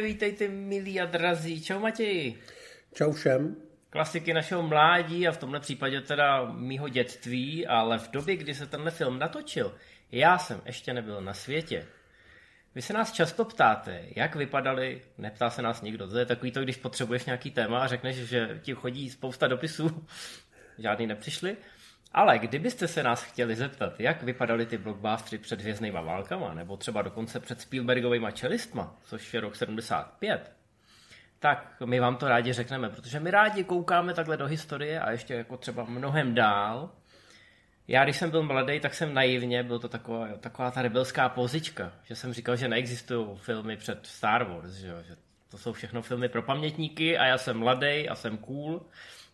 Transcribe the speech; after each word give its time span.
Vítejte, 0.00 0.34
vítejte, 0.34 0.54
milí 0.54 1.00
a 1.00 1.06
drazí. 1.06 1.62
Čau 1.62 1.80
Matěji. 1.80 2.38
Čau 2.94 3.12
všem. 3.12 3.56
Klasiky 3.90 4.34
našeho 4.34 4.62
mládí 4.62 5.28
a 5.28 5.32
v 5.32 5.36
tomhle 5.36 5.60
případě 5.60 6.00
teda 6.00 6.44
mýho 6.44 6.88
dětství, 6.88 7.66
ale 7.66 7.98
v 7.98 8.10
době, 8.10 8.36
kdy 8.36 8.54
se 8.54 8.66
tenhle 8.66 8.90
film 8.90 9.18
natočil, 9.18 9.74
já 10.12 10.38
jsem 10.38 10.60
ještě 10.66 10.92
nebyl 10.92 11.20
na 11.20 11.34
světě. 11.34 11.86
Vy 12.74 12.82
se 12.82 12.92
nás 12.92 13.12
často 13.12 13.44
ptáte, 13.44 14.04
jak 14.16 14.36
vypadali, 14.36 15.02
neptá 15.18 15.50
se 15.50 15.62
nás 15.62 15.82
nikdo, 15.82 16.08
to 16.08 16.18
je 16.18 16.26
takový 16.26 16.52
to, 16.52 16.62
když 16.62 16.76
potřebuješ 16.76 17.24
nějaký 17.24 17.50
téma 17.50 17.78
a 17.80 17.86
řekneš, 17.86 18.16
že 18.16 18.60
ti 18.62 18.74
chodí 18.74 19.10
spousta 19.10 19.48
dopisů, 19.48 20.06
žádný 20.78 21.06
nepřišli, 21.06 21.56
ale 22.12 22.38
kdybyste 22.38 22.88
se 22.88 23.02
nás 23.02 23.22
chtěli 23.22 23.56
zeptat, 23.56 24.00
jak 24.00 24.22
vypadaly 24.22 24.66
ty 24.66 24.78
blockbustery 24.78 25.38
před 25.38 25.60
hvězdnýma 25.60 26.00
válkama, 26.00 26.54
nebo 26.54 26.76
třeba 26.76 27.02
dokonce 27.02 27.40
před 27.40 27.60
Spielbergovými 27.60 28.32
čelistma, 28.32 28.96
což 29.04 29.34
je 29.34 29.40
rok 29.40 29.56
75, 29.56 30.52
tak 31.38 31.76
my 31.84 32.00
vám 32.00 32.16
to 32.16 32.28
rádi 32.28 32.52
řekneme, 32.52 32.88
protože 32.88 33.20
my 33.20 33.30
rádi 33.30 33.64
koukáme 33.64 34.14
takhle 34.14 34.36
do 34.36 34.46
historie 34.46 35.00
a 35.00 35.10
ještě 35.10 35.34
jako 35.34 35.56
třeba 35.56 35.84
mnohem 35.84 36.34
dál. 36.34 36.90
Já, 37.88 38.04
když 38.04 38.16
jsem 38.16 38.30
byl 38.30 38.42
mladý, 38.42 38.80
tak 38.80 38.94
jsem 38.94 39.14
naivně, 39.14 39.62
byl 39.62 39.78
to 39.78 39.88
taková, 39.88 40.28
taková 40.40 40.70
ta 40.70 40.82
rebelská 40.82 41.28
pozička, 41.28 41.92
že 42.04 42.16
jsem 42.16 42.32
říkal, 42.32 42.56
že 42.56 42.68
neexistují 42.68 43.26
filmy 43.36 43.76
před 43.76 44.06
Star 44.06 44.44
Wars, 44.44 44.72
že, 44.72 44.86
že 45.08 45.16
to 45.50 45.58
jsou 45.58 45.72
všechno 45.72 46.02
filmy 46.02 46.28
pro 46.28 46.42
pamětníky 46.42 47.18
a 47.18 47.26
já 47.26 47.38
jsem 47.38 47.58
mladý 47.58 48.08
a 48.08 48.14
jsem 48.14 48.38
cool 48.38 48.86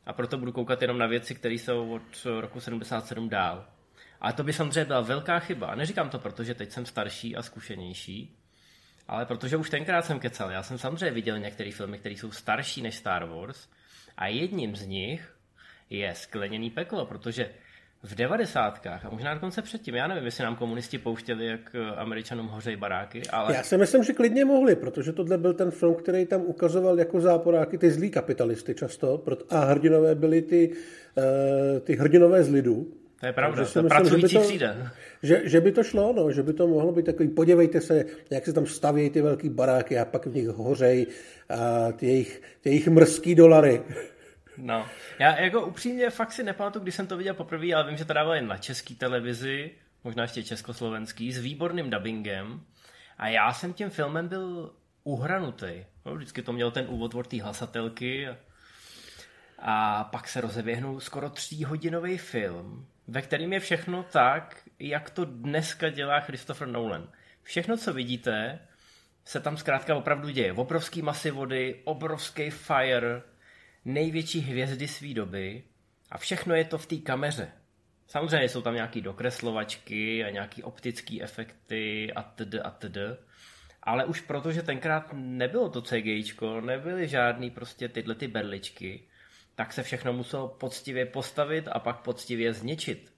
a 0.07 0.13
proto 0.13 0.39
budu 0.39 0.53
koukat 0.53 0.83
jenom 0.83 0.99
na 0.99 1.07
věci, 1.07 1.35
které 1.35 1.55
jsou 1.55 1.93
od 1.93 2.27
roku 2.41 2.61
77 2.61 3.29
dál. 3.29 3.67
A 4.21 4.33
to 4.33 4.45
by 4.45 4.53
samozřejmě 4.53 4.85
byla 4.85 5.01
velká 5.01 5.39
chyba. 5.39 5.67
A 5.67 5.75
neříkám 5.75 6.11
to 6.11 6.19
proto, 6.19 6.45
že 6.45 6.55
teď 6.55 6.71
jsem 6.71 6.87
starší 6.87 7.37
a 7.37 7.43
zkušenější, 7.43 8.37
ale 9.09 9.27
protože 9.27 9.57
už 9.57 9.71
tenkrát 9.71 10.05
jsem 10.05 10.21
kecal. 10.21 10.51
Já 10.51 10.63
jsem 10.63 10.79
samozřejmě 10.79 11.11
viděl 11.11 11.39
některé 11.39 11.73
filmy, 11.73 11.99
které 11.99 12.15
jsou 12.15 12.31
starší 12.31 12.83
než 12.83 12.95
Star 12.95 13.25
Wars 13.25 13.69
a 14.17 14.27
jedním 14.27 14.77
z 14.77 14.87
nich 14.87 15.37
je 15.91 16.15
Skleněný 16.15 16.71
peklo, 16.71 17.07
protože 17.07 17.51
v 18.05 18.15
devadesátkách 18.15 19.05
a 19.05 19.11
možná 19.11 19.35
dokonce 19.35 19.63
předtím, 19.63 19.95
já 19.95 20.07
nevím, 20.07 20.25
jestli 20.25 20.45
nám 20.45 20.57
komunisti 20.57 20.99
pouštěli, 20.99 21.47
jak 21.47 21.61
eh, 21.75 21.97
američanům 21.97 22.47
hořejí 22.47 22.77
baráky, 22.77 23.23
ale... 23.31 23.55
Já 23.55 23.63
si 23.63 23.77
myslím, 23.77 24.05
že 24.05 24.13
klidně 24.13 24.45
mohli, 24.45 24.77
protože 24.77 25.13
tohle 25.13 25.39
byl 25.39 25.55
ten 25.55 25.71
film, 25.71 25.95
který 25.95 26.27
tam 26.27 26.41
ukazoval 26.41 26.99
jako 26.99 27.21
záporáky 27.21 27.79
ty 27.79 27.91
zlí 27.91 28.11
kapitalisty 28.11 28.75
často 28.75 29.25
a 29.51 29.65
hrdinové 29.65 30.15
byly 30.15 30.43
ty, 30.43 30.71
uh, 30.71 31.81
ty 31.81 31.97
hrdinové 31.97 32.45
z 32.45 32.49
lidu. 32.49 32.87
To 33.21 33.27
je 33.27 33.33
pravda, 33.33 33.57
to 33.57 33.63
myslím, 33.63 33.89
pracující 33.89 34.21
že 34.21 34.39
by 34.39 34.43
to, 34.43 34.49
třída. 34.49 34.77
Že, 35.23 35.43
že 35.45 35.61
by 35.61 35.73
to 35.73 35.83
šlo, 35.83 36.13
no, 36.13 36.33
že 36.33 36.43
by 36.43 36.53
to 36.53 36.67
mohlo 36.67 36.93
být 36.93 37.07
takový, 37.07 37.29
podívejte 37.29 37.81
se, 37.81 38.05
jak 38.31 38.45
se 38.45 38.53
tam 38.53 38.67
stavějí 38.67 39.11
ty 39.11 39.23
velký 39.23 39.49
baráky 39.49 39.99
a 39.99 40.05
pak 40.05 40.27
v 40.27 40.35
nich 40.35 40.49
hořej 40.49 41.07
a 41.49 41.93
ty 41.93 42.07
jejich, 42.07 42.43
ty 42.61 42.69
jejich 42.69 42.89
mrzký 42.89 43.35
dolary. 43.35 43.83
No, 44.57 44.87
já 45.19 45.41
jako 45.41 45.67
upřímně 45.67 46.11
fakt 46.11 46.33
si 46.33 46.43
nepamatuju, 46.43 46.83
když 46.83 46.95
jsem 46.95 47.07
to 47.07 47.17
viděl 47.17 47.35
poprvé, 47.35 47.75
ale 47.75 47.89
vím, 47.89 47.97
že 47.97 48.05
to 48.05 48.13
dávali 48.13 48.43
na 48.43 48.57
české 48.57 48.95
televizi, 48.95 49.71
možná 50.05 50.23
ještě 50.23 50.43
československý, 50.43 51.33
s 51.33 51.39
výborným 51.39 51.91
dubbingem. 51.91 52.61
A 53.19 53.29
já 53.29 53.53
jsem 53.53 53.73
tím 53.73 53.91
filmem 53.91 54.29
byl 54.29 54.75
uhranutý. 55.05 55.85
No, 56.05 56.15
vždycky 56.15 56.43
to 56.43 56.53
měl 56.53 56.71
ten 56.71 56.87
úvod 56.89 57.15
od 57.15 57.27
té 57.27 57.43
hlasatelky 57.43 58.29
a, 59.59 60.05
pak 60.05 60.29
se 60.29 60.41
rozeběhnul 60.41 61.01
skoro 61.01 61.31
tříhodinový 61.31 62.19
film, 62.19 62.87
ve 63.09 63.23
kterým 63.23 63.53
je 63.53 63.61
všechno 63.61 64.03
tak, 64.03 64.63
jak 64.79 65.11
to 65.11 65.25
dneska 65.25 65.89
dělá 65.89 66.21
Christopher 66.21 66.69
Nolan. 66.69 67.09
Všechno, 67.43 67.77
co 67.77 67.93
vidíte, 67.93 68.59
se 69.25 69.41
tam 69.41 69.57
zkrátka 69.57 69.97
opravdu 69.97 70.29
děje. 70.29 70.53
Obrovský 70.53 71.03
masy 71.03 71.31
vody, 71.31 71.81
obrovský 71.85 72.51
fire, 72.51 73.23
největší 73.85 74.41
hvězdy 74.41 74.89
své 74.89 75.15
doby 75.15 75.63
a 76.11 76.19
všechno 76.19 76.55
je 76.55 76.65
to 76.65 76.79
v 76.79 76.87
té 76.87 76.97
kameře. 76.97 77.53
Samozřejmě 78.07 78.49
jsou 78.49 78.63
tam 78.63 78.75
nějaký 78.75 79.01
dokreslovačky 79.01 80.25
a 80.25 80.31
nějaký 80.31 80.63
optické 80.63 81.23
efekty 81.23 82.13
a 82.13 82.23
td. 82.23 82.55
a 82.65 82.71
td. 82.71 82.99
Ale 83.83 84.05
už 84.05 84.21
protože 84.21 84.63
tenkrát 84.63 85.13
nebylo 85.13 85.69
to 85.69 85.83
CGIčko, 85.83 86.61
nebyly 86.61 87.09
žádný 87.09 87.51
prostě 87.51 87.89
tyhle 87.89 88.15
ty 88.15 88.29
berličky, 88.29 89.09
tak 89.55 89.73
se 89.73 89.83
všechno 89.83 90.13
muselo 90.13 90.49
poctivě 90.49 91.07
postavit 91.07 91.69
a 91.73 91.79
pak 91.79 92.01
poctivě 92.01 92.53
zničit. 92.53 93.13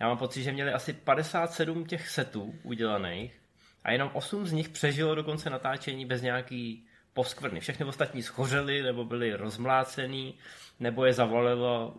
Já 0.00 0.08
mám 0.08 0.18
pocit, 0.18 0.42
že 0.42 0.52
měli 0.52 0.72
asi 0.72 0.92
57 0.92 1.86
těch 1.86 2.08
setů 2.08 2.54
udělaných 2.62 3.40
a 3.84 3.92
jenom 3.92 4.10
8 4.12 4.46
z 4.46 4.52
nich 4.52 4.68
přežilo 4.68 5.14
do 5.14 5.24
konce 5.24 5.50
natáčení 5.50 6.06
bez 6.06 6.22
nějaký 6.22 6.86
poskvrny. 7.20 7.60
Všechny 7.60 7.86
ostatní 7.86 8.22
schořely 8.22 8.82
nebo 8.82 9.04
byly 9.04 9.34
rozmlácený, 9.34 10.34
nebo 10.80 11.04
je 11.04 11.12
zavalilo 11.12 11.96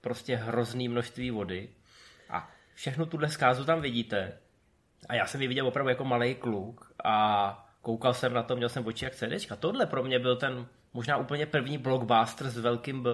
prostě 0.00 0.36
hrozný 0.36 0.88
množství 0.88 1.30
vody. 1.30 1.68
A 2.30 2.50
všechnu 2.74 3.06
tuhle 3.06 3.28
zkázu 3.28 3.64
tam 3.64 3.80
vidíte. 3.80 4.32
A 5.08 5.14
já 5.14 5.26
jsem 5.26 5.42
ji 5.42 5.48
viděl 5.48 5.66
opravdu 5.66 5.88
jako 5.88 6.04
malý 6.04 6.34
kluk 6.34 6.92
a 7.04 7.16
koukal 7.82 8.14
jsem 8.14 8.32
na 8.32 8.42
to, 8.42 8.56
měl 8.56 8.68
jsem 8.68 8.86
oči 8.86 9.04
jak 9.04 9.14
CDčka. 9.14 9.56
Tohle 9.56 9.86
pro 9.86 10.02
mě 10.02 10.18
byl 10.18 10.36
ten 10.36 10.66
možná 10.92 11.16
úplně 11.16 11.46
první 11.46 11.78
blockbuster 11.78 12.50
s 12.50 12.58
velkým 12.58 13.02
B. 13.02 13.10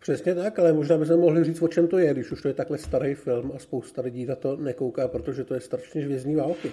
Přesně 0.00 0.34
tak, 0.34 0.58
ale 0.58 0.72
možná 0.72 0.98
bychom 0.98 1.20
mohli 1.20 1.44
říct, 1.44 1.62
o 1.62 1.68
čem 1.68 1.88
to 1.88 1.98
je, 1.98 2.14
když 2.14 2.30
už 2.30 2.42
to 2.42 2.48
je 2.48 2.54
takhle 2.54 2.78
starý 2.78 3.14
film 3.14 3.52
a 3.56 3.58
spousta 3.58 4.02
lidí 4.02 4.26
na 4.26 4.36
to 4.36 4.56
nekouká, 4.56 5.08
protože 5.08 5.44
to 5.44 5.54
je 5.54 5.60
strašně 5.60 6.02
žvězdní 6.02 6.36
války. 6.36 6.72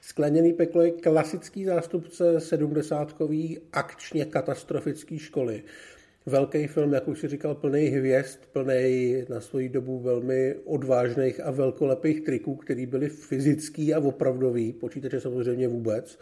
Skleněný 0.00 0.52
peklo 0.52 0.82
je 0.82 0.90
klasický 0.90 1.64
zástupce 1.64 2.40
sedmdesátkový 2.40 3.58
akčně 3.72 4.24
katastrofický 4.24 5.18
školy. 5.18 5.62
Velký 6.26 6.66
film, 6.66 6.92
jak 6.92 7.08
už 7.08 7.20
si 7.20 7.28
říkal, 7.28 7.54
plný 7.54 7.86
hvězd, 7.86 8.38
plný 8.52 9.24
na 9.28 9.40
svoji 9.40 9.68
dobu 9.68 9.98
velmi 9.98 10.54
odvážných 10.64 11.40
a 11.40 11.50
velkolepých 11.50 12.20
triků, 12.20 12.54
které 12.54 12.86
byly 12.86 13.08
fyzický 13.08 13.94
a 13.94 13.98
opravdový, 13.98 14.72
počítače 14.72 15.20
samozřejmě 15.20 15.68
vůbec. 15.68 16.18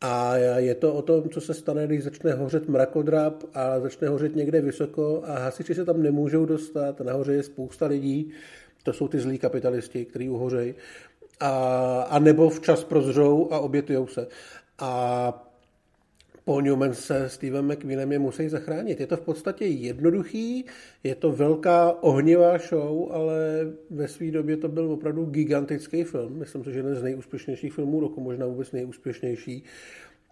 A 0.00 0.36
je 0.36 0.74
to 0.74 0.94
o 0.94 1.02
tom, 1.02 1.28
co 1.28 1.40
se 1.40 1.54
stane, 1.54 1.86
když 1.86 2.04
začne 2.04 2.32
hořet 2.32 2.68
mrakodrap 2.68 3.44
a 3.54 3.80
začne 3.80 4.08
hořet 4.08 4.36
někde 4.36 4.60
vysoko 4.60 5.22
a 5.24 5.38
hasiči 5.38 5.74
se 5.74 5.84
tam 5.84 6.02
nemůžou 6.02 6.46
dostat. 6.46 7.00
Nahoře 7.00 7.32
je 7.32 7.42
spousta 7.42 7.86
lidí, 7.86 8.30
to 8.82 8.92
jsou 8.92 9.08
ty 9.08 9.18
zlí 9.18 9.38
kapitalisti, 9.38 10.04
kteří 10.04 10.28
uhořejí 10.28 10.74
a, 11.40 12.02
a 12.02 12.18
nebo 12.18 12.50
včas 12.50 12.84
prozřou 12.84 13.48
a 13.52 13.58
obětujou 13.58 14.06
se. 14.06 14.26
A 14.78 15.44
Paul 16.48 16.62
Newman 16.62 16.94
se 16.94 17.28
Stevem 17.28 17.68
McQueenem 17.68 18.12
je 18.12 18.18
musí 18.18 18.48
zachránit. 18.48 19.00
Je 19.00 19.06
to 19.06 19.16
v 19.16 19.20
podstatě 19.20 19.66
jednoduchý, 19.66 20.64
je 21.04 21.14
to 21.14 21.32
velká 21.32 22.02
ohnivá 22.02 22.58
show, 22.58 23.12
ale 23.12 23.38
ve 23.90 24.08
své 24.08 24.30
době 24.30 24.56
to 24.56 24.68
byl 24.68 24.92
opravdu 24.92 25.24
gigantický 25.24 26.04
film. 26.04 26.38
Myslím 26.38 26.64
si, 26.64 26.72
že 26.72 26.78
jeden 26.78 26.94
z 26.94 27.02
nejúspěšnějších 27.02 27.72
filmů 27.72 28.00
roku, 28.00 28.20
možná 28.20 28.46
vůbec 28.46 28.72
nejúspěšnější. 28.72 29.64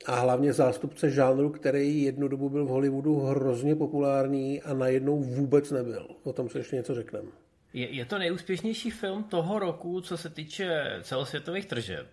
A 0.06 0.14
hlavně 0.14 0.52
zástupce 0.52 1.10
žánru, 1.10 1.50
který 1.50 2.02
jednu 2.02 2.28
dobu 2.28 2.48
byl 2.48 2.64
v 2.64 2.68
Hollywoodu 2.68 3.20
hrozně 3.20 3.76
populární 3.76 4.62
a 4.62 4.74
najednou 4.74 5.20
vůbec 5.20 5.70
nebyl. 5.70 6.06
O 6.22 6.32
tom 6.32 6.48
se 6.48 6.58
ještě 6.58 6.76
něco 6.76 6.94
řekneme. 6.94 7.45
Je, 7.76 7.90
je 7.90 8.04
to 8.04 8.18
nejúspěšnější 8.18 8.90
film 8.90 9.24
toho 9.24 9.58
roku, 9.58 10.00
co 10.00 10.16
se 10.16 10.30
týče 10.30 10.98
celosvětových 11.02 11.66
tržeb. 11.66 12.06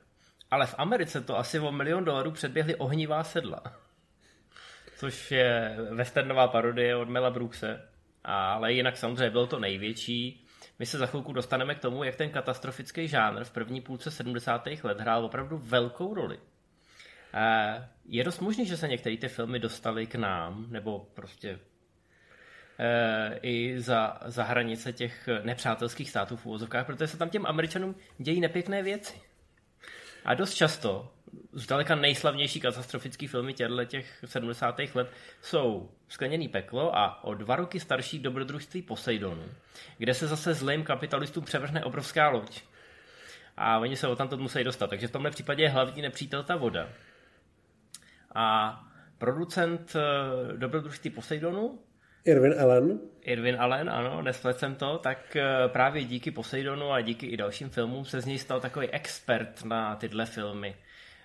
Ale 0.51 0.65
v 0.65 0.75
Americe 0.77 1.21
to 1.21 1.37
asi 1.37 1.59
o 1.59 1.71
milion 1.71 2.05
dolarů 2.05 2.31
předběhly 2.31 2.75
Ohnivá 2.75 3.23
sedla. 3.23 3.63
Což 4.97 5.31
je 5.31 5.77
westernová 5.91 6.47
parodie 6.47 6.95
od 6.95 7.09
Mela 7.09 7.29
Brookse. 7.29 7.89
Ale 8.23 8.73
jinak 8.73 8.97
samozřejmě 8.97 9.29
byl 9.29 9.47
to 9.47 9.59
největší. 9.59 10.45
My 10.79 10.85
se 10.85 10.97
za 10.97 11.05
chvilku 11.05 11.33
dostaneme 11.33 11.75
k 11.75 11.79
tomu, 11.79 12.03
jak 12.03 12.15
ten 12.15 12.29
katastrofický 12.29 13.07
žánr 13.07 13.43
v 13.43 13.51
první 13.51 13.81
půlce 13.81 14.11
70. 14.11 14.67
let 14.83 14.99
hrál 14.99 15.25
opravdu 15.25 15.57
velkou 15.57 16.13
roli. 16.13 16.39
Je 18.05 18.23
dost 18.23 18.39
možné, 18.39 18.65
že 18.65 18.77
se 18.77 18.87
některé 18.87 19.17
ty 19.17 19.27
filmy 19.27 19.59
dostaly 19.59 20.07
k 20.07 20.15
nám, 20.15 20.65
nebo 20.69 21.07
prostě 21.13 21.59
Eh, 21.59 21.72
i 23.41 23.75
za, 23.77 24.17
za 24.25 24.43
hranice 24.43 24.93
těch 24.93 25.29
nepřátelských 25.43 26.09
států 26.09 26.37
v 26.37 26.45
úvozovkách, 26.45 26.85
protože 26.85 27.07
se 27.07 27.17
tam 27.17 27.29
těm 27.29 27.45
Američanům 27.45 27.95
dějí 28.17 28.41
nepěkné 28.41 28.83
věci. 28.83 29.13
A 30.25 30.33
dost 30.33 30.53
často, 30.53 31.13
zdaleka 31.53 31.95
nejslavnější 31.95 32.59
katastrofický 32.59 33.27
filmy 33.27 33.53
těchto 33.53 33.85
těch 33.85 34.23
70. 34.25 34.79
let 34.95 35.11
jsou 35.41 35.89
Skleněný 36.07 36.47
peklo 36.47 36.97
a 36.97 37.23
o 37.23 37.33
dva 37.33 37.55
roky 37.55 37.79
starší 37.79 38.19
dobrodružství 38.19 38.81
Poseidonu, 38.81 39.43
kde 39.97 40.13
se 40.13 40.27
zase 40.27 40.53
zlým 40.53 40.83
kapitalistům 40.83 41.43
převrhne 41.43 41.83
obrovská 41.83 42.29
loď. 42.29 42.61
A 43.57 43.77
oni 43.77 43.95
se 43.95 44.07
o 44.07 44.15
tamto 44.15 44.37
musí 44.37 44.63
dostat. 44.63 44.89
Takže 44.89 45.07
v 45.07 45.11
tomhle 45.11 45.31
případě 45.31 45.63
je 45.63 45.69
hlavní 45.69 46.01
nepřítel 46.01 46.43
ta 46.43 46.55
voda. 46.55 46.89
A 48.35 48.79
producent 49.17 49.95
eh, 49.95 50.57
dobrodružství 50.57 51.09
Poseidonu 51.09 51.79
Irvin 52.25 52.55
Allen. 52.59 52.99
Irvin 53.21 53.55
Allen, 53.59 53.89
ano, 53.89 54.21
nesplet 54.21 54.59
jsem 54.59 54.75
to, 54.75 54.97
tak 54.97 55.35
eh, 55.35 55.67
právě 55.67 56.03
díky 56.03 56.31
Poseidonu 56.31 56.91
a 56.91 57.01
díky 57.01 57.25
i 57.25 57.37
dalším 57.37 57.69
filmům 57.69 58.05
se 58.05 58.21
z 58.21 58.25
něj 58.25 58.37
stal 58.37 58.61
takový 58.61 58.89
expert 58.89 59.63
na 59.65 59.95
tyhle 59.95 60.25
filmy. 60.25 60.75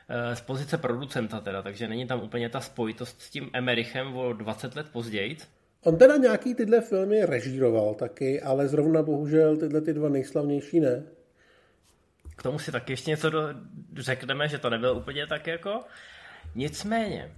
eh, 0.08 0.36
z 0.36 0.40
pozice 0.40 0.78
producenta 0.78 1.40
teda, 1.40 1.62
takže 1.62 1.88
není 1.88 2.06
tam 2.06 2.22
úplně 2.22 2.48
ta 2.48 2.60
spojitost 2.60 3.22
s 3.22 3.30
tím 3.30 3.50
Emerichem 3.52 4.16
o 4.16 4.32
20 4.32 4.76
let 4.76 4.86
později. 4.92 5.36
On 5.82 5.96
teda 5.96 6.16
nějaký 6.16 6.54
tyhle 6.54 6.80
filmy 6.80 7.26
režíroval 7.26 7.94
taky, 7.94 8.42
ale 8.42 8.68
zrovna 8.68 9.02
bohužel 9.02 9.56
tyhle 9.56 9.80
ty 9.80 9.92
dva 9.92 10.08
nejslavnější 10.08 10.80
ne. 10.80 11.02
K 12.36 12.42
tomu 12.42 12.58
si 12.58 12.72
taky 12.72 12.92
ještě 12.92 13.10
něco 13.10 13.30
do, 13.30 13.40
řekneme, 13.96 14.48
že 14.48 14.58
to 14.58 14.70
nebylo 14.70 14.94
úplně 14.94 15.26
tak 15.26 15.46
jako. 15.46 15.80
Nicméně, 16.54 17.30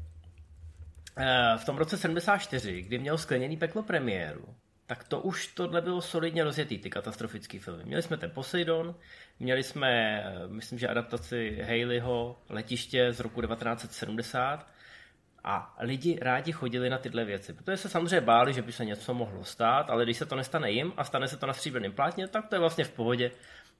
v 1.57 1.65
tom 1.65 1.77
roce 1.77 1.99
74, 1.99 2.83
kdy 2.83 2.99
měl 2.99 3.19
skleněný 3.19 3.57
peklo 3.57 3.83
premiéru, 3.83 4.55
tak 4.91 5.05
to 5.05 5.21
už 5.21 5.47
tohle 5.47 5.81
bylo 5.81 6.01
solidně 6.01 6.45
rozjetý, 6.45 6.79
ty 6.79 6.91
katastrofické 6.91 7.59
filmy. 7.59 7.85
Měli 7.85 8.03
jsme 8.03 8.17
ten 8.17 8.31
Poseidon, 8.31 8.95
měli 9.39 9.62
jsme, 9.62 10.23
eh, 10.27 10.49
myslím, 10.49 10.79
že 10.79 10.89
adaptaci 10.89 11.59
Haleyho 11.62 12.39
letiště 12.49 13.12
z 13.12 13.21
roku 13.21 13.41
1970 13.41 14.67
a 15.45 15.77
lidi 15.81 16.19
rádi 16.23 16.53
chodili 16.53 16.91
na 16.91 16.99
tyhle 16.99 17.25
věci, 17.25 17.53
protože 17.53 17.77
se 17.77 17.89
samozřejmě 17.89 18.21
báli, 18.21 18.53
že 18.53 18.62
by 18.62 18.73
se 18.73 18.85
něco 18.85 19.15
mohlo 19.15 19.45
stát, 19.45 19.91
ale 19.91 20.05
když 20.05 20.17
se 20.17 20.27
to 20.27 20.37
nestane 20.37 20.71
jim 20.71 20.93
a 20.97 21.05
stane 21.05 21.29
se 21.29 21.37
to 21.37 21.47
na 21.47 21.53
stříbrném 21.53 21.93
plátně, 21.93 22.29
tak 22.29 22.49
to 22.49 22.55
je 22.55 22.61
vlastně 22.61 22.85
v 22.85 22.93
pohodě. 22.93 23.31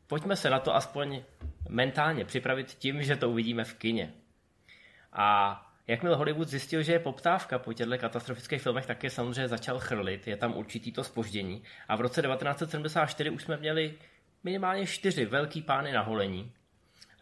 Pojďme 0.07 0.37
se 0.37 0.51
na 0.51 0.61
to 0.61 0.75
aspoň 0.75 1.23
mentálně 1.69 2.25
připravit 2.25 2.67
tím, 2.79 3.03
že 3.03 3.17
to 3.17 3.31
uvidíme 3.31 3.65
v 3.65 3.75
kině. 3.75 4.13
A 5.13 5.70
jakmile 5.91 6.17
Hollywood 6.17 6.49
zjistil, 6.49 6.83
že 6.83 6.93
je 6.93 6.99
poptávka 6.99 7.59
po 7.59 7.73
těchto 7.73 7.99
katastrofických 7.99 8.63
filmech, 8.63 8.87
tak 8.87 9.05
je 9.05 9.11
samozřejmě 9.11 9.49
začal 9.49 9.79
chrlit, 9.79 10.27
je 10.27 10.37
tam 10.37 10.57
určitý 10.57 10.93
to 10.93 11.05
spoždění. 11.05 11.63
A 11.89 11.97
v 11.97 12.01
roce 12.01 12.23
1974 12.23 13.31
už 13.31 13.43
jsme 13.43 13.57
měli 13.57 13.95
minimálně 14.45 14.87
čtyři 14.87 15.27
velký 15.27 15.63
pány 15.63 15.93
na 15.93 16.01
holení. 16.01 16.53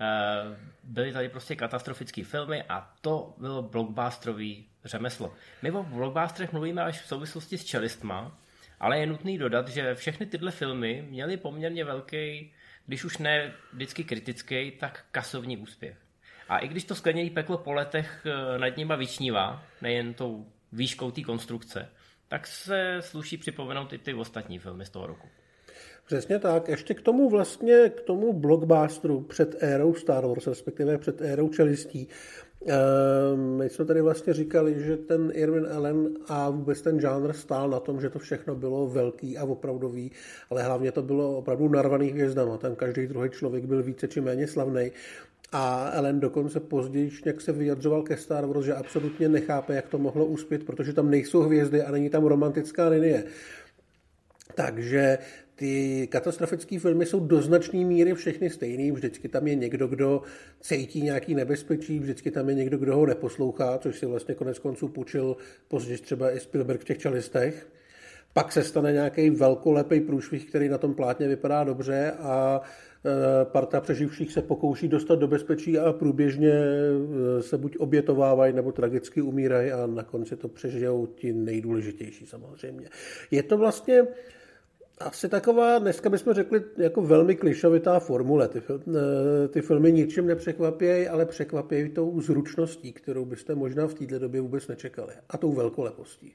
Eh, 0.00 0.56
byly 0.82 1.12
tady 1.12 1.28
prostě 1.28 1.56
katastrofické 1.56 2.24
filmy 2.24 2.62
a 2.62 2.94
to 3.00 3.34
bylo 3.38 3.62
blockbusterový 3.62 4.66
řemeslo. 4.84 5.34
My 5.62 5.70
o 5.70 5.82
blockbusterech 5.82 6.52
mluvíme 6.52 6.82
až 6.82 7.00
v 7.00 7.06
souvislosti 7.06 7.58
s 7.58 7.64
čelistma, 7.64 8.38
ale 8.80 8.98
je 8.98 9.06
nutný 9.06 9.38
dodat, 9.38 9.68
že 9.68 9.94
všechny 9.94 10.26
tyhle 10.26 10.50
filmy 10.50 11.06
měly 11.08 11.36
poměrně 11.36 11.84
velký, 11.84 12.52
když 12.86 13.04
už 13.04 13.18
ne 13.18 13.52
vždycky 13.72 14.04
kritický, 14.04 14.70
tak 14.70 15.04
kasovní 15.10 15.56
úspěch. 15.56 16.07
A 16.48 16.58
i 16.58 16.68
když 16.68 16.84
to 16.84 16.94
skleněné 16.94 17.30
peklo 17.30 17.58
po 17.58 17.72
letech 17.72 18.26
eh, 18.26 18.58
nad 18.58 18.76
nima 18.76 18.96
vyčnívá, 18.96 19.62
nejen 19.82 20.14
tou 20.14 20.46
výškou 20.72 21.10
té 21.10 21.22
konstrukce, 21.22 21.88
tak 22.28 22.46
se 22.46 22.96
sluší 23.00 23.36
připomenout 23.36 23.92
i 23.92 23.98
ty 23.98 24.14
ostatní 24.14 24.58
filmy 24.58 24.86
z 24.86 24.90
toho 24.90 25.06
roku. 25.06 25.28
Přesně 26.06 26.38
tak. 26.38 26.68
Ještě 26.68 26.94
k 26.94 27.00
tomu 27.00 27.30
vlastně, 27.30 27.90
k 27.96 28.00
tomu 28.00 28.32
blockbusteru 28.32 29.20
před 29.20 29.62
érou 29.62 29.94
Star 29.94 30.26
Wars, 30.26 30.46
respektive 30.46 30.98
před 30.98 31.20
érou 31.20 31.48
čelistí. 31.48 32.08
Ehm, 32.66 33.56
my 33.58 33.68
jsme 33.68 33.84
tady 33.84 34.00
vlastně 34.00 34.32
říkali, 34.32 34.82
že 34.82 34.96
ten 34.96 35.30
Irvin 35.34 35.66
Allen 35.72 36.08
a 36.28 36.50
vůbec 36.50 36.82
ten 36.82 37.00
žánr 37.00 37.32
stál 37.32 37.70
na 37.70 37.80
tom, 37.80 38.00
že 38.00 38.10
to 38.10 38.18
všechno 38.18 38.54
bylo 38.54 38.88
velký 38.88 39.38
a 39.38 39.44
opravdový, 39.44 40.12
ale 40.50 40.62
hlavně 40.62 40.92
to 40.92 41.02
bylo 41.02 41.36
opravdu 41.36 41.68
narvaný 41.68 42.08
hvězdama. 42.08 42.58
Ten 42.58 42.76
každý 42.76 43.06
druhý 43.06 43.30
člověk 43.30 43.64
byl 43.64 43.82
více 43.82 44.08
či 44.08 44.20
méně 44.20 44.46
slavný. 44.46 44.90
A 45.52 45.90
Ellen 45.90 46.20
dokonce 46.20 46.60
později 46.60 47.10
jak 47.26 47.40
se 47.40 47.52
vyjadřoval 47.52 48.02
ke 48.02 48.16
Star 48.16 48.46
Wars, 48.46 48.66
že 48.66 48.74
absolutně 48.74 49.28
nechápe, 49.28 49.74
jak 49.74 49.88
to 49.88 49.98
mohlo 49.98 50.26
uspět, 50.26 50.64
protože 50.64 50.92
tam 50.92 51.10
nejsou 51.10 51.40
hvězdy 51.40 51.82
a 51.82 51.90
není 51.90 52.10
tam 52.10 52.24
romantická 52.24 52.88
linie. 52.88 53.24
Takže 54.54 55.18
ty 55.54 56.06
katastrofické 56.10 56.78
filmy 56.78 57.06
jsou 57.06 57.20
do 57.20 57.42
značné 57.42 57.84
míry 57.84 58.14
všechny 58.14 58.50
stejný. 58.50 58.92
Vždycky 58.92 59.28
tam 59.28 59.46
je 59.46 59.54
někdo, 59.54 59.86
kdo 59.86 60.22
cítí 60.60 61.02
nějaký 61.02 61.34
nebezpečí, 61.34 61.98
vždycky 61.98 62.30
tam 62.30 62.48
je 62.48 62.54
někdo, 62.54 62.78
kdo 62.78 62.96
ho 62.96 63.06
neposlouchá, 63.06 63.78
což 63.78 63.98
si 63.98 64.06
vlastně 64.06 64.34
konec 64.34 64.58
konců 64.58 64.88
půjčil 64.88 65.36
později 65.68 65.98
třeba 65.98 66.30
i 66.30 66.40
Spielberg 66.40 66.80
v 66.80 66.84
těch 66.84 66.98
čalistech. 66.98 67.66
Pak 68.32 68.52
se 68.52 68.64
stane 68.64 68.92
nějaký 68.92 69.30
velkolepý 69.30 70.00
průšvih, 70.00 70.48
který 70.48 70.68
na 70.68 70.78
tom 70.78 70.94
plátně 70.94 71.28
vypadá 71.28 71.64
dobře 71.64 72.12
a 72.18 72.60
e, 72.60 73.44
parta 73.44 73.80
přeživších 73.80 74.32
se 74.32 74.42
pokouší 74.42 74.88
dostat 74.88 75.18
do 75.18 75.28
bezpečí 75.28 75.78
a 75.78 75.92
průběžně 75.92 76.52
e, 76.52 77.42
se 77.42 77.58
buď 77.58 77.76
obětovávají 77.76 78.52
nebo 78.52 78.72
tragicky 78.72 79.22
umírají 79.22 79.72
a 79.72 79.86
na 79.86 80.02
konci 80.02 80.36
to 80.36 80.48
přežijou 80.48 81.06
ti 81.06 81.32
nejdůležitější 81.32 82.26
samozřejmě. 82.26 82.88
Je 83.30 83.42
to 83.42 83.58
vlastně 83.58 84.06
asi 85.00 85.28
taková, 85.28 85.78
dneska 85.78 86.10
bychom 86.10 86.34
řekli, 86.34 86.62
jako 86.76 87.02
velmi 87.02 87.36
klišovitá 87.36 88.00
formule. 88.00 88.48
Ty, 88.48 88.62
eh, 88.68 89.48
ty 89.48 89.60
filmy 89.60 89.92
ničím 89.92 90.26
nepřekvapějí, 90.26 91.08
ale 91.08 91.26
překvapějí 91.26 91.88
tou 91.88 92.20
zručností, 92.20 92.92
kterou 92.92 93.24
byste 93.24 93.54
možná 93.54 93.86
v 93.86 93.94
této 93.94 94.18
době 94.18 94.40
vůbec 94.40 94.68
nečekali. 94.68 95.14
A 95.28 95.38
tou 95.38 95.52
velkolepostí. 95.52 96.34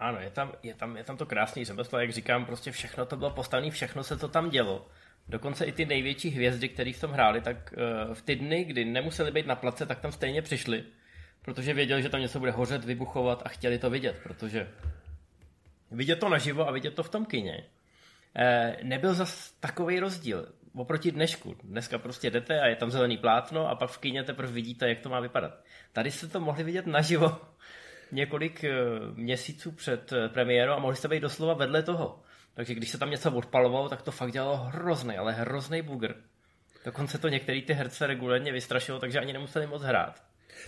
Ano, 0.00 0.20
je 0.20 0.30
tam, 0.30 0.52
je 0.62 0.74
tam, 0.74 0.96
je 0.96 1.04
tam 1.04 1.16
to 1.16 1.26
krásný 1.26 1.64
řemeslo, 1.64 1.98
jak 1.98 2.12
říkám, 2.12 2.46
prostě 2.46 2.70
všechno 2.72 3.06
to 3.06 3.16
bylo 3.16 3.30
postavené, 3.30 3.70
všechno 3.70 4.04
se 4.04 4.16
to 4.16 4.28
tam 4.28 4.50
dělo. 4.50 4.86
Dokonce 5.28 5.64
i 5.64 5.72
ty 5.72 5.86
největší 5.86 6.30
hvězdy, 6.30 6.68
které 6.68 6.92
v 6.92 7.00
tom 7.00 7.10
hráli, 7.10 7.40
tak 7.40 7.74
uh, 8.06 8.14
v 8.14 8.22
ty 8.22 8.36
dny, 8.36 8.64
kdy 8.64 8.84
nemuseli 8.84 9.30
být 9.30 9.46
na 9.46 9.54
place, 9.56 9.86
tak 9.86 10.00
tam 10.00 10.12
stejně 10.12 10.42
přišli, 10.42 10.84
protože 11.42 11.74
věděli, 11.74 12.02
že 12.02 12.08
tam 12.08 12.20
něco 12.20 12.38
bude 12.38 12.50
hořet, 12.50 12.84
vybuchovat 12.84 13.42
a 13.44 13.48
chtěli 13.48 13.78
to 13.78 13.90
vidět, 13.90 14.16
protože 14.22 14.68
vidět 15.90 16.16
to 16.16 16.28
naživo 16.28 16.68
a 16.68 16.72
vidět 16.72 16.94
to 16.94 17.02
v 17.02 17.08
tom 17.08 17.26
kině, 17.26 17.64
eh, 18.36 18.76
nebyl 18.82 19.14
zas 19.14 19.52
takový 19.60 20.00
rozdíl 20.00 20.48
oproti 20.74 21.12
dnešku. 21.12 21.56
Dneska 21.64 21.98
prostě 21.98 22.30
jdete 22.30 22.60
a 22.60 22.66
je 22.66 22.76
tam 22.76 22.90
zelený 22.90 23.16
plátno 23.16 23.68
a 23.68 23.74
pak 23.74 23.90
v 23.90 23.98
kině 23.98 24.24
teprve 24.24 24.52
vidíte, 24.52 24.88
jak 24.88 25.00
to 25.00 25.08
má 25.08 25.20
vypadat. 25.20 25.64
Tady 25.92 26.10
jste 26.10 26.28
to 26.28 26.40
mohli 26.40 26.64
vidět 26.64 26.86
naživo 26.86 27.36
několik 28.12 28.64
eh, 28.64 28.72
měsíců 29.14 29.72
před 29.72 30.12
eh, 30.12 30.28
premiérou 30.28 30.72
a 30.72 30.78
mohli 30.78 30.96
jste 30.96 31.08
být 31.08 31.20
doslova 31.20 31.54
vedle 31.54 31.82
toho. 31.82 32.22
Takže 32.54 32.74
když 32.74 32.90
se 32.90 32.98
tam 32.98 33.10
něco 33.10 33.32
odpalovalo, 33.32 33.88
tak 33.88 34.02
to 34.02 34.10
fakt 34.10 34.32
dělalo 34.32 34.56
hrozný, 34.56 35.16
ale 35.16 35.32
hrozný 35.32 35.82
bugr. 35.82 36.14
Dokonce 36.84 37.18
to 37.18 37.28
některý 37.28 37.62
ty 37.62 37.72
herce 37.72 38.06
regulérně 38.06 38.52
vystrašilo, 38.52 38.98
takže 38.98 39.20
ani 39.20 39.32
nemuseli 39.32 39.66
moc 39.66 39.82
hrát. 39.82 40.22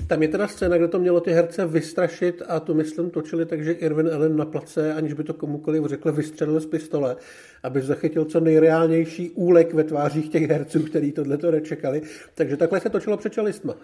Tam 0.07 0.23
je 0.23 0.29
teda 0.29 0.49
scéna, 0.49 0.77
kde 0.77 0.89
to 0.89 0.99
mělo 0.99 1.21
ty 1.21 1.33
herce 1.33 1.67
vystrašit 1.67 2.43
a 2.49 2.61
tu 2.61 2.75
myslím 2.75 3.11
točili 3.11 3.47
tak, 3.47 3.65
že 3.65 3.73
Irvin 3.73 4.15
Allen 4.15 4.37
na 4.37 4.45
place, 4.45 4.95
aniž 4.95 5.13
by 5.13 5.25
to 5.25 5.35
komukoliv 5.35 5.87
řekl, 5.87 6.13
vystřelil 6.13 6.61
z 6.61 6.67
pistole, 6.67 7.17
aby 7.63 7.81
zachytil 7.81 8.25
co 8.25 8.41
nejreálnější 8.41 9.31
úlek 9.31 9.75
ve 9.75 9.85
tvářích 9.85 10.29
těch 10.29 10.51
herců, 10.51 10.83
který 10.83 11.13
tohle 11.13 11.39
to 11.39 11.51
nečekali. 11.51 12.03
Takže 12.35 12.57
takhle 12.57 12.81
se 12.81 12.91
točilo 12.91 13.17
před 13.17 13.33
čelistma. 13.33 13.75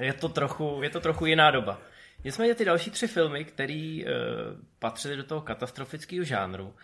Je 0.00 0.12
to 0.12 0.28
trochu, 0.28 0.78
je 0.82 0.90
to 0.90 1.00
trochu 1.00 1.26
jiná 1.26 1.50
doba. 1.50 1.80
Nicméně 2.26 2.54
ty 2.54 2.64
další 2.64 2.90
tři 2.90 3.06
filmy, 3.08 3.44
které 3.44 3.98
uh, 4.02 4.10
patřily 4.78 5.16
do 5.16 5.24
toho 5.24 5.40
katastrofického 5.40 6.24
žánru, 6.24 6.74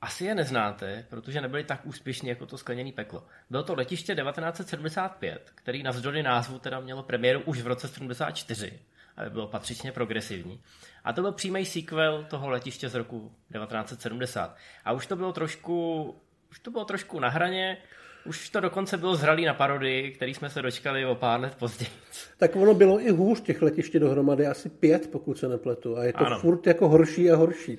asi 0.00 0.24
je 0.24 0.34
neznáte, 0.34 1.06
protože 1.10 1.40
nebyli 1.40 1.64
tak 1.64 1.86
úspěšní 1.86 2.28
jako 2.28 2.46
to 2.46 2.58
skleněné 2.58 2.92
peklo. 2.92 3.26
Bylo 3.50 3.62
to 3.62 3.74
letiště 3.74 4.14
1975, 4.14 5.52
který 5.54 5.82
navzdory 5.82 6.22
názvu 6.22 6.58
teda 6.58 6.80
mělo 6.80 7.02
premiéru 7.02 7.40
už 7.40 7.60
v 7.60 7.66
roce 7.66 7.88
74, 7.88 8.80
ale 9.16 9.30
bylo 9.30 9.46
patřičně 9.46 9.92
progresivní. 9.92 10.62
A 11.04 11.12
to 11.12 11.22
byl 11.22 11.32
přímý 11.32 11.66
sequel 11.66 12.24
toho 12.24 12.50
letiště 12.50 12.88
z 12.88 12.94
roku 12.94 13.32
1970. 13.52 14.56
A 14.84 14.92
už 14.92 15.06
to 15.06 15.16
bylo 15.16 15.32
trošku, 15.32 16.04
už 16.50 16.58
to 16.58 16.70
bylo 16.70 16.84
trošku 16.84 17.20
na 17.20 17.28
hraně, 17.28 17.76
už 18.24 18.50
to 18.50 18.60
dokonce 18.60 18.96
bylo 18.96 19.16
zralý 19.16 19.44
na 19.44 19.54
parodii, 19.54 20.10
který 20.10 20.34
jsme 20.34 20.50
se 20.50 20.62
dočkali 20.62 21.06
o 21.06 21.14
pár 21.14 21.40
let 21.40 21.54
později. 21.58 21.90
Tak 22.38 22.56
ono 22.56 22.74
bylo 22.74 23.00
i 23.00 23.10
hůř 23.10 23.40
těch 23.40 23.62
letiště 23.62 23.98
dohromady, 23.98 24.46
asi 24.46 24.68
pět, 24.68 25.10
pokud 25.12 25.38
se 25.38 25.48
nepletu. 25.48 25.96
A 25.96 26.04
je 26.04 26.12
to 26.12 26.26
ano. 26.26 26.38
furt 26.40 26.66
jako 26.66 26.88
horší 26.88 27.30
a 27.30 27.36
horší 27.36 27.78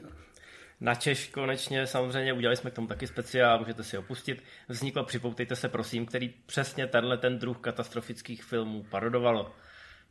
na 0.82 0.96
Češ 0.96 1.28
konečně 1.28 1.88
samozřejmě 1.88 2.34
udělali 2.34 2.56
jsme 2.56 2.72
k 2.72 2.74
tomu 2.74 2.88
taky 2.88 3.08
speciál, 3.08 3.60
můžete 3.60 3.84
si 3.84 3.98
opustit. 3.98 4.44
Vzniklo 4.68 5.04
Připoutejte 5.04 5.56
se 5.56 5.70
prosím, 5.70 6.06
který 6.06 6.34
přesně 6.46 6.88
tenhle 6.88 7.18
ten 7.18 7.40
druh 7.40 7.58
katastrofických 7.58 8.44
filmů 8.44 8.84
parodovalo. 8.84 9.52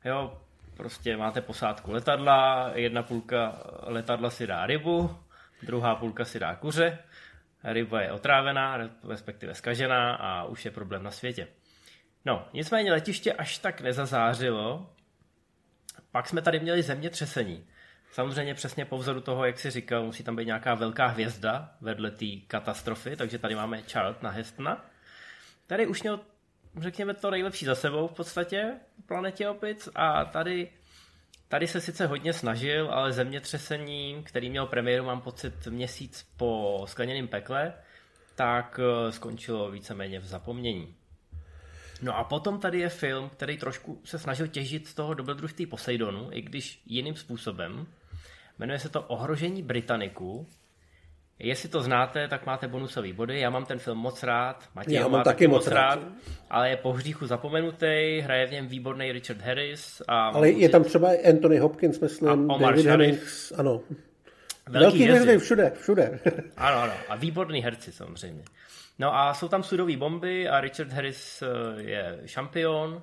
Jo, 0.05 0.39
prostě 0.77 1.17
máte 1.17 1.41
posádku 1.41 1.93
letadla, 1.93 2.71
jedna 2.75 3.03
půlka 3.03 3.63
letadla 3.83 4.31
si 4.31 4.47
dá 4.47 4.67
rybu, 4.67 5.11
druhá 5.63 5.95
půlka 5.95 6.25
si 6.25 6.39
dá 6.39 6.55
kuře, 6.55 6.99
ryba 7.64 8.02
je 8.02 8.12
otrávená, 8.12 8.79
respektive 9.09 9.55
skažená 9.55 10.14
a 10.14 10.45
už 10.45 10.64
je 10.64 10.71
problém 10.71 11.02
na 11.02 11.11
světě. 11.11 11.49
No, 12.25 12.49
nicméně 12.52 12.93
letiště 12.93 13.33
až 13.33 13.59
tak 13.59 13.81
nezazářilo, 13.81 14.95
pak 16.11 16.29
jsme 16.29 16.43
tady 16.43 16.61
měli 16.61 16.83
zemětřesení. 16.83 17.67
Samozřejmě 18.12 18.55
přesně 18.55 18.85
po 18.85 18.99
vzoru 18.99 19.21
toho, 19.21 19.45
jak 19.45 19.59
si 19.59 19.71
říkal, 19.71 20.05
musí 20.05 20.25
tam 20.25 20.37
být 20.37 20.47
nějaká 20.47 20.75
velká 20.75 21.07
hvězda 21.07 21.75
vedle 21.81 22.11
té 22.11 22.26
katastrofy, 22.47 23.17
takže 23.17 23.38
tady 23.38 23.55
máme 23.55 23.83
Charltona 23.83 24.31
Hestona. 24.31 24.90
Tady 25.67 25.87
už 25.87 26.02
měl, 26.02 26.21
řekněme, 26.79 27.14
to 27.14 27.31
nejlepší 27.31 27.64
za 27.64 27.75
sebou 27.75 28.09
v 28.09 28.12
podstatě 28.12 28.73
planetě 29.07 29.49
opic 29.49 29.88
a 29.95 30.25
tady, 30.25 30.71
tady 31.50 31.66
se 31.66 31.80
sice 31.80 32.07
hodně 32.07 32.33
snažil, 32.33 32.90
ale 32.90 33.12
zemětřesení, 33.12 34.23
který 34.25 34.50
měl 34.50 34.66
premiéru, 34.66 35.04
mám 35.04 35.21
pocit, 35.21 35.66
měsíc 35.66 36.26
po 36.37 36.85
skleněném 36.88 37.28
pekle, 37.28 37.73
tak 38.35 38.80
eh, 38.83 39.12
skončilo 39.12 39.71
víceméně 39.71 40.21
v 40.21 40.26
zapomnění. 40.26 40.95
No 42.02 42.16
a 42.16 42.25
potom 42.25 42.61
tady 42.61 42.78
je 42.78 42.88
film, 42.88 43.28
který 43.28 43.59
trošku 43.59 44.00
se 44.04 44.19
snažil 44.19 44.47
těžit 44.47 44.88
z 44.88 44.95
toho 44.95 45.14
dobrodružství 45.14 45.66
Poseidonu, 45.66 46.28
i 46.33 46.42
když 46.42 46.83
jiným 46.87 47.16
způsobem. 47.16 47.87
Jmenuje 48.59 48.78
se 48.78 48.88
to 48.88 49.02
Ohrožení 49.02 49.62
Britanniku. 49.62 50.49
Jestli 51.42 51.68
to 51.68 51.82
znáte, 51.82 52.28
tak 52.28 52.47
máte 52.47 52.68
bonusové 52.68 53.12
body. 53.12 53.40
Já 53.40 53.50
mám 53.50 53.64
ten 53.64 53.78
film 53.78 53.99
moc 53.99 54.23
rád. 54.23 54.64
Matěj 54.75 54.94
Já 54.94 55.02
ho 55.02 55.09
mám 55.11 55.20
má 55.20 55.25
taky 55.25 55.49
moc 55.49 55.66
rád. 55.66 55.99
ale 56.50 56.70
je 56.70 56.76
po 56.76 56.92
hříchu 56.92 57.26
zapomenutý, 57.26 58.20
hraje 58.20 58.47
v 58.47 58.52
něm 58.52 58.66
výborný 58.66 59.12
Richard 59.12 59.40
Harris. 59.40 60.02
A 60.09 60.28
Ale 60.28 60.50
je 60.50 60.68
tam 60.68 60.85
třeba 60.85 61.09
Anthony 61.28 61.59
Hopkins, 61.59 62.00
myslím, 62.00 62.28
A 62.28 62.32
Omar 62.32 62.61
David 62.61 62.85
Sharif. 62.85 63.06
Hennings, 63.11 63.52
ano. 63.52 63.80
Velký 64.68 65.09
Velký 65.09 65.38
všude, 65.38 65.73
všude. 65.80 66.20
Ano, 66.56 66.78
ano. 66.82 66.92
A 67.09 67.16
výborný 67.16 67.62
herci 67.62 67.92
samozřejmě. 67.92 68.42
No 68.99 69.16
a 69.16 69.35
jsou 69.35 69.49
tam 69.49 69.62
sudové 69.62 69.97
bomby 69.97 70.49
a 70.49 70.61
Richard 70.61 70.92
Harris 70.92 71.42
eh, 71.42 71.82
je 71.82 72.18
šampion, 72.26 73.02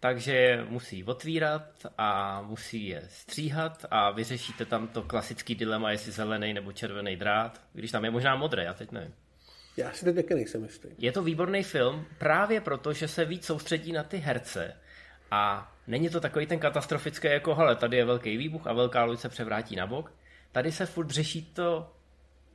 takže 0.00 0.64
musí 0.68 1.04
otvírat 1.04 1.86
a 1.98 2.42
musí 2.42 2.86
je 2.86 3.02
stříhat 3.08 3.86
a 3.90 4.10
vyřešíte 4.10 4.64
tam 4.64 4.88
to 4.88 5.02
klasický 5.02 5.54
dilema, 5.54 5.90
jestli 5.90 6.12
zelený 6.12 6.54
nebo 6.54 6.72
červený 6.72 7.16
drát, 7.16 7.60
když 7.72 7.90
tam 7.90 8.04
je 8.04 8.10
možná 8.10 8.36
modrý, 8.36 8.64
já 8.64 8.74
teď 8.74 8.92
nevím. 8.92 9.14
Já 9.76 9.92
si 9.92 10.04
teď 10.04 10.16
taky 10.16 10.34
nejsem 10.34 10.62
jistý. 10.62 10.88
Je 10.98 11.12
to 11.12 11.22
výborný 11.22 11.62
film 11.62 12.06
právě 12.18 12.60
proto, 12.60 12.92
že 12.92 13.08
se 13.08 13.24
víc 13.24 13.46
soustředí 13.46 13.92
na 13.92 14.02
ty 14.02 14.16
herce 14.16 14.76
a 15.30 15.72
není 15.86 16.08
to 16.08 16.20
takový 16.20 16.46
ten 16.46 16.58
katastrofický 16.58 17.28
jako, 17.28 17.54
hele, 17.54 17.76
tady 17.76 17.96
je 17.96 18.04
velký 18.04 18.36
výbuch 18.36 18.66
a 18.66 18.72
velká 18.72 19.04
loď 19.04 19.18
se 19.18 19.28
převrátí 19.28 19.76
na 19.76 19.86
bok. 19.86 20.12
Tady 20.52 20.72
se 20.72 20.86
furt 20.86 21.10
řeší 21.10 21.42
to 21.42 21.92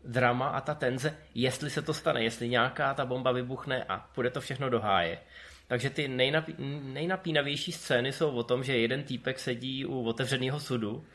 drama 0.04 0.48
a 0.48 0.62
ta 0.62 0.76
tenze, 0.76 1.18
jestli 1.36 1.70
se 1.70 1.82
to 1.82 1.94
stane, 1.94 2.24
jestli 2.24 2.50
nějaká 2.50 2.94
ta 2.94 3.06
bomba 3.06 3.32
vybuchne 3.32 3.84
a 3.84 3.98
půjde 4.16 4.30
to 4.30 4.42
všechno 4.42 4.70
do 4.70 4.80
háje. 4.80 5.20
Takže 5.68 5.90
ty 5.90 6.08
nejnapí, 6.08 6.56
nejnapínavější 6.84 7.72
scény 7.72 8.14
jsou 8.14 8.32
o 8.32 8.44
tom, 8.44 8.64
že 8.64 8.78
jeden 8.78 9.04
týpek 9.04 9.40
sedí 9.40 9.86
u 9.86 10.04
otevřeného 10.04 10.60
sudu 10.60 11.06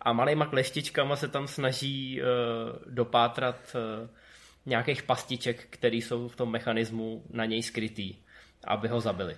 a 0.00 0.12
malýma 0.12 0.46
kleštičkama 0.46 1.16
se 1.16 1.28
tam 1.28 1.48
snaží 1.48 2.20
uh, 2.22 2.26
dopátrat 2.94 3.76
uh, 4.02 4.08
nějakých 4.66 5.02
pastiček, 5.02 5.66
které 5.70 5.96
jsou 5.96 6.28
v 6.28 6.36
tom 6.36 6.50
mechanismu 6.50 7.22
na 7.30 7.44
něj 7.44 7.62
skrytý, 7.62 8.14
aby 8.64 8.88
ho 8.88 9.00
zabili. 9.00 9.36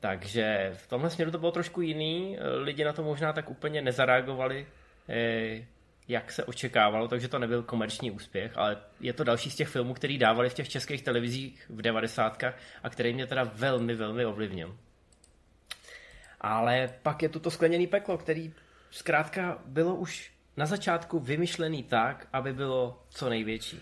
Takže 0.00 0.70
v 0.74 0.86
tomhle 0.88 1.10
směru 1.10 1.30
to 1.30 1.38
bylo 1.38 1.52
trošku 1.52 1.80
jiný, 1.80 2.38
eh, 2.38 2.56
lidi 2.56 2.84
na 2.84 2.92
to 2.92 3.02
možná 3.02 3.32
tak 3.32 3.50
úplně 3.50 3.82
nezareagovali, 3.82 4.66
eh, 5.08 5.66
jak 6.08 6.32
se 6.32 6.44
očekávalo, 6.44 7.08
takže 7.08 7.28
to 7.28 7.38
nebyl 7.38 7.62
komerční 7.62 8.10
úspěch, 8.10 8.52
ale 8.54 8.76
je 9.00 9.12
to 9.12 9.24
další 9.24 9.50
z 9.50 9.56
těch 9.56 9.68
filmů, 9.68 9.94
který 9.94 10.18
dávali 10.18 10.50
v 10.50 10.54
těch 10.54 10.68
českých 10.68 11.02
televizích 11.02 11.66
v 11.68 11.82
90. 11.82 12.44
a 12.82 12.90
který 12.90 13.14
mě 13.14 13.26
teda 13.26 13.50
velmi, 13.54 13.94
velmi 13.94 14.26
ovlivnil. 14.26 14.76
Ale 16.40 16.94
pak 17.02 17.22
je 17.22 17.28
tu 17.28 17.38
to 17.38 17.50
skleněný 17.50 17.86
peklo, 17.86 18.18
který 18.18 18.52
zkrátka 18.90 19.62
bylo 19.66 19.94
už 19.94 20.32
na 20.56 20.66
začátku 20.66 21.18
vymyšlený 21.18 21.82
tak, 21.82 22.28
aby 22.32 22.52
bylo 22.52 23.02
co 23.08 23.28
největší. 23.28 23.80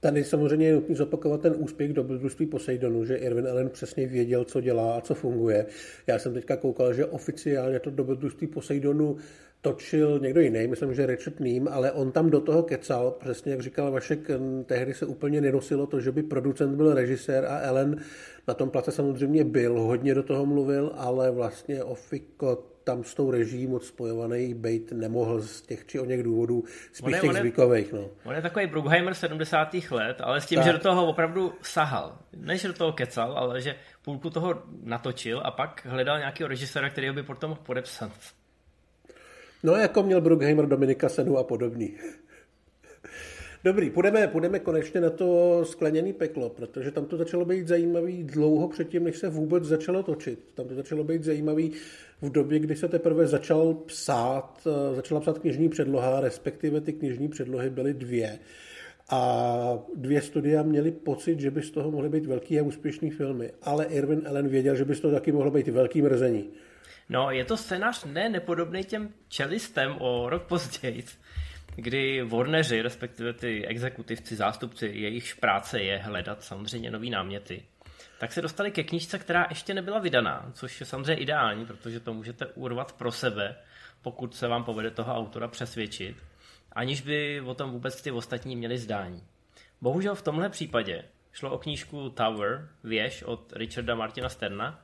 Tady 0.00 0.24
samozřejmě 0.24 0.66
je 0.66 0.74
nutný 0.74 0.94
zopakovat 0.94 1.40
ten 1.40 1.54
úspěch 1.56 1.92
dobrodružství 1.92 2.46
Poseidonu, 2.46 3.04
že 3.04 3.16
Irvin 3.16 3.48
Allen 3.48 3.70
přesně 3.70 4.06
věděl, 4.06 4.44
co 4.44 4.60
dělá 4.60 4.96
a 4.96 5.00
co 5.00 5.14
funguje. 5.14 5.66
Já 6.06 6.18
jsem 6.18 6.34
teďka 6.34 6.56
koukal, 6.56 6.94
že 6.94 7.06
oficiálně 7.06 7.80
to 7.80 7.90
dobrodružství 7.90 8.46
Poseidonu 8.46 9.16
točil 9.64 10.18
někdo 10.18 10.40
jiný, 10.40 10.66
myslím, 10.66 10.94
že 10.94 11.06
Richard 11.06 11.40
Neem, 11.40 11.68
ale 11.72 11.92
on 11.92 12.12
tam 12.12 12.30
do 12.30 12.40
toho 12.40 12.62
kecal, 12.62 13.10
přesně 13.10 13.52
jak 13.52 13.60
říkal 13.62 13.90
Vašek, 13.92 14.18
tehdy 14.66 14.94
se 14.94 15.06
úplně 15.06 15.40
nenosilo 15.40 15.86
to, 15.86 16.00
že 16.00 16.12
by 16.12 16.22
producent 16.22 16.76
byl 16.76 16.94
režisér 16.94 17.44
a 17.44 17.58
Ellen 17.58 17.96
na 18.48 18.54
tom 18.54 18.70
place 18.70 18.92
samozřejmě 18.92 19.44
byl, 19.44 19.80
hodně 19.80 20.14
do 20.14 20.22
toho 20.22 20.46
mluvil, 20.46 20.92
ale 20.96 21.30
vlastně 21.30 21.84
Ofiko 21.84 22.64
tam 22.84 23.04
s 23.04 23.14
tou 23.14 23.30
režií 23.30 23.66
moc 23.66 23.86
spojovaný 23.86 24.54
být 24.54 24.92
nemohl 24.92 25.42
z 25.42 25.62
těch 25.62 25.86
či 25.86 26.00
o 26.00 26.04
něch 26.04 26.22
důvodů, 26.22 26.64
spíš 26.92 27.02
On 27.04 27.14
je- 27.14 27.20
těch 27.20 27.30
on 27.30 27.36
je- 27.36 27.40
zvykových. 27.42 27.92
No. 27.92 28.10
On 28.24 28.34
je 28.34 28.42
takový 28.42 28.66
Bruckheimer 28.66 29.14
70. 29.14 29.90
let, 29.90 30.16
ale 30.20 30.40
s 30.40 30.46
tím, 30.46 30.56
Tak. 30.58 30.66
že 30.66 30.72
do 30.72 30.78
toho 30.78 31.06
opravdu 31.06 31.52
sahal. 31.62 32.18
Ne, 32.36 32.56
že 32.58 32.68
do 32.68 32.74
toho 32.74 32.92
kecal, 32.92 33.32
ale 33.38 33.60
že 33.60 33.74
půlku 34.04 34.30
toho 34.30 34.62
natočil 34.82 35.40
a 35.44 35.50
pak 35.50 35.86
hledal 35.90 36.18
nějakého 36.18 36.48
režiséra, 36.48 36.90
který 36.90 37.12
by 37.12 37.22
potom 37.22 37.50
mohl 37.50 37.60
podepsat. 37.66 38.10
No, 39.64 39.72
jako 39.72 40.02
měl 40.02 40.20
Bruckheimer, 40.20 40.66
Dominika 40.66 41.08
Senu 41.08 41.38
a 41.38 41.44
podobný. 41.44 41.94
Dobrý, 43.64 43.90
půjdeme, 43.90 44.28
půjdeme 44.28 44.58
konečně 44.58 45.00
na 45.00 45.10
to 45.10 45.60
skleněný 45.64 46.12
peklo, 46.12 46.50
protože 46.50 46.90
tam 46.90 47.04
to 47.04 47.16
začalo 47.16 47.44
být 47.44 47.68
zajímavý 47.68 48.24
dlouho 48.24 48.68
předtím, 48.68 49.04
než 49.04 49.16
se 49.16 49.28
vůbec 49.28 49.64
začalo 49.64 50.02
točit. 50.02 50.38
Tam 50.54 50.68
to 50.68 50.74
začalo 50.74 51.04
být 51.04 51.24
zajímavý 51.24 51.72
v 52.22 52.30
době, 52.30 52.58
kdy 52.58 52.76
se 52.76 52.88
teprve 52.88 53.26
začal 53.26 53.74
psát, 53.74 54.66
eh, 54.66 54.94
začala 54.94 55.20
psát 55.20 55.38
knižní 55.38 55.68
předloha, 55.68 56.20
respektive 56.20 56.80
ty 56.80 56.92
knižní 56.92 57.28
předlohy 57.28 57.70
byly 57.70 57.94
dvě. 57.94 58.38
A 59.10 59.78
dvě 59.94 60.22
studia 60.22 60.62
měly 60.62 60.90
pocit, 60.90 61.40
že 61.40 61.50
by 61.50 61.62
z 61.62 61.70
toho 61.70 61.90
mohly 61.90 62.08
být 62.08 62.26
velký 62.26 62.60
a 62.60 62.62
úspěšný 62.62 63.10
filmy. 63.10 63.50
Ale 63.62 63.84
Irvin 63.84 64.22
Allen 64.26 64.48
věděl, 64.48 64.76
že 64.76 64.84
by 64.84 64.94
z 64.94 65.00
toho 65.00 65.14
taky 65.14 65.32
mohlo 65.32 65.50
být 65.50 65.68
velký 65.68 66.02
mrzení. 66.02 66.50
No, 67.08 67.30
je 67.30 67.44
to 67.44 67.56
scénář 67.56 68.04
ne 68.04 68.28
nepodobný 68.28 68.84
těm 68.84 69.14
čelistem 69.28 69.96
o 69.98 70.30
rok 70.30 70.42
později, 70.42 71.04
kdy 71.76 72.22
Warneri, 72.22 72.82
respektive 72.82 73.32
ty 73.32 73.66
exekutivci, 73.66 74.36
zástupci, 74.36 74.86
jejichž 74.86 75.34
práce 75.34 75.82
je 75.82 75.98
hledat 75.98 76.42
samozřejmě 76.42 76.90
nový 76.90 77.10
náměty, 77.10 77.64
tak 78.18 78.32
se 78.32 78.42
dostali 78.42 78.70
ke 78.70 78.82
knížce, 78.82 79.18
která 79.18 79.46
ještě 79.48 79.74
nebyla 79.74 79.98
vydaná, 79.98 80.50
což 80.52 80.80
je 80.80 80.86
samozřejmě 80.86 81.22
ideální, 81.22 81.66
protože 81.66 82.00
to 82.00 82.14
můžete 82.14 82.46
urvat 82.46 82.92
pro 82.92 83.12
sebe, 83.12 83.56
pokud 84.02 84.34
se 84.34 84.48
vám 84.48 84.64
povede 84.64 84.90
toho 84.90 85.14
autora 85.14 85.48
přesvědčit, 85.48 86.16
aniž 86.72 87.00
by 87.00 87.40
o 87.40 87.54
tom 87.54 87.70
vůbec 87.70 88.02
ty 88.02 88.10
ostatní 88.10 88.56
měli 88.56 88.78
zdání. 88.78 89.22
Bohužel 89.80 90.14
v 90.14 90.22
tomhle 90.22 90.48
případě 90.48 91.04
šlo 91.32 91.50
o 91.50 91.58
knížku 91.58 92.10
Tower, 92.10 92.68
věž 92.84 93.22
od 93.22 93.52
Richarda 93.52 93.94
Martina 93.94 94.28
Sterna, 94.28 94.83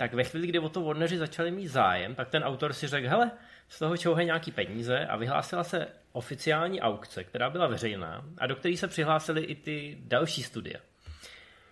tak 0.00 0.14
ve 0.14 0.24
chvíli, 0.24 0.46
kdy 0.46 0.58
o 0.58 0.68
to 0.68 0.82
Warneri 0.82 1.18
začali 1.18 1.50
mít 1.50 1.68
zájem, 1.68 2.14
tak 2.14 2.28
ten 2.28 2.44
autor 2.44 2.72
si 2.72 2.88
řekl, 2.88 3.08
hele, 3.08 3.30
z 3.68 3.78
toho 3.78 3.96
čouhají 3.96 4.26
nějaký 4.26 4.52
peníze 4.52 5.06
a 5.06 5.16
vyhlásila 5.16 5.64
se 5.64 5.88
oficiální 6.12 6.80
aukce, 6.80 7.24
která 7.24 7.50
byla 7.50 7.66
veřejná 7.66 8.24
a 8.38 8.46
do 8.46 8.56
které 8.56 8.76
se 8.76 8.88
přihlásily 8.88 9.40
i 9.42 9.54
ty 9.54 9.98
další 10.00 10.42
studia. 10.42 10.80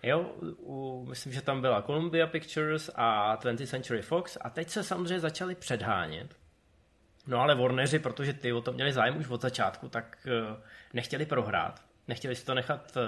Jo, 0.03 0.31
u, 0.41 1.05
myslím, 1.09 1.33
že 1.33 1.41
tam 1.41 1.61
byla 1.61 1.81
Columbia 1.81 2.27
Pictures 2.27 2.89
a 2.95 3.35
20th 3.35 3.67
Century 3.67 4.01
Fox 4.01 4.37
a 4.41 4.49
teď 4.49 4.69
se 4.69 4.83
samozřejmě 4.83 5.19
začali 5.19 5.55
předhánět. 5.55 6.35
No 7.27 7.39
ale 7.41 7.55
Warneri, 7.55 7.99
protože 7.99 8.33
ty 8.33 8.53
o 8.53 8.61
to 8.61 8.73
měli 8.73 8.93
zájem 8.93 9.17
už 9.17 9.29
od 9.29 9.41
začátku, 9.41 9.89
tak 9.89 10.17
eh, 10.27 10.61
nechtěli 10.93 11.25
prohrát. 11.25 11.88
Nechtěli 12.09 12.35
si 12.35 12.45
to 12.45 12.53
nechat 12.53 12.97
eh, 12.97 13.01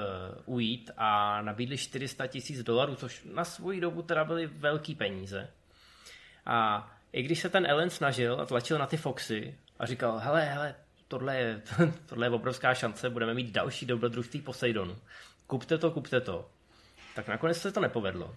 ujít 0.45 0.91
a 0.97 1.41
nabídli 1.41 1.77
400 1.77 2.27
tisíc 2.27 2.63
dolarů, 2.63 2.95
což 2.95 3.23
na 3.33 3.45
svoji 3.45 3.81
dobu 3.81 4.01
teda 4.01 4.23
byly 4.23 4.47
velký 4.47 4.95
peníze. 4.95 5.49
A 6.45 6.91
i 7.11 7.23
když 7.23 7.39
se 7.39 7.49
ten 7.49 7.65
Ellen 7.65 7.89
snažil 7.89 8.41
a 8.41 8.45
tlačil 8.45 8.77
na 8.77 8.85
ty 8.85 8.97
Foxy 8.97 9.55
a 9.79 9.85
říkal, 9.85 10.17
hele, 10.19 10.45
hele, 10.45 10.75
tohle 11.07 11.37
je, 11.37 11.61
tohle 12.05 12.25
je 12.25 12.29
obrovská 12.29 12.73
šance, 12.73 13.09
budeme 13.09 13.33
mít 13.33 13.51
další 13.51 13.85
dobrodružství 13.85 14.41
Poseidonu. 14.41 14.97
Kupte 15.47 15.77
to, 15.77 15.91
kupte 15.91 16.21
to. 16.21 16.49
Tak 17.15 17.27
nakonec 17.27 17.61
se 17.61 17.71
to 17.71 17.79
nepovedlo. 17.79 18.35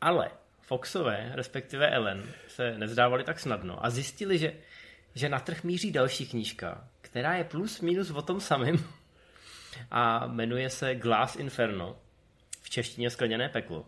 Ale 0.00 0.30
Foxové, 0.60 1.30
respektive 1.34 1.90
Ellen, 1.90 2.32
se 2.48 2.78
nevzdávali 2.78 3.24
tak 3.24 3.40
snadno 3.40 3.84
a 3.84 3.90
zjistili, 3.90 4.38
že, 4.38 4.52
že 5.14 5.28
na 5.28 5.40
trh 5.40 5.64
míří 5.64 5.92
další 5.92 6.26
knížka, 6.26 6.88
která 7.00 7.34
je 7.34 7.44
plus 7.44 7.80
minus 7.80 8.10
o 8.10 8.22
tom 8.22 8.40
samém 8.40 8.84
a 9.90 10.26
jmenuje 10.26 10.70
se 10.70 10.94
Glass 10.94 11.36
Inferno, 11.36 11.96
v 12.62 12.70
češtině 12.70 13.10
skleněné 13.10 13.48
peklo. 13.48 13.86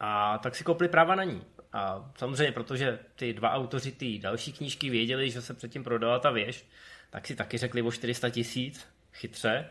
A 0.00 0.38
tak 0.38 0.54
si 0.54 0.64
kopli 0.64 0.88
práva 0.88 1.14
na 1.14 1.24
ní. 1.24 1.42
A 1.72 2.10
samozřejmě, 2.18 2.52
protože 2.52 2.98
ty 3.16 3.32
dva 3.32 3.50
autoři 3.50 3.92
ty 3.92 4.18
další 4.18 4.52
knížky 4.52 4.90
věděli, 4.90 5.30
že 5.30 5.42
se 5.42 5.54
předtím 5.54 5.84
prodala 5.84 6.18
ta 6.18 6.30
věž, 6.30 6.66
tak 7.10 7.26
si 7.26 7.36
taky 7.36 7.58
řekli 7.58 7.82
o 7.82 7.92
400 7.92 8.30
tisíc, 8.30 8.88
chytře. 9.12 9.66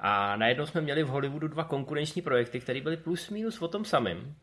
A 0.00 0.36
najednou 0.36 0.66
jsme 0.66 0.80
měli 0.80 1.02
v 1.02 1.08
Hollywoodu 1.08 1.48
dva 1.48 1.64
konkurenční 1.64 2.22
projekty, 2.22 2.60
které 2.60 2.80
byly 2.80 2.96
plus 2.96 3.30
minus 3.30 3.62
o 3.62 3.68
tom 3.68 3.84
samém. 3.84 4.34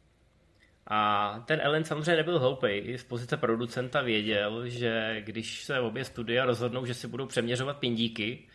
A 0.88 1.40
ten 1.46 1.60
Ellen 1.64 1.84
samozřejmě 1.84 2.16
nebyl 2.16 2.40
hloupej. 2.40 2.82
I 2.86 2.98
z 2.98 3.04
pozice 3.04 3.38
producenta 3.38 4.02
věděl, 4.02 4.70
že 4.70 5.22
když 5.22 5.64
se 5.64 5.80
obě 5.80 6.06
studia 6.06 6.46
rozhodnou, 6.46 6.86
že 6.86 6.94
si 6.94 7.08
budou 7.08 7.26
přeměřovat 7.26 7.78
pindíky, 7.78 8.48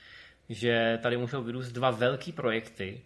že 0.54 0.98
tady 1.02 1.16
můžou 1.16 1.42
vyrůst 1.42 1.72
dva 1.72 1.90
velký 1.90 2.32
projekty. 2.32 3.00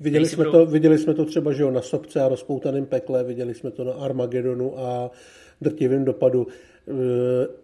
Viděli 0.00 0.26
jsme, 0.26 0.36
budou- 0.44 0.50
to, 0.52 0.66
viděli 0.66 0.98
jsme 0.98 1.14
to 1.14 1.24
třeba 1.24 1.52
že 1.52 1.62
jo, 1.62 1.70
na 1.70 1.82
Sobce 1.82 2.20
a 2.20 2.28
rozpoutaném 2.28 2.86
pekle, 2.86 3.24
viděli 3.24 3.54
jsme 3.54 3.70
to 3.70 3.84
na 3.84 3.92
Armagedonu 3.92 4.78
a 4.78 5.10
drtivém 5.60 6.04
dopadu. 6.04 6.46
E, 6.48 6.92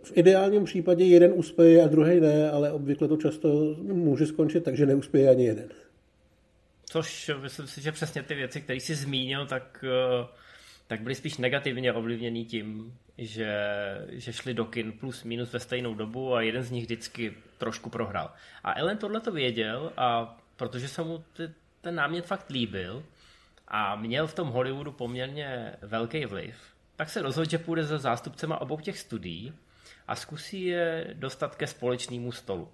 V 0.03 0.13
ideálním 0.15 0.65
případě 0.65 1.05
jeden 1.05 1.33
uspěje 1.35 1.85
a 1.85 1.87
druhý 1.89 2.21
ne, 2.21 2.51
ale 2.51 2.73
obvykle 2.73 3.09
to 3.09 3.17
často 3.17 3.77
může 3.83 4.27
skončit, 4.27 4.65
takže 4.65 4.87
neuspěje 4.87 5.31
ani 5.31 5.45
jeden. 5.45 5.69
Což 6.91 7.31
myslím 7.43 7.67
si, 7.67 7.81
že 7.81 7.93
přesně 7.93 8.23
ty 8.23 8.35
věci, 8.35 8.61
které 8.61 8.77
jsi 8.77 8.95
zmínil, 8.95 9.47
tak, 9.47 9.85
tak 10.89 11.01
byly 11.01 11.15
spíš 11.15 11.37
negativně 11.37 11.93
ovlivněný 11.93 12.45
tím, 12.45 12.99
že, 13.19 13.57
že 14.09 14.33
šli 14.33 14.55
do 14.55 14.65
kin 14.65 14.93
plus 14.93 15.25
minus 15.25 15.53
ve 15.53 15.61
stejnou 15.61 15.95
dobu 15.95 16.35
a 16.35 16.43
jeden 16.43 16.63
z 16.63 16.71
nich 16.71 16.85
vždycky 16.85 17.35
trošku 17.59 17.91
prohrál. 17.91 18.33
A 18.65 18.79
Ellen 18.79 18.99
tohle 18.99 19.21
to 19.21 19.33
věděl 19.33 19.93
a 19.97 20.39
protože 20.57 20.89
se 20.89 21.03
mu 21.03 21.25
ty, 21.33 21.51
ten 21.81 21.95
námět 21.95 22.27
fakt 22.27 22.51
líbil 22.51 23.05
a 23.69 23.97
měl 23.97 24.27
v 24.27 24.35
tom 24.35 24.49
Hollywoodu 24.49 24.93
poměrně 24.93 25.73
velký 25.83 26.25
vliv, 26.25 26.57
tak 26.97 27.11
se 27.11 27.23
rozhodl, 27.23 27.51
že 27.51 27.59
půjde 27.59 27.85
za 27.85 27.99
zástupcema 27.99 28.61
obou 28.61 28.81
těch 28.81 28.99
studií 28.99 29.53
a 30.07 30.15
zkusí 30.15 30.65
je 30.65 31.11
dostat 31.15 31.57
ke 31.57 31.67
společnému 31.67 32.33
stolu. 32.33 32.69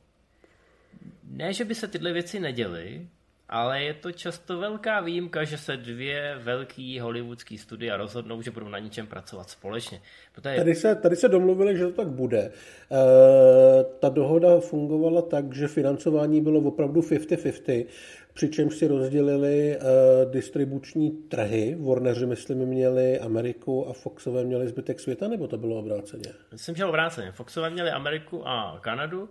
Ne, 1.25 1.53
že 1.53 1.65
by 1.65 1.75
se 1.75 1.89
tyhle 1.89 2.13
věci 2.13 2.41
neděly, 2.41 3.09
ale 3.49 3.83
je 3.83 3.95
to 3.95 4.13
často 4.13 4.59
velká 4.59 5.01
výjimka, 5.01 5.45
že 5.45 5.59
se 5.59 5.77
dvě 5.77 6.39
velký 6.39 7.01
hollywoodský 7.01 7.59
studia 7.59 7.97
rozhodnou, 7.97 8.43
že 8.43 8.51
budou 8.51 8.69
na 8.69 8.79
něčem 8.79 9.07
pracovat 9.07 9.51
společně. 9.51 10.01
Protože... 10.35 10.57
Tady, 10.57 10.75
se, 10.75 10.95
tady 10.95 11.17
se 11.17 11.29
domluvili, 11.29 11.77
že 11.77 11.85
to 11.87 11.93
tak 11.93 12.09
bude. 12.09 12.39
E, 12.39 12.53
ta 14.01 14.09
dohoda 14.09 14.61
fungovala 14.61 15.23
tak, 15.23 15.55
že 15.55 15.69
financování 15.69 16.41
bylo 16.41 16.61
opravdu 16.61 17.01
50-50, 17.01 17.87
přičemž 18.35 18.75
si 18.77 18.87
rozdělili 18.87 19.77
e, 19.77 19.81
distribuční 20.31 21.11
trhy. 21.11 21.77
Warneri, 21.81 22.27
myslím, 22.27 22.59
měli 22.59 23.21
Ameriku 23.21 23.89
a 23.89 23.93
Foxové 23.93 24.45
měli 24.45 24.69
zbytek 24.69 25.01
světa, 25.01 25.29
nebo 25.29 25.49
to 25.49 25.59
bylo 25.59 25.79
obráceně? 25.79 26.33
Myslím, 26.53 26.77
že 26.77 26.85
obráceně. 26.85 27.33
Foxové 27.33 27.71
měli 27.71 27.91
Ameriku 27.91 28.49
a 28.49 28.79
Kanadu, 28.81 29.29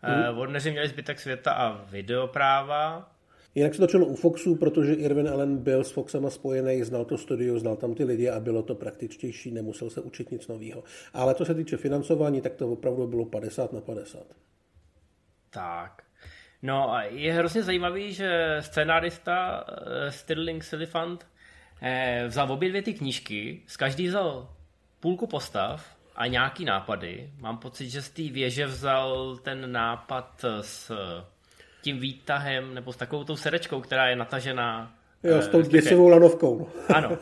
hmm. 0.00 0.38
Warneri 0.38 0.70
měli 0.70 0.88
zbytek 0.88 1.20
světa 1.20 1.52
a 1.52 1.84
videopráva, 1.84 3.15
Jinak 3.56 3.74
se 3.74 3.80
točilo 3.80 4.06
u 4.06 4.16
Foxu, 4.16 4.56
protože 4.56 4.94
Irvin 4.94 5.28
Allen 5.28 5.56
byl 5.56 5.84
s 5.84 5.90
Foxama 5.90 6.30
spojený, 6.30 6.82
znal 6.82 7.04
to 7.04 7.18
studio, 7.18 7.58
znal 7.58 7.76
tam 7.76 7.94
ty 7.94 8.04
lidi 8.04 8.28
a 8.28 8.40
bylo 8.40 8.62
to 8.62 8.74
praktičtější, 8.74 9.50
nemusel 9.50 9.90
se 9.90 10.00
učit 10.00 10.30
nic 10.30 10.48
nového. 10.48 10.84
Ale 11.12 11.34
co 11.34 11.44
se 11.44 11.54
týče 11.54 11.76
financování, 11.76 12.40
tak 12.40 12.54
to 12.54 12.68
opravdu 12.68 13.06
bylo 13.06 13.24
50 13.24 13.72
na 13.72 13.80
50. 13.80 14.22
Tak. 15.50 16.02
No 16.62 16.92
a 16.92 17.02
je 17.02 17.32
hrozně 17.32 17.62
zajímavý, 17.62 18.12
že 18.12 18.56
scénárista 18.60 19.64
uh, 19.68 20.10
Stirling 20.10 20.64
Silifant 20.64 21.26
eh, 21.82 22.24
vzal 22.26 22.52
obě 22.52 22.68
dvě 22.68 22.82
ty 22.82 22.94
knížky, 22.94 23.62
z 23.66 23.76
každý 23.76 24.08
vzal 24.08 24.54
půlku 25.00 25.26
postav 25.26 25.96
a 26.16 26.26
nějaký 26.26 26.64
nápady. 26.64 27.30
Mám 27.38 27.58
pocit, 27.58 27.90
že 27.90 28.02
z 28.02 28.10
té 28.10 28.22
věže 28.22 28.66
vzal 28.66 29.36
ten 29.36 29.72
nápad 29.72 30.44
s 30.60 30.92
tím 31.86 31.98
výtahem 31.98 32.74
nebo 32.74 32.92
s 32.92 32.96
takovou 32.96 33.24
tou 33.24 33.36
sedečkou, 33.36 33.80
která 33.80 34.08
je 34.08 34.16
natažená. 34.16 34.94
Jo, 35.22 35.42
s 35.42 35.48
tou 35.48 35.60
eh, 35.60 35.68
děsivou 35.68 36.08
lanovkou. 36.08 36.68
Ano, 36.94 37.18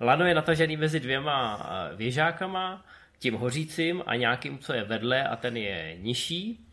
lano 0.00 0.26
je 0.26 0.34
natažený 0.34 0.76
mezi 0.76 1.00
dvěma 1.00 1.38
eh, 1.62 1.96
věžákama, 1.96 2.84
tím 3.18 3.34
hořícím 3.34 4.02
a 4.06 4.16
nějakým, 4.16 4.58
co 4.58 4.72
je 4.72 4.84
vedle 4.84 5.28
a 5.28 5.36
ten 5.36 5.56
je 5.56 5.96
nižší. 5.98 6.66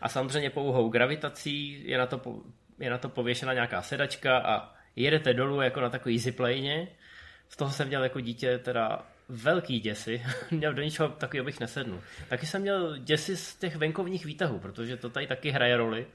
A 0.00 0.08
samozřejmě 0.08 0.50
pouhou 0.50 0.88
gravitací 0.88 1.82
je 1.84 1.98
na 1.98 2.06
to, 2.06 2.20
je 2.78 2.90
na 2.90 2.98
to 2.98 3.08
pověšena 3.08 3.52
nějaká 3.52 3.82
sedačka 3.82 4.38
a 4.38 4.72
jedete 4.96 5.34
dolů 5.34 5.60
jako 5.60 5.80
na 5.80 5.90
takový 5.90 6.18
ziplejně. 6.18 6.88
Z 7.48 7.56
toho 7.56 7.70
jsem 7.70 7.88
měl 7.88 8.02
jako 8.02 8.20
dítě 8.20 8.58
teda 8.58 9.02
velký 9.28 9.80
děsy. 9.80 10.22
měl 10.50 10.74
do 10.74 10.82
ničeho 10.82 11.08
takového 11.08 11.44
bych 11.44 11.60
nesednul. 11.60 12.00
Taky 12.28 12.46
jsem 12.46 12.62
měl 12.62 12.98
děsy 12.98 13.36
z 13.36 13.56
těch 13.56 13.76
venkovních 13.76 14.24
výtahů, 14.24 14.58
protože 14.58 14.96
to 14.96 15.10
tady 15.10 15.26
taky 15.26 15.50
hraje 15.50 15.76
roli 15.76 16.06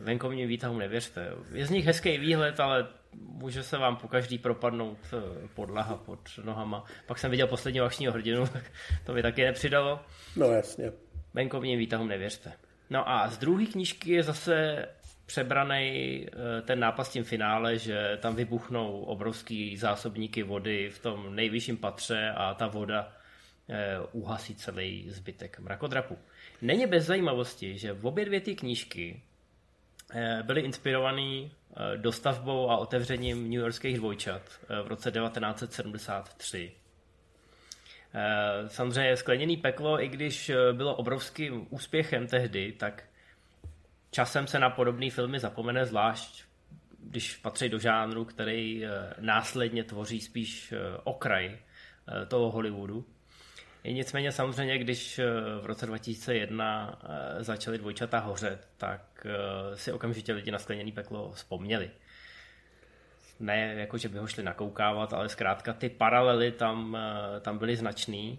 venkovním 0.00 0.48
výtahům 0.48 0.78
nevěřte. 0.78 1.32
Je 1.52 1.66
z 1.66 1.70
nich 1.70 1.86
hezký 1.86 2.18
výhled, 2.18 2.60
ale 2.60 2.88
může 3.14 3.62
se 3.62 3.78
vám 3.78 3.96
po 3.96 4.08
každý 4.08 4.38
propadnout 4.38 4.98
eh, 5.12 5.48
podlaha 5.54 5.96
pod 5.96 6.20
nohama. 6.44 6.84
Pak 7.06 7.18
jsem 7.18 7.30
viděl 7.30 7.46
posledního 7.46 7.86
akčního 7.86 8.12
hrdinu, 8.12 8.46
tak 8.52 8.64
to 9.06 9.14
by 9.14 9.22
taky 9.22 9.44
nepřidalo. 9.44 10.00
No 10.36 10.46
jasně. 10.46 10.92
Venkovním 11.34 11.78
výtahům 11.78 12.08
nevěřte. 12.08 12.52
No 12.90 13.08
a 13.08 13.28
z 13.28 13.38
druhé 13.38 13.66
knížky 13.66 14.12
je 14.12 14.22
zase 14.22 14.86
přebraný 15.26 16.26
eh, 16.26 16.62
ten 16.62 16.80
nápad 16.80 17.04
s 17.04 17.08
tím 17.08 17.24
finále, 17.24 17.78
že 17.78 18.18
tam 18.20 18.34
vybuchnou 18.34 19.00
obrovský 19.00 19.76
zásobníky 19.76 20.42
vody 20.42 20.90
v 20.90 20.98
tom 20.98 21.36
nejvyšším 21.36 21.76
patře 21.76 22.30
a 22.36 22.54
ta 22.54 22.66
voda 22.66 23.12
eh, 23.68 23.98
uhasí 24.12 24.54
celý 24.54 25.10
zbytek 25.10 25.60
mrakodrapu. 25.60 26.18
Není 26.62 26.86
bez 26.86 27.04
zajímavosti, 27.04 27.78
že 27.78 27.92
v 27.92 28.06
obě 28.06 28.24
dvě 28.24 28.40
ty 28.40 28.54
knížky 28.56 29.22
Eh, 30.12 30.42
byli 30.42 30.60
inspirovaný 30.60 31.50
eh, 31.50 31.96
dostavbou 31.96 32.70
a 32.70 32.76
otevřením 32.76 33.42
New 33.50 33.60
Yorkských 33.60 33.96
dvojčat 33.96 34.42
eh, 34.42 34.82
v 34.82 34.86
roce 34.86 35.10
1973. 35.10 36.72
Samozřejmě 38.66 39.16
skleněný 39.16 39.56
peklo, 39.56 40.02
i 40.02 40.08
když 40.08 40.50
bylo 40.72 40.96
obrovským 40.96 41.66
úspěchem 41.70 42.26
tehdy, 42.26 42.72
tak 42.72 43.04
časem 44.10 44.46
se 44.46 44.58
na 44.58 44.70
podobné 44.70 45.10
filmy 45.10 45.38
zapomene, 45.40 45.86
zvlášť 45.86 46.44
když 46.98 47.36
patří 47.36 47.68
do 47.68 47.78
žánru, 47.78 48.24
který 48.24 48.84
následně 49.18 49.84
tvoří 49.84 50.20
spíš 50.20 50.74
okraj 51.04 51.58
toho 52.28 52.50
Hollywoodu. 52.50 53.04
Nicméně 53.84 54.32
samozřejmě, 54.32 54.78
když 54.78 55.18
eh, 55.18 55.24
v 55.62 55.66
roce 55.66 55.86
2001 55.86 56.98
eh, 57.02 57.44
začaly 57.44 57.78
dvojčata 57.78 58.18
hořet, 58.18 58.68
tak 58.76 59.26
eh, 59.26 59.76
si 59.76 59.92
okamžitě 59.92 60.32
lidi 60.32 60.50
na 60.50 60.58
skleněný 60.58 60.92
peklo 60.92 61.32
vzpomněli. 61.32 61.90
Ne 63.40 63.74
jako, 63.74 63.98
že 63.98 64.08
by 64.08 64.18
ho 64.18 64.26
šli 64.26 64.42
nakoukávat, 64.42 65.12
ale 65.12 65.28
zkrátka 65.28 65.72
ty 65.72 65.88
paralely 65.88 66.52
tam, 66.52 66.98
tam 67.40 67.58
byly 67.58 67.76
značný 67.76 68.38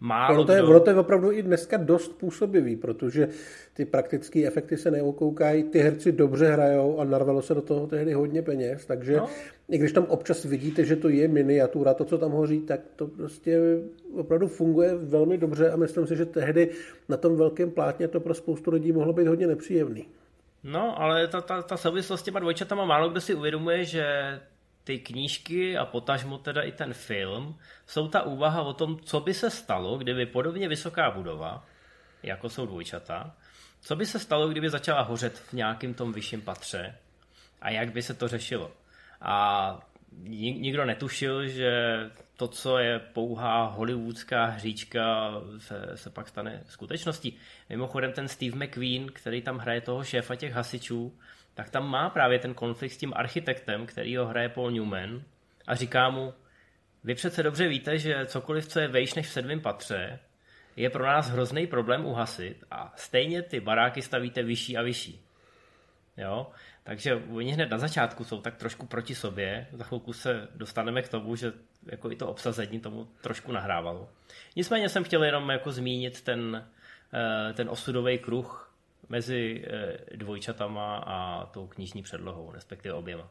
Málo 0.00 0.34
ono, 0.34 0.44
to 0.44 0.52
je, 0.52 0.58
kdo... 0.58 0.70
ono 0.70 0.80
to 0.80 0.90
je 0.90 0.96
opravdu 0.96 1.32
i 1.32 1.42
dneska 1.42 1.76
dost 1.76 2.08
působivý, 2.18 2.76
protože 2.76 3.28
ty 3.74 3.84
praktické 3.84 4.46
efekty 4.46 4.76
se 4.76 4.90
neokoukají, 4.90 5.62
ty 5.62 5.78
herci 5.78 6.12
dobře 6.12 6.46
hrajou 6.46 7.00
a 7.00 7.04
narvalo 7.04 7.42
se 7.42 7.54
do 7.54 7.62
toho 7.62 7.86
tehdy 7.86 8.12
hodně 8.12 8.42
peněz, 8.42 8.86
takže 8.86 9.16
no. 9.16 9.28
i 9.68 9.78
když 9.78 9.92
tam 9.92 10.04
občas 10.04 10.44
vidíte, 10.44 10.84
že 10.84 10.96
to 10.96 11.08
je 11.08 11.28
miniatura, 11.28 11.94
to, 11.94 12.04
co 12.04 12.18
tam 12.18 12.30
hoří, 12.30 12.60
tak 12.60 12.80
to 12.96 13.06
prostě 13.06 13.58
opravdu 14.14 14.48
funguje 14.48 14.94
velmi 14.94 15.38
dobře 15.38 15.70
a 15.70 15.76
myslím 15.76 16.06
si, 16.06 16.16
že 16.16 16.26
tehdy 16.26 16.70
na 17.08 17.16
tom 17.16 17.36
velkém 17.36 17.70
plátně 17.70 18.08
to 18.08 18.20
pro 18.20 18.34
spoustu 18.34 18.70
lidí 18.70 18.92
mohlo 18.92 19.12
být 19.12 19.26
hodně 19.26 19.46
nepříjemný. 19.46 20.06
No, 20.64 21.02
ale 21.02 21.28
ta, 21.28 21.40
ta, 21.40 21.62
ta 21.62 21.76
souvislost 21.76 22.20
s 22.20 22.22
těma 22.22 22.40
dvojčatama 22.40 22.84
málo 22.84 23.08
kdo 23.08 23.20
si 23.20 23.34
uvědomuje, 23.34 23.84
že 23.84 24.04
ty 24.88 24.98
knížky 24.98 25.78
a 25.78 25.84
potažmo 25.84 26.38
teda 26.38 26.62
i 26.62 26.72
ten 26.72 26.94
film 26.94 27.58
jsou 27.86 28.08
ta 28.08 28.22
úvaha 28.22 28.62
o 28.62 28.72
tom, 28.72 29.00
co 29.00 29.20
by 29.20 29.34
se 29.34 29.50
stalo, 29.50 29.98
kdyby 29.98 30.26
podobně 30.26 30.68
vysoká 30.68 31.10
budova, 31.10 31.66
jako 32.22 32.48
jsou 32.48 32.66
dvojčata, 32.66 33.36
co 33.80 33.96
by 33.96 34.06
se 34.06 34.18
stalo, 34.18 34.48
kdyby 34.48 34.70
začala 34.70 35.02
hořet 35.02 35.38
v 35.38 35.52
nějakém 35.52 35.94
tom 35.94 36.12
vyšším 36.12 36.42
patře 36.42 36.94
a 37.60 37.70
jak 37.70 37.92
by 37.92 38.02
se 38.02 38.14
to 38.14 38.28
řešilo. 38.28 38.70
A 39.20 39.78
nikdo 40.38 40.84
netušil, 40.84 41.48
že 41.48 41.70
to, 42.36 42.48
co 42.48 42.78
je 42.78 42.98
pouhá 42.98 43.66
hollywoodská 43.66 44.44
hříčka, 44.44 45.32
se, 45.58 45.90
se 45.94 46.10
pak 46.10 46.28
stane 46.28 46.62
skutečností. 46.68 47.36
Mimochodem 47.68 48.12
ten 48.12 48.28
Steve 48.28 48.56
McQueen, 48.56 49.06
který 49.12 49.42
tam 49.42 49.58
hraje 49.58 49.80
toho 49.80 50.04
šéfa 50.04 50.36
těch 50.36 50.52
hasičů, 50.52 51.18
tak 51.58 51.70
tam 51.70 51.88
má 51.90 52.10
právě 52.10 52.38
ten 52.38 52.54
konflikt 52.54 52.92
s 52.92 52.96
tím 52.96 53.12
architektem, 53.16 53.86
který 53.86 54.16
ho 54.16 54.26
hraje 54.26 54.48
Paul 54.48 54.70
Newman 54.70 55.22
a 55.66 55.74
říká 55.74 56.10
mu, 56.10 56.34
vy 57.04 57.14
přece 57.14 57.42
dobře 57.42 57.68
víte, 57.68 57.98
že 57.98 58.26
cokoliv, 58.26 58.66
co 58.66 58.80
je 58.80 58.88
vejš 58.88 59.14
než 59.14 59.26
v 59.26 59.32
sedmém 59.32 59.60
patře, 59.60 60.18
je 60.76 60.90
pro 60.90 61.06
nás 61.06 61.30
hrozný 61.30 61.66
problém 61.66 62.06
uhasit 62.06 62.64
a 62.70 62.92
stejně 62.96 63.42
ty 63.42 63.60
baráky 63.60 64.02
stavíte 64.02 64.42
vyšší 64.42 64.76
a 64.76 64.82
vyšší. 64.82 65.20
Jo? 66.16 66.46
Takže 66.84 67.14
oni 67.14 67.52
hned 67.52 67.70
na 67.70 67.78
začátku 67.78 68.24
jsou 68.24 68.40
tak 68.40 68.56
trošku 68.56 68.86
proti 68.86 69.14
sobě. 69.14 69.66
Za 69.72 69.84
chvilku 69.84 70.12
se 70.12 70.48
dostaneme 70.54 71.02
k 71.02 71.08
tomu, 71.08 71.36
že 71.36 71.52
jako 71.86 72.10
i 72.10 72.16
to 72.16 72.28
obsazení 72.28 72.80
tomu 72.80 73.08
trošku 73.20 73.52
nahrávalo. 73.52 74.08
Nicméně 74.56 74.88
jsem 74.88 75.04
chtěl 75.04 75.24
jenom 75.24 75.50
jako 75.50 75.72
zmínit 75.72 76.22
ten, 76.22 76.68
eh, 77.14 77.52
ten 77.52 77.68
osudový 77.68 78.18
kruh 78.18 78.67
mezi 79.08 79.64
eh, 79.66 80.16
dvojčatama 80.16 80.96
a 80.96 81.46
tou 81.46 81.66
knižní 81.66 82.02
předlohou, 82.02 82.52
respektive 82.52 82.94
oběma. 82.94 83.30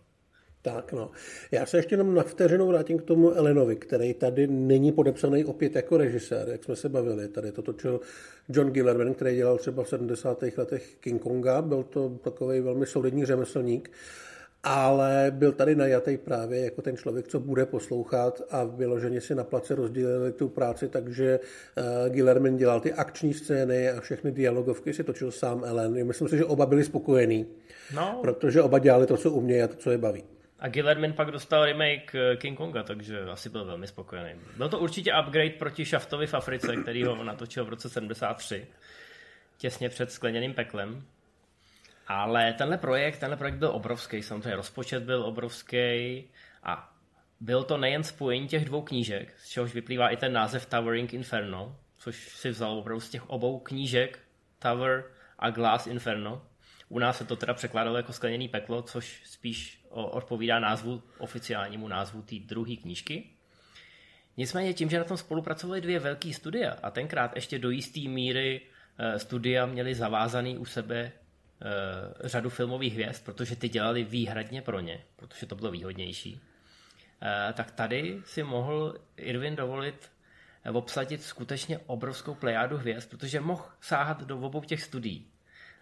Tak 0.61 0.93
no. 0.93 1.11
Já 1.51 1.65
se 1.65 1.77
ještě 1.77 1.93
jenom 1.93 2.15
na 2.15 2.23
vteřinu 2.23 2.67
vrátím 2.67 2.99
k 2.99 3.03
tomu 3.03 3.31
Elenovi, 3.31 3.75
který 3.75 4.13
tady 4.13 4.47
není 4.47 4.91
podepsaný 4.91 5.45
opět 5.45 5.75
jako 5.75 5.97
režisér, 5.97 6.49
jak 6.49 6.63
jsme 6.63 6.75
se 6.75 6.89
bavili. 6.89 7.27
Tady 7.27 7.51
to 7.51 7.61
točil 7.61 7.99
John 8.49 8.71
Gillerman, 8.71 9.13
který 9.13 9.35
dělal 9.35 9.57
třeba 9.57 9.83
v 9.83 9.89
70. 9.89 10.43
letech 10.57 10.95
King 10.99 11.21
Konga, 11.21 11.61
byl 11.61 11.83
to 11.83 12.09
takový 12.09 12.59
velmi 12.59 12.85
solidní 12.85 13.25
řemeslník. 13.25 13.91
Ale 14.67 15.31
byl 15.31 15.51
tady 15.51 15.75
najatý 15.75 16.17
právě 16.17 16.63
jako 16.65 16.81
ten 16.81 16.97
člověk, 16.97 17.27
co 17.27 17.39
bude 17.39 17.65
poslouchat 17.65 18.41
a 18.51 18.63
vyloženě 18.63 19.21
si 19.21 19.35
na 19.35 19.43
place 19.43 19.75
rozdělili 19.75 20.31
tu 20.31 20.49
práci, 20.49 20.87
takže 20.87 21.39
uh, 21.39 22.13
Guillermin 22.13 22.57
dělal 22.57 22.79
ty 22.79 22.93
akční 22.93 23.33
scény 23.33 23.89
a 23.89 24.01
všechny 24.01 24.31
dialogovky 24.31 24.93
si 24.93 25.03
točil 25.03 25.31
sám 25.31 25.63
Ellen. 25.63 26.07
Myslím 26.07 26.27
si, 26.27 26.37
že 26.37 26.45
oba 26.45 26.65
byli 26.65 26.83
spokojení, 26.83 27.45
no. 27.95 28.19
protože 28.21 28.61
oba 28.61 28.79
dělali 28.79 29.05
to, 29.05 29.17
co 29.17 29.31
umějí 29.31 29.61
a 29.61 29.67
to, 29.67 29.75
co 29.75 29.91
je 29.91 29.97
baví. 29.97 30.23
A 30.59 30.67
Guillermin 30.67 31.13
pak 31.13 31.31
dostal 31.31 31.65
remake 31.65 32.15
eh, 32.15 32.35
King 32.35 32.57
Konga, 32.57 32.83
takže 32.83 33.21
asi 33.21 33.49
byl 33.49 33.65
velmi 33.65 33.87
spokojený. 33.87 34.31
Byl 34.57 34.69
to 34.69 34.79
určitě 34.79 35.11
upgrade 35.21 35.49
proti 35.49 35.85
Shaftovi 35.85 36.27
v 36.27 36.33
Africe, 36.33 36.75
který 36.75 37.03
ho 37.03 37.23
natočil 37.23 37.65
v 37.65 37.69
roce 37.69 37.89
73, 37.89 38.67
těsně 39.57 39.89
před 39.89 40.11
skleněným 40.11 40.53
peklem. 40.53 41.03
Ale 42.07 42.53
tenhle 42.53 42.77
projekt, 42.77 43.17
tenhle 43.17 43.37
projekt 43.37 43.55
byl 43.55 43.69
obrovský, 43.69 44.23
samozřejmě 44.23 44.55
rozpočet 44.55 45.03
byl 45.03 45.23
obrovský 45.23 46.23
a 46.63 46.93
byl 47.39 47.63
to 47.63 47.77
nejen 47.77 48.03
spojení 48.03 48.47
těch 48.47 48.65
dvou 48.65 48.81
knížek, 48.81 49.33
z 49.37 49.49
čehož 49.49 49.73
vyplývá 49.73 50.09
i 50.09 50.17
ten 50.17 50.33
název 50.33 50.65
Towering 50.65 51.13
Inferno, 51.13 51.75
což 51.97 52.29
si 52.29 52.49
vzal 52.49 52.71
opravdu 52.71 52.99
z 52.99 53.09
těch 53.09 53.29
obou 53.29 53.59
knížek 53.59 54.19
Tower 54.59 55.03
a 55.39 55.49
Glass 55.49 55.87
Inferno. 55.87 56.41
U 56.89 56.99
nás 56.99 57.17
se 57.17 57.25
to 57.25 57.35
teda 57.35 57.53
překládalo 57.53 57.97
jako 57.97 58.13
skleněný 58.13 58.47
peklo, 58.47 58.81
což 58.81 59.21
spíš 59.25 59.85
odpovídá 59.89 60.59
názvu, 60.59 61.03
oficiálnímu 61.17 61.87
názvu 61.87 62.21
té 62.21 62.35
druhé 62.35 62.75
knížky. 62.75 63.29
Nicméně 64.37 64.73
tím, 64.73 64.89
že 64.89 64.97
na 64.97 65.03
tom 65.03 65.17
spolupracovali 65.17 65.81
dvě 65.81 65.99
velké 65.99 66.33
studia 66.33 66.77
a 66.83 66.91
tenkrát 66.91 67.35
ještě 67.35 67.59
do 67.59 67.69
jisté 67.69 67.99
míry 67.99 68.61
eh, 68.97 69.19
studia 69.19 69.65
měli 69.65 69.95
zavázaný 69.95 70.57
u 70.57 70.65
sebe 70.65 71.11
řadu 72.23 72.49
filmových 72.49 72.93
hvězd, 72.93 73.25
protože 73.25 73.55
ty 73.55 73.69
dělali 73.69 74.03
výhradně 74.03 74.61
pro 74.61 74.79
ně, 74.79 75.03
protože 75.15 75.45
to 75.45 75.55
bylo 75.55 75.71
výhodnější, 75.71 76.33
uh, 76.33 77.53
tak 77.53 77.71
tady 77.71 78.21
si 78.25 78.43
mohl 78.43 78.95
Irvin 79.17 79.55
dovolit 79.55 80.11
obsadit 80.71 81.23
skutečně 81.23 81.79
obrovskou 81.85 82.35
plejádu 82.35 82.77
hvězd, 82.77 83.09
protože 83.09 83.39
mohl 83.39 83.65
sáhat 83.81 84.23
do 84.23 84.39
obou 84.39 84.61
těch 84.61 84.83
studií. 84.83 85.27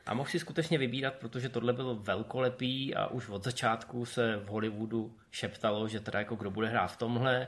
A 0.05 0.13
mohl 0.13 0.29
si 0.29 0.39
skutečně 0.39 0.77
vybírat, 0.77 1.13
protože 1.13 1.49
tohle 1.49 1.73
bylo 1.73 1.95
velkolepý 1.95 2.95
a 2.95 3.07
už 3.07 3.29
od 3.29 3.43
začátku 3.43 4.05
se 4.05 4.38
v 4.38 4.47
Hollywoodu 4.47 5.17
šeptalo, 5.31 5.88
že 5.88 5.99
teda 5.99 6.19
jako 6.19 6.35
kdo 6.35 6.51
bude 6.51 6.67
hrát 6.67 6.88
v 6.88 6.97
tomhle, 6.97 7.47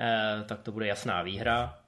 eh, 0.00 0.44
tak 0.46 0.62
to 0.62 0.72
bude 0.72 0.86
jasná 0.86 1.22
výhra. 1.22 1.78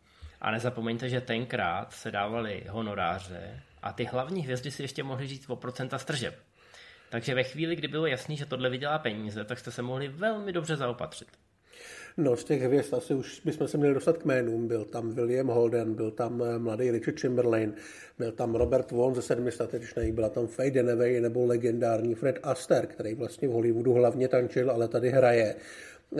A 0.40 0.50
nezapomeňte, 0.50 1.08
že 1.08 1.20
tenkrát 1.20 1.92
se 1.92 2.10
dávali 2.10 2.66
honoráře 2.68 3.62
a 3.82 3.92
ty 3.92 4.04
hlavní 4.04 4.42
hvězdy 4.42 4.70
si 4.70 4.82
ještě 4.82 5.02
mohly 5.02 5.26
říct 5.26 5.50
o 5.50 5.56
procenta 5.56 5.98
stržeb. 5.98 6.34
Takže 7.10 7.34
ve 7.34 7.42
chvíli, 7.42 7.76
kdy 7.76 7.88
bylo 7.88 8.06
jasný, 8.06 8.36
že 8.36 8.46
tohle 8.46 8.70
vydělá 8.70 8.98
peníze, 8.98 9.44
tak 9.44 9.58
jste 9.58 9.70
se 9.70 9.82
mohli 9.82 10.08
velmi 10.08 10.52
dobře 10.52 10.76
zaopatřit. 10.76 11.28
No, 12.16 12.36
z 12.36 12.44
těch 12.44 12.62
hvězd 12.62 12.94
asi 12.94 13.14
už 13.14 13.40
bychom 13.44 13.68
se 13.68 13.78
měli 13.78 13.94
dostat 13.94 14.18
k 14.18 14.24
jménům. 14.24 14.68
Byl 14.68 14.84
tam 14.84 15.10
William 15.10 15.46
Holden, 15.46 15.94
byl 15.94 16.10
tam 16.10 16.42
eh, 16.42 16.58
mladý 16.58 16.90
Richard 16.90 17.20
Chamberlain, 17.20 17.74
byl 18.18 18.32
tam 18.32 18.54
Robert 18.54 18.90
Vaughn 18.90 19.14
ze 19.14 19.22
sedmi 19.22 19.52
statečných, 19.52 20.12
byla 20.12 20.28
tam 20.28 20.46
Faye 20.46 20.70
Dunaway 20.70 21.20
nebo 21.20 21.46
legendární 21.46 22.14
Fred 22.14 22.38
Astaire, 22.42 22.86
který 22.86 23.14
vlastně 23.14 23.48
v 23.48 23.50
Hollywoodu 23.50 23.92
hlavně 23.92 24.28
tančil, 24.28 24.70
ale 24.70 24.88
tady 24.88 25.10
hraje. 25.10 25.54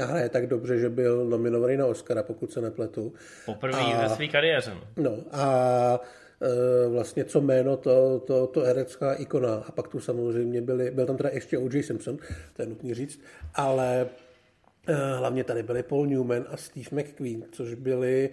A 0.03 0.05
hraje 0.05 0.29
tak 0.29 0.47
dobře, 0.47 0.79
že 0.79 0.89
byl 0.89 1.25
nominovaný 1.25 1.77
na 1.77 1.87
Oscara, 1.87 2.23
pokud 2.23 2.53
se 2.53 2.61
nepletu. 2.61 3.13
Poprvé 3.47 3.83
ve 4.03 4.09
své 4.09 4.29
kariéře. 4.29 4.73
No 4.97 5.19
a 5.33 6.01
Eh, 6.03 6.30
vlastně 6.89 7.25
co 7.25 7.41
jméno, 7.41 7.77
to, 7.77 8.23
to, 8.27 8.47
to 8.47 8.61
herecká 8.61 9.15
ikona. 9.15 9.55
A 9.55 9.73
pak 9.73 9.89
tu 9.89 10.01
samozřejmě 10.01 10.63
byli, 10.63 10.91
byl 10.91 11.07
tam 11.07 11.17
teda 11.17 11.31
ještě 11.33 11.59
O.J. 11.59 11.83
Simpson, 11.83 12.19
to 12.57 12.63
je 12.63 12.69
nutný 12.69 12.95
říct, 12.95 13.21
ale 13.55 14.09
eh, 14.89 14.95
hlavně 15.17 15.45
tady 15.45 15.63
byli 15.63 15.83
Paul 15.83 16.07
Newman 16.07 16.45
a 16.49 16.57
Steve 16.57 17.03
McQueen, 17.03 17.43
což 17.53 17.75
byli 17.75 18.31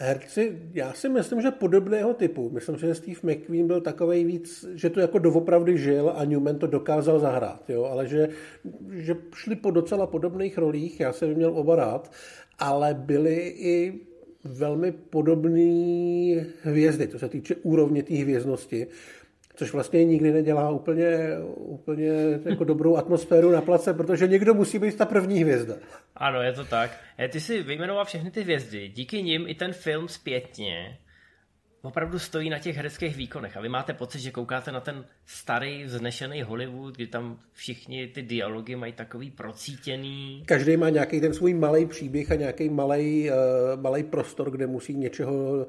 herci, 0.00 0.58
já 0.74 0.92
si 0.92 1.08
myslím, 1.08 1.40
že 1.40 1.50
podobného 1.50 2.14
typu. 2.14 2.50
Myslím 2.50 2.76
že 2.78 2.94
Steve 2.94 3.20
McQueen 3.22 3.66
byl 3.66 3.80
takový 3.80 4.24
víc, 4.24 4.66
že 4.74 4.90
to 4.90 5.00
jako 5.00 5.18
doopravdy 5.18 5.78
žil 5.78 6.12
a 6.16 6.24
Newman 6.24 6.58
to 6.58 6.66
dokázal 6.66 7.18
zahrát, 7.18 7.70
jo? 7.70 7.84
ale 7.84 8.06
že, 8.06 8.28
že 8.90 9.16
šli 9.34 9.56
po 9.56 9.70
docela 9.70 10.06
podobných 10.06 10.58
rolích, 10.58 11.00
já 11.00 11.12
jsem 11.12 11.34
měl 11.34 11.58
oba 11.58 11.76
rád, 11.76 12.12
ale 12.58 12.94
byli 12.94 13.36
i 13.58 14.00
velmi 14.48 14.92
podobné 14.92 16.46
hvězdy, 16.62 17.08
co 17.08 17.18
se 17.18 17.28
týče 17.28 17.54
úrovně 17.54 18.02
té 18.02 18.14
hvězdnosti, 18.14 18.86
což 19.54 19.72
vlastně 19.72 20.04
nikdy 20.04 20.32
nedělá 20.32 20.70
úplně, 20.70 21.08
úplně 21.54 22.10
jako 22.44 22.64
dobrou 22.64 22.96
atmosféru 22.96 23.50
na 23.50 23.60
place, 23.60 23.94
protože 23.94 24.28
někdo 24.28 24.54
musí 24.54 24.78
být 24.78 24.96
ta 24.96 25.06
první 25.06 25.42
hvězda. 25.42 25.74
Ano, 26.16 26.42
je 26.42 26.52
to 26.52 26.64
tak. 26.64 26.90
E, 27.18 27.28
ty 27.28 27.40
si 27.40 27.62
vyjmenoval 27.62 28.04
všechny 28.04 28.30
ty 28.30 28.42
hvězdy. 28.42 28.88
Díky 28.88 29.22
nim 29.22 29.44
i 29.48 29.54
ten 29.54 29.72
film 29.72 30.08
zpětně 30.08 30.98
opravdu 31.82 32.18
stojí 32.18 32.50
na 32.50 32.58
těch 32.58 32.76
hereckých 32.76 33.16
výkonech 33.16 33.56
a 33.56 33.60
vy 33.60 33.68
máte 33.68 33.94
pocit, 33.94 34.20
že 34.20 34.30
koukáte 34.30 34.72
na 34.72 34.80
ten 34.80 35.04
starý, 35.26 35.84
vznešený 35.84 36.42
Hollywood, 36.42 36.96
kdy 36.96 37.06
tam 37.06 37.38
všichni 37.52 38.06
ty 38.06 38.22
dialogy 38.22 38.76
mají 38.76 38.92
takový 38.92 39.30
procítěný. 39.30 40.42
Každý 40.46 40.76
má 40.76 40.88
nějaký 40.88 41.20
ten 41.20 41.34
svůj 41.34 41.54
malý 41.54 41.86
příběh 41.86 42.30
a 42.30 42.34
nějaký 42.34 42.68
malý, 42.68 43.30
uh, 43.30 43.80
malý 43.80 44.02
prostor, 44.02 44.50
kde 44.50 44.66
musí 44.66 44.94
něčeho, 44.94 45.66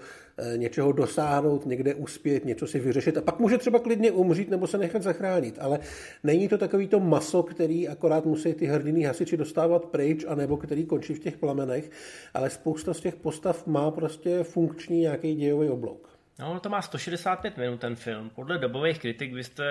něčeho 0.56 0.91
dosáhnout, 0.91 1.65
někde 1.65 1.95
uspět, 1.95 2.45
něco 2.45 2.67
si 2.67 2.80
vyřešit 2.80 3.17
a 3.17 3.21
pak 3.21 3.39
může 3.39 3.58
třeba 3.58 3.80
klidně 3.80 4.12
umřít 4.12 4.49
nebo 4.49 4.67
se 4.67 4.78
nechat 4.78 5.04
zachránit, 5.04 5.58
ale 5.62 5.80
není 6.23 6.47
to 6.47 6.58
takový 6.58 6.88
to 6.88 6.99
maso, 6.99 7.43
který 7.43 7.88
akorát 7.88 8.25
musí 8.25 8.54
ty 8.54 8.65
hrdinný 8.65 9.04
hasiči 9.04 9.38
dostávat 9.38 9.86
pryč, 9.86 10.25
anebo 10.28 10.58
který 10.58 10.86
končí 10.86 11.13
v 11.13 11.19
těch 11.19 11.38
plamenech, 11.38 11.91
ale 12.34 12.49
spousta 12.49 12.93
z 12.93 12.99
těch 12.99 13.15
postav 13.15 13.67
má 13.67 13.91
prostě 13.91 14.43
funkční 14.43 14.99
nějaký 14.99 15.36
dějový 15.36 15.69
oblok. 15.69 16.19
No, 16.39 16.60
to 16.60 16.69
má 16.69 16.82
165 16.82 17.58
minut 17.58 17.80
ten 17.80 17.95
film. 17.95 18.30
Podle 18.36 18.58
dobových 18.58 18.99
kritik 18.99 19.34
byste 19.34 19.63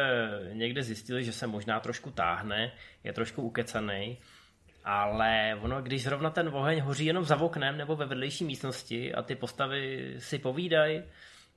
někde 0.52 0.82
zjistili, 0.82 1.24
že 1.24 1.32
se 1.32 1.46
možná 1.46 1.80
trošku 1.80 2.10
táhne, 2.10 2.72
je 3.04 3.12
trošku 3.12 3.42
ukecaný, 3.42 4.18
ale 4.88 5.58
ono, 5.60 5.82
když 5.82 6.02
zrovna 6.02 6.30
ten 6.30 6.48
oheň 6.48 6.80
hoří 6.80 7.04
jenom 7.04 7.24
za 7.24 7.36
oknem 7.36 7.76
nebo 7.76 7.96
ve 7.96 8.06
vedlejší 8.06 8.44
místnosti 8.44 9.14
a 9.14 9.22
ty 9.22 9.34
postavy 9.34 10.14
si 10.18 10.38
povídají, 10.38 11.02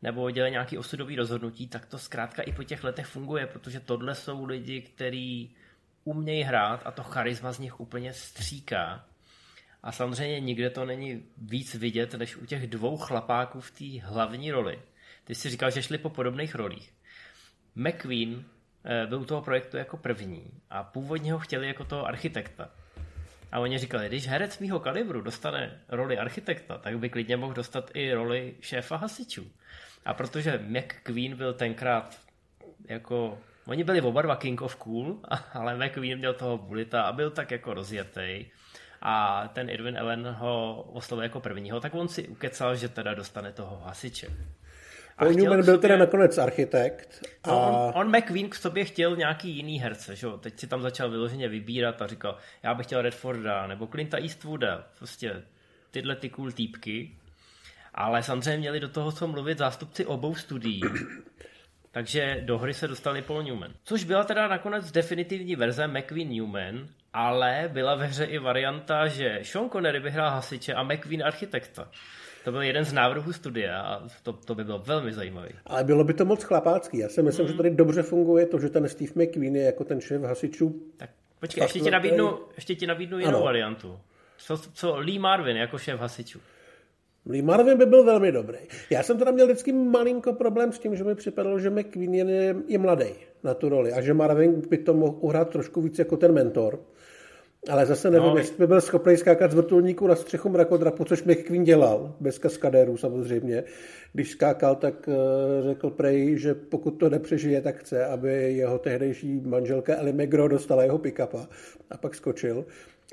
nebo 0.01 0.31
dělají 0.31 0.51
nějaký 0.51 0.77
osudový 0.77 1.15
rozhodnutí, 1.15 1.67
tak 1.67 1.85
to 1.85 1.97
zkrátka 1.97 2.41
i 2.41 2.51
po 2.51 2.63
těch 2.63 2.83
letech 2.83 3.05
funguje, 3.05 3.47
protože 3.47 3.79
tohle 3.79 4.15
jsou 4.15 4.45
lidi, 4.45 4.81
kteří 4.81 5.55
umějí 6.03 6.43
hrát 6.43 6.81
a 6.85 6.91
to 6.91 7.03
charisma 7.03 7.51
z 7.51 7.59
nich 7.59 7.79
úplně 7.79 8.13
stříká. 8.13 9.05
A 9.83 9.91
samozřejmě 9.91 10.39
nikde 10.39 10.69
to 10.69 10.85
není 10.85 11.23
víc 11.37 11.75
vidět, 11.75 12.13
než 12.13 12.35
u 12.37 12.45
těch 12.45 12.67
dvou 12.67 12.97
chlapáků 12.97 13.61
v 13.61 13.71
té 13.71 14.07
hlavní 14.07 14.51
roli. 14.51 14.79
Ty 15.23 15.35
jsi 15.35 15.49
říkal, 15.49 15.71
že 15.71 15.83
šli 15.83 15.97
po 15.97 16.09
podobných 16.09 16.55
rolích. 16.55 16.93
McQueen 17.75 18.43
eh, 18.85 19.07
byl 19.07 19.21
u 19.21 19.25
toho 19.25 19.41
projektu 19.41 19.77
jako 19.77 19.97
první 19.97 20.51
a 20.69 20.83
původně 20.83 21.33
ho 21.33 21.39
chtěli 21.39 21.67
jako 21.67 21.85
toho 21.85 22.05
architekta. 22.05 22.80
A 23.51 23.59
oni 23.59 23.77
říkali, 23.77 24.07
když 24.07 24.27
herec 24.27 24.59
mýho 24.59 24.79
kalibru 24.79 25.21
dostane 25.21 25.79
roli 25.89 26.17
architekta, 26.17 26.77
tak 26.77 26.99
by 26.99 27.09
klidně 27.09 27.37
mohl 27.37 27.53
dostat 27.53 27.91
i 27.93 28.13
roli 28.13 28.55
šéfa 28.61 28.95
hasičů. 28.95 29.51
A 30.05 30.13
protože 30.13 30.59
McQueen 30.67 31.35
byl 31.35 31.53
tenkrát 31.53 32.19
jako... 32.87 33.37
Oni 33.65 33.83
byli 33.83 34.01
oba 34.01 34.21
dva 34.21 34.35
King 34.35 34.61
of 34.61 34.75
Cool, 34.75 35.19
ale 35.53 35.77
McQueen 35.77 36.17
měl 36.17 36.33
toho 36.33 36.57
bulita 36.57 37.01
a 37.01 37.11
byl 37.11 37.31
tak 37.31 37.51
jako 37.51 37.73
rozjetý. 37.73 38.45
A 39.01 39.47
ten 39.53 39.69
Irwin 39.69 39.99
Allen 39.99 40.27
ho 40.27 40.81
oslovil 40.93 41.23
jako 41.23 41.39
prvního, 41.39 41.79
tak 41.79 41.95
on 41.95 42.07
si 42.07 42.27
ukecal, 42.27 42.75
že 42.75 42.89
teda 42.89 43.13
dostane 43.13 43.51
toho 43.51 43.81
hasiče. 43.85 44.27
Paul 45.21 45.33
Newman 45.33 45.65
byl 45.65 45.77
teda 45.77 45.97
nakonec 45.97 46.37
architekt. 46.37 47.23
A... 47.43 47.49
No, 47.49 47.91
on, 47.95 48.01
on 48.01 48.17
McQueen 48.17 48.49
k 48.49 48.55
sobě 48.55 48.85
chtěl 48.85 49.15
nějaký 49.15 49.49
jiný 49.49 49.79
herce, 49.79 50.15
že? 50.15 50.27
teď 50.39 50.59
si 50.59 50.67
tam 50.67 50.81
začal 50.81 51.09
vyloženě 51.09 51.47
vybírat 51.47 52.01
a 52.01 52.07
říkal, 52.07 52.37
já 52.63 52.73
bych 52.73 52.85
chtěl 52.85 53.01
Redforda 53.01 53.67
nebo 53.67 53.87
Clinta 53.87 54.17
Eastwooda, 54.17 54.87
prostě 54.97 55.43
tyhle 55.91 56.15
ty 56.15 56.29
cool 56.29 56.51
týpky. 56.51 57.11
Ale 57.93 58.23
samozřejmě 58.23 58.57
měli 58.57 58.79
do 58.79 58.89
toho 58.89 59.11
co 59.11 59.27
mluvit 59.27 59.57
zástupci 59.57 60.05
obou 60.05 60.35
studií. 60.35 60.81
Takže 61.91 62.41
do 62.45 62.57
hry 62.57 62.73
se 62.73 62.87
dostali 62.87 63.21
Paul 63.21 63.43
Newman. 63.43 63.71
Což 63.83 64.03
byla 64.03 64.23
teda 64.23 64.47
nakonec 64.47 64.91
definitivní 64.91 65.55
verze 65.55 65.87
McQueen 65.87 66.29
Newman, 66.29 66.87
ale 67.13 67.69
byla 67.73 67.95
ve 67.95 68.05
hře 68.05 68.25
i 68.25 68.39
varianta, 68.39 69.07
že 69.07 69.39
Sean 69.43 69.69
Connery 69.69 69.99
vyhrál 69.99 70.29
hasiče 70.29 70.73
a 70.73 70.83
McQueen 70.83 71.23
architekta. 71.23 71.89
To 72.43 72.51
byl 72.51 72.61
jeden 72.61 72.85
z 72.85 72.93
návrhů 72.93 73.33
studia 73.33 73.81
a 73.81 74.07
to, 74.23 74.33
to 74.33 74.55
by 74.55 74.63
bylo 74.63 74.79
velmi 74.79 75.13
zajímavý. 75.13 75.49
Ale 75.65 75.83
bylo 75.83 76.03
by 76.03 76.13
to 76.13 76.25
moc 76.25 76.43
chlapácký. 76.43 76.97
Já 76.97 77.09
si 77.09 77.23
myslím, 77.23 77.45
mm. 77.45 77.51
že 77.51 77.57
tady 77.57 77.69
dobře 77.69 78.01
funguje 78.03 78.45
to, 78.45 78.59
že 78.59 78.69
ten 78.69 78.89
Steve 78.89 79.11
McQueen 79.15 79.55
je 79.55 79.63
jako 79.63 79.83
ten 79.83 80.01
šéf 80.01 80.21
hasičů. 80.21 80.81
Tak 80.97 81.09
počkej, 81.39 81.63
ještě 81.63 81.79
ti, 81.79 81.91
nabídnu, 81.91 82.39
ještě 82.55 82.75
ti 82.75 82.87
nabídnu 82.87 83.19
jinou 83.19 83.29
ano. 83.29 83.45
variantu. 83.45 83.99
Co, 84.37 84.57
co 84.57 84.95
Lee 84.95 85.19
Marvin 85.19 85.57
jako 85.57 85.77
šéf 85.77 85.99
hasičů? 85.99 86.39
Lee 87.25 87.41
Marvin 87.41 87.77
by 87.77 87.85
byl 87.85 88.03
velmi 88.03 88.31
dobrý. 88.31 88.57
Já 88.89 89.03
jsem 89.03 89.17
teda 89.17 89.31
měl 89.31 89.45
vždycky 89.45 89.71
malinko 89.71 90.33
problém 90.33 90.71
s 90.71 90.79
tím, 90.79 90.95
že 90.95 91.03
mi 91.03 91.15
připadalo, 91.15 91.59
že 91.59 91.69
McQueen 91.69 92.13
je, 92.13 92.55
je 92.67 92.77
mladý 92.77 93.13
na 93.43 93.53
tu 93.53 93.69
roli 93.69 93.93
a 93.93 94.01
že 94.01 94.13
Marvin 94.13 94.61
by 94.69 94.77
to 94.77 94.93
mohl 94.93 95.17
uhrát 95.19 95.49
trošku 95.49 95.81
víc 95.81 95.99
jako 95.99 96.17
ten 96.17 96.33
mentor. 96.33 96.79
Ale 97.69 97.85
zase 97.85 98.11
nevím, 98.11 98.29
no, 98.29 98.37
jestli 98.37 98.57
by 98.57 98.67
byl 98.67 98.81
schopný 98.81 99.17
skákat 99.17 99.51
z 99.51 99.55
vrtulníku 99.55 100.07
na 100.07 100.15
střechu 100.15 100.49
mrakodrapu, 100.49 101.03
což 101.03 101.23
McQueen 101.23 101.63
dělal, 101.63 102.15
bez 102.19 102.37
kaskadérů 102.37 102.97
samozřejmě. 102.97 103.63
Když 104.13 104.31
skákal, 104.31 104.75
tak 104.75 105.07
uh, 105.07 105.13
řekl 105.63 105.89
Prej, 105.89 106.37
že 106.37 106.53
pokud 106.53 106.91
to 106.91 107.09
nepřežije, 107.09 107.61
tak 107.61 107.77
chce, 107.77 108.05
aby 108.05 108.53
jeho 108.53 108.79
tehdejší 108.79 109.41
manželka 109.45 109.95
Ellie 109.95 110.13
McGraw 110.13 110.49
dostala 110.49 110.83
jeho 110.83 110.97
pick-upa 110.97 111.47
a 111.91 111.97
pak 111.97 112.15
skočil. 112.15 112.65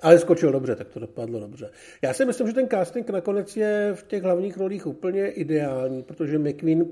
Ale 0.02 0.18
skočil 0.18 0.52
dobře, 0.52 0.76
tak 0.76 0.88
to 0.88 1.00
dopadlo 1.00 1.40
dobře. 1.40 1.70
Já 2.02 2.12
si 2.12 2.24
myslím, 2.24 2.46
že 2.46 2.52
ten 2.52 2.68
casting 2.68 3.10
nakonec 3.10 3.56
je 3.56 3.90
v 3.94 4.02
těch 4.02 4.22
hlavních 4.22 4.56
rolích 4.56 4.86
úplně 4.86 5.28
ideální, 5.28 6.02
protože 6.02 6.38
McQueen 6.38 6.86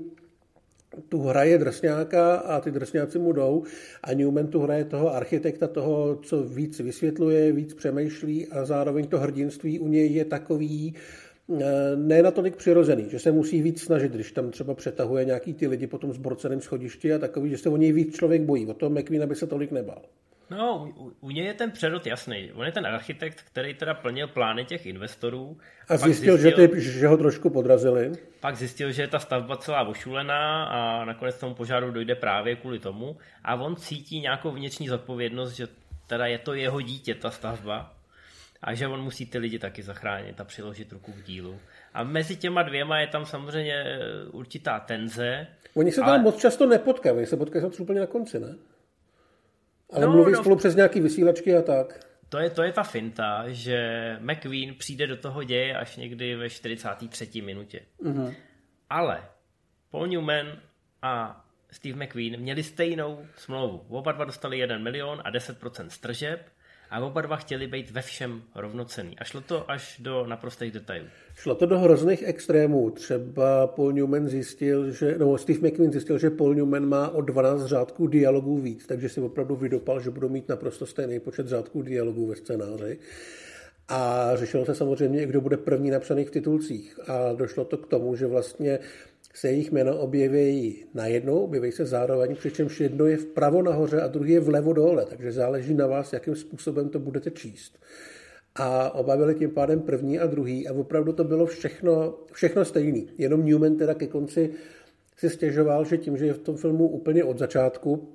tu 1.09 1.21
hraje 1.21 1.57
drsňáka 1.57 2.35
a 2.35 2.61
ty 2.61 2.71
drsňáci 2.71 3.19
mu 3.19 3.31
jdou 3.33 3.63
a 4.03 4.13
Newman 4.13 4.47
tu 4.47 4.59
hraje 4.59 4.85
toho 4.85 5.15
architekta, 5.15 5.67
toho, 5.67 6.15
co 6.15 6.43
víc 6.43 6.79
vysvětluje, 6.79 7.51
víc 7.51 7.73
přemýšlí 7.73 8.47
a 8.47 8.65
zároveň 8.65 9.07
to 9.07 9.19
hrdinství 9.19 9.79
u 9.79 9.87
něj 9.87 10.13
je 10.13 10.25
takový, 10.25 10.93
eh, 11.59 11.63
ne 11.95 12.23
natolik 12.23 12.55
přirozený, 12.55 13.05
že 13.09 13.19
se 13.19 13.31
musí 13.31 13.61
víc 13.61 13.81
snažit, 13.81 14.11
když 14.11 14.31
tam 14.31 14.51
třeba 14.51 14.73
přetahuje 14.73 15.25
nějaký 15.25 15.53
ty 15.53 15.67
lidi 15.67 15.87
po 15.87 15.97
tom 15.97 16.13
zborceném 16.13 16.61
schodišti 16.61 17.13
a 17.13 17.19
takový, 17.19 17.49
že 17.49 17.57
se 17.57 17.69
o 17.69 17.77
něj 17.77 17.91
víc 17.91 18.15
člověk 18.15 18.41
bojí. 18.41 18.67
O 18.67 18.73
tom 18.73 18.93
McQueen 18.93 19.29
by 19.29 19.35
se 19.35 19.47
tolik 19.47 19.71
nebal. 19.71 20.01
No, 20.49 20.93
u, 20.97 21.13
u 21.21 21.31
něj 21.31 21.45
je 21.45 21.53
ten 21.53 21.71
přerod 21.71 22.07
jasný. 22.07 22.51
On 22.53 22.65
je 22.65 22.71
ten 22.71 22.87
architekt, 22.87 23.41
který 23.41 23.73
teda 23.73 23.93
plnil 23.93 24.27
plány 24.27 24.65
těch 24.65 24.85
investorů. 24.85 25.57
A 25.89 25.97
zjistil, 25.97 26.37
zjistil 26.37 26.67
že, 26.67 26.67
ty, 26.67 26.81
že 26.81 27.07
ho 27.07 27.17
trošku 27.17 27.49
podrazili. 27.49 28.11
Pak 28.39 28.55
zjistil, 28.55 28.91
že 28.91 29.01
je 29.01 29.07
ta 29.07 29.19
stavba 29.19 29.57
celá 29.57 29.87
ošulená 29.87 30.65
a 30.65 31.05
nakonec 31.05 31.37
tomu 31.37 31.55
požáru 31.55 31.91
dojde 31.91 32.15
právě 32.15 32.55
kvůli 32.55 32.79
tomu. 32.79 33.17
A 33.43 33.55
on 33.55 33.75
cítí 33.75 34.19
nějakou 34.19 34.51
vnitřní 34.51 34.87
zodpovědnost, 34.87 35.51
že 35.51 35.67
teda 36.07 36.25
je 36.25 36.37
to 36.37 36.53
jeho 36.53 36.81
dítě, 36.81 37.15
ta 37.15 37.31
stavba. 37.31 37.93
A 38.61 38.73
že 38.73 38.87
on 38.87 39.01
musí 39.01 39.25
ty 39.25 39.37
lidi 39.37 39.59
taky 39.59 39.83
zachránit 39.83 40.41
a 40.41 40.43
přiložit 40.43 40.91
ruku 40.91 41.11
k 41.11 41.23
dílu. 41.23 41.59
A 41.93 42.03
mezi 42.03 42.35
těma 42.35 42.63
dvěma 42.63 42.99
je 42.99 43.07
tam 43.07 43.25
samozřejmě 43.25 43.73
eh, 43.73 43.99
určitá 44.31 44.79
tenze. 44.79 45.47
Oni 45.73 45.91
se 45.91 46.01
tam 46.01 46.09
ale... 46.09 46.19
moc 46.19 46.37
často 46.37 46.65
nepotkají, 46.65 47.25
se 47.25 47.37
potkají 47.37 47.65
úplně 47.65 47.99
na 47.99 48.05
konci, 48.05 48.39
ne? 48.39 48.55
Ale 49.89 50.05
no, 50.05 50.11
mluví 50.11 50.31
no, 50.31 50.39
spolu 50.39 50.55
přes 50.55 50.75
nějaký 50.75 50.99
vysílačky 50.99 51.57
a 51.57 51.61
tak. 51.61 52.07
To 52.29 52.37
je, 52.37 52.49
to 52.49 52.63
je 52.63 52.71
ta 52.71 52.83
finta, 52.83 53.43
že 53.47 53.79
McQueen 54.19 54.75
přijde 54.75 55.07
do 55.07 55.17
toho 55.17 55.43
děje 55.43 55.77
až 55.77 55.97
někdy 55.97 56.35
ve 56.35 56.49
43. 56.49 57.41
minutě. 57.41 57.81
Uh-huh. 58.03 58.35
Ale 58.89 59.23
Paul 59.91 60.07
Newman 60.07 60.47
a 61.01 61.45
Steve 61.71 62.05
McQueen 62.05 62.37
měli 62.37 62.63
stejnou 62.63 63.25
smlouvu. 63.35 63.85
Oba 63.89 64.11
dva 64.11 64.25
dostali 64.25 64.57
1 64.57 64.77
milion 64.77 65.21
a 65.25 65.31
10% 65.31 65.87
stržeb 65.87 66.49
a 66.89 66.99
oba 66.99 67.21
dva 67.21 67.35
chtěli 67.35 67.67
být 67.67 67.91
ve 67.91 68.01
všem 68.01 68.41
rovnocený. 68.55 69.19
A 69.19 69.23
šlo 69.23 69.41
to 69.41 69.71
až 69.71 69.99
do 69.99 70.25
naprostých 70.25 70.71
detailů. 70.71 71.05
Šlo 71.35 71.55
to 71.55 71.65
do 71.65 71.79
hrozných 71.79 72.23
extrémů. 72.23 72.89
Třeba 72.89 73.67
Paul 73.67 73.93
Newman 73.93 74.27
zjistil, 74.27 74.91
že, 74.91 75.15
no 75.17 75.37
Steve 75.37 75.69
McQueen 75.69 75.91
zjistil, 75.91 76.17
že 76.17 76.29
Paul 76.29 76.55
Newman 76.55 76.85
má 76.85 77.09
o 77.09 77.21
12 77.21 77.65
řádků 77.65 78.07
dialogů 78.07 78.57
víc, 78.57 78.87
takže 78.87 79.09
si 79.09 79.21
opravdu 79.21 79.55
vydopal, 79.55 79.99
že 79.99 80.09
budou 80.09 80.29
mít 80.29 80.49
naprosto 80.49 80.85
stejný 80.85 81.19
počet 81.19 81.47
řádků 81.47 81.81
dialogů 81.81 82.27
ve 82.27 82.35
scénáři. 82.35 82.99
A 83.89 84.31
řešilo 84.35 84.65
se 84.65 84.75
samozřejmě, 84.75 85.25
kdo 85.25 85.41
bude 85.41 85.57
první 85.57 85.89
napsaný 85.89 86.25
v 86.25 86.31
titulcích. 86.31 86.99
A 87.09 87.33
došlo 87.33 87.65
to 87.65 87.77
k 87.77 87.87
tomu, 87.87 88.15
že 88.15 88.27
vlastně 88.27 88.79
se 89.37 89.47
jejich 89.47 89.71
jméno 89.71 89.97
objeví 89.97 90.85
najednou, 90.93 91.39
objeví 91.39 91.71
se 91.71 91.85
zároveň, 91.85 92.35
přičemž 92.35 92.79
jedno 92.79 93.05
je 93.05 93.17
vpravo 93.17 93.61
nahoře 93.61 94.01
a 94.01 94.07
druhý 94.07 94.31
je 94.31 94.39
vlevo 94.39 94.73
dole, 94.73 95.05
takže 95.05 95.31
záleží 95.31 95.73
na 95.73 95.87
vás, 95.87 96.13
jakým 96.13 96.35
způsobem 96.35 96.89
to 96.89 96.99
budete 96.99 97.31
číst. 97.31 97.79
A 98.55 98.91
oba 98.91 99.17
byli 99.17 99.35
tím 99.35 99.51
pádem 99.51 99.81
první 99.81 100.19
a 100.19 100.27
druhý 100.27 100.67
a 100.67 100.73
opravdu 100.73 101.13
to 101.13 101.23
bylo 101.23 101.45
všechno, 101.45 102.17
všechno 102.31 102.65
stejný. 102.65 103.09
Jenom 103.17 103.45
Newman 103.45 103.75
teda 103.75 103.93
ke 103.93 104.07
konci 104.07 104.49
si 105.17 105.29
stěžoval, 105.29 105.85
že 105.85 105.97
tím, 105.97 106.17
že 106.17 106.25
je 106.25 106.33
v 106.33 106.39
tom 106.39 106.57
filmu 106.57 106.87
úplně 106.87 107.23
od 107.23 107.37
začátku 107.37 108.09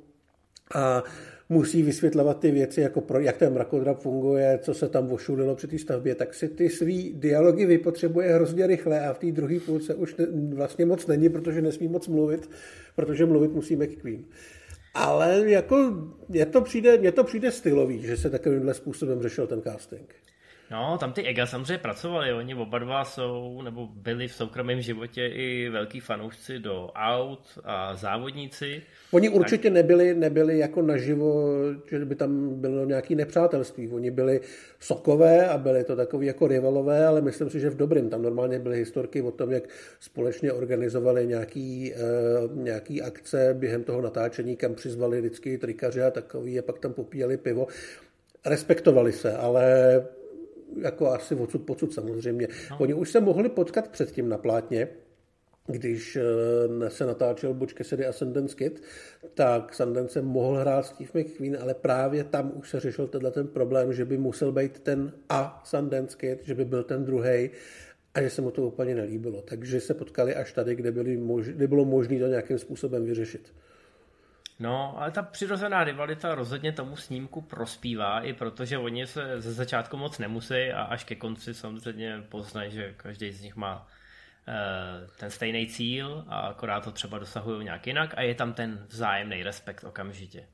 a 0.75 1.03
musí 1.49 1.83
vysvětlovat 1.83 2.41
ty 2.41 2.51
věci, 2.51 2.81
jako 2.81 3.01
pro, 3.01 3.21
jak 3.21 3.37
ten 3.37 3.53
mrakodrap 3.53 3.99
funguje, 3.99 4.59
co 4.63 4.75
se 4.75 4.89
tam 4.89 5.07
vošulilo 5.07 5.55
při 5.55 5.67
té 5.67 5.79
stavbě, 5.79 6.15
tak 6.15 6.35
si 6.35 6.49
ty 6.49 6.71
svý 6.71 7.13
dialogy 7.13 7.67
vypotřebuje 7.67 8.35
hrozně 8.35 8.67
rychle 8.67 9.07
a 9.07 9.13
v 9.13 9.19
té 9.19 9.33
druhé 9.33 9.61
půlce 9.61 9.95
už 9.95 10.17
ne, 10.17 10.27
vlastně 10.55 10.87
moc 10.87 11.07
není, 11.07 11.29
protože 11.29 11.63
nesmí 11.63 11.89
moc 11.89 12.09
mluvit, 12.09 12.51
protože 12.97 13.27
mluvit 13.27 13.53
musí 13.53 13.77
McQueen. 13.77 14.25
Ale 14.95 15.51
jako 15.51 16.09
mně 16.29 16.47
to 16.47 16.61
přijde, 16.61 16.99
mně 16.99 17.13
to 17.13 17.25
přijde 17.25 17.51
stylový, 17.51 18.03
že 18.03 18.17
se 18.17 18.31
takovýmhle 18.31 18.75
způsobem 18.75 19.23
řešil 19.23 19.47
ten 19.47 19.63
casting. 19.63 20.15
No, 20.71 20.99
tam 20.99 21.13
ty 21.13 21.23
Ega 21.23 21.47
samozřejmě 21.47 21.79
pracovali, 21.79 22.33
oni 22.33 22.55
oba 22.55 22.79
dva 22.79 23.05
jsou, 23.05 23.63
nebo 23.63 23.87
byli 23.87 24.29
v 24.29 24.35
soukromém 24.35 24.81
životě 24.81 25.27
i 25.27 25.69
velký 25.69 26.01
fanoušci 26.01 26.59
do 26.59 26.91
aut 26.95 27.59
a 27.65 27.95
závodníci. 27.95 28.83
Oni 29.11 29.29
určitě 29.29 29.69
tak... 29.69 29.73
nebyli, 29.73 30.15
nebyli 30.15 30.59
jako 30.59 30.83
naživo, 30.83 31.51
že 31.91 32.05
by 32.05 32.15
tam 32.15 32.61
bylo 32.61 32.85
nějaké 32.85 33.15
nepřátelství. 33.15 33.89
Oni 33.89 34.11
byli 34.11 34.41
sokové 34.81 35.49
a 35.49 35.59
byli 35.59 35.85
to 35.85 35.97
takový 35.97 36.27
jako 36.27 36.47
rivalové, 36.47 37.07
ale 37.07 37.21
myslím 37.21 37.51
si, 37.51 37.61
že 37.61 37.71
v 37.71 37.77
dobrým. 37.77 38.11
Tam 38.11 38.23
normálně 38.23 38.59
byly 38.59 38.77
historky 38.77 39.23
o 39.23 39.31
tom, 39.31 39.53
jak 39.53 39.65
společně 40.01 40.53
organizovali 40.53 41.27
nějaký, 41.27 41.93
uh, 41.93 42.57
nějaký 42.57 43.03
akce 43.03 43.55
během 43.55 43.85
toho 43.85 44.01
natáčení, 44.01 44.57
kam 44.57 44.75
přizvali 44.75 45.21
vždycky 45.21 45.59
trikaři 45.59 46.03
a 46.03 46.11
takový 46.11 46.59
a 46.59 46.63
pak 46.63 46.79
tam 46.79 46.93
popíjeli 46.93 47.37
pivo. 47.37 47.67
Respektovali 48.47 49.13
se, 49.13 49.37
ale 49.37 50.05
jako 50.77 51.11
asi 51.11 51.35
odsud 51.35 51.63
pocud 51.63 51.95
samozřejmě. 51.95 52.49
No. 52.71 52.77
Oni 52.81 52.95
už 52.95 53.11
se 53.11 53.21
mohli 53.21 53.49
potkat 53.49 53.89
předtím 53.89 54.29
na 54.29 54.39
plátně, 54.39 54.89
když 55.67 56.17
eh, 56.17 56.91
se 56.91 57.07
natáčel 57.07 57.55
Butch 57.55 57.75
Cassidy 57.75 58.07
a 58.07 58.13
Sundance 58.13 58.57
Kid, 58.57 58.83
tak 59.35 59.75
Sundance 59.75 60.23
mohl 60.23 60.57
hrát 60.57 60.87
Steve 60.87 61.11
McQueen, 61.15 61.59
ale 61.61 61.75
právě 61.75 62.25
tam 62.25 62.53
už 62.55 62.71
se 62.71 62.81
řešil 62.81 63.09
tenhle 63.09 63.31
ten 63.31 63.49
problém, 63.49 63.93
že 63.93 64.05
by 64.05 64.19
musel 64.19 64.53
být 64.53 64.81
ten 64.81 65.13
a 65.29 65.63
Sundance 65.65 66.17
Kid, 66.17 66.45
že 66.45 66.55
by 66.55 66.65
byl 66.65 66.83
ten 66.83 67.05
druhý 67.05 67.51
a 68.15 68.23
že 68.23 68.31
se 68.31 68.43
mu 68.43 68.51
to 68.51 68.63
úplně 68.63 68.95
nelíbilo. 68.95 69.43
Takže 69.43 69.81
se 69.81 69.95
potkali 69.95 70.35
až 70.35 70.53
tady, 70.53 70.75
kde, 70.75 70.93
byli 70.93 71.17
mož, 71.17 71.49
kde 71.49 71.67
bylo 71.67 71.85
možné 71.85 72.19
to 72.19 72.27
nějakým 72.27 72.59
způsobem 72.59 73.05
vyřešit. 73.05 73.53
No, 74.63 74.95
ale 74.99 75.11
ta 75.11 75.23
přirozená 75.23 75.85
rivalita 75.85 76.35
rozhodně 76.35 76.73
tomu 76.73 76.97
snímku 76.97 77.41
prospívá, 77.41 78.21
i 78.21 78.33
protože 78.33 78.79
oni 78.79 79.07
se 79.07 79.41
ze 79.41 79.53
začátku 79.53 79.97
moc 79.97 80.19
nemusí 80.19 80.73
a 80.73 80.83
až 80.83 81.05
ke 81.05 81.15
konci 81.15 81.55
samozřejmě 81.55 82.23
poznají, 82.29 82.71
že 82.71 82.95
každý 82.97 83.33
z 83.33 83.41
nich 83.43 83.57
má 83.57 83.87
eh, 84.49 85.07
ten 85.19 85.31
stejný 85.31 85.67
cíl 85.67 86.25
a 86.29 86.41
akorát 86.41 86.85
to 86.85 86.91
třeba 86.91 87.19
dosahují 87.19 87.65
nějak 87.65 87.87
jinak 87.87 88.15
a 88.17 88.23
je 88.23 88.35
tam 88.35 88.53
ten 88.53 88.87
vzájemný 88.89 89.43
respekt 89.43 89.85
okamžitě. 89.85 90.47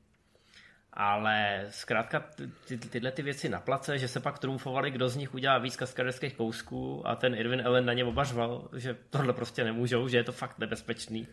Ale 0.93 1.65
zkrátka 1.69 2.19
ty, 2.19 2.77
ty, 2.77 2.89
tyhle 2.89 3.11
ty 3.11 3.21
věci 3.21 3.49
na 3.49 3.59
place, 3.59 3.97
že 3.97 4.07
se 4.07 4.19
pak 4.19 4.39
trumfovali, 4.39 4.91
kdo 4.91 5.09
z 5.09 5.15
nich 5.15 5.33
udělá 5.33 5.57
víc 5.57 5.75
kaskaderských 5.75 6.35
kousků 6.35 7.07
a 7.07 7.15
ten 7.15 7.35
Irvin 7.35 7.67
Allen 7.67 7.85
na 7.85 7.93
ně 7.93 8.05
obařval, 8.05 8.69
že 8.75 8.97
tohle 9.09 9.33
prostě 9.33 9.63
nemůžou, 9.63 10.07
že 10.07 10.17
je 10.17 10.23
to 10.23 10.31
fakt 10.31 10.59
nebezpečný 10.59 11.27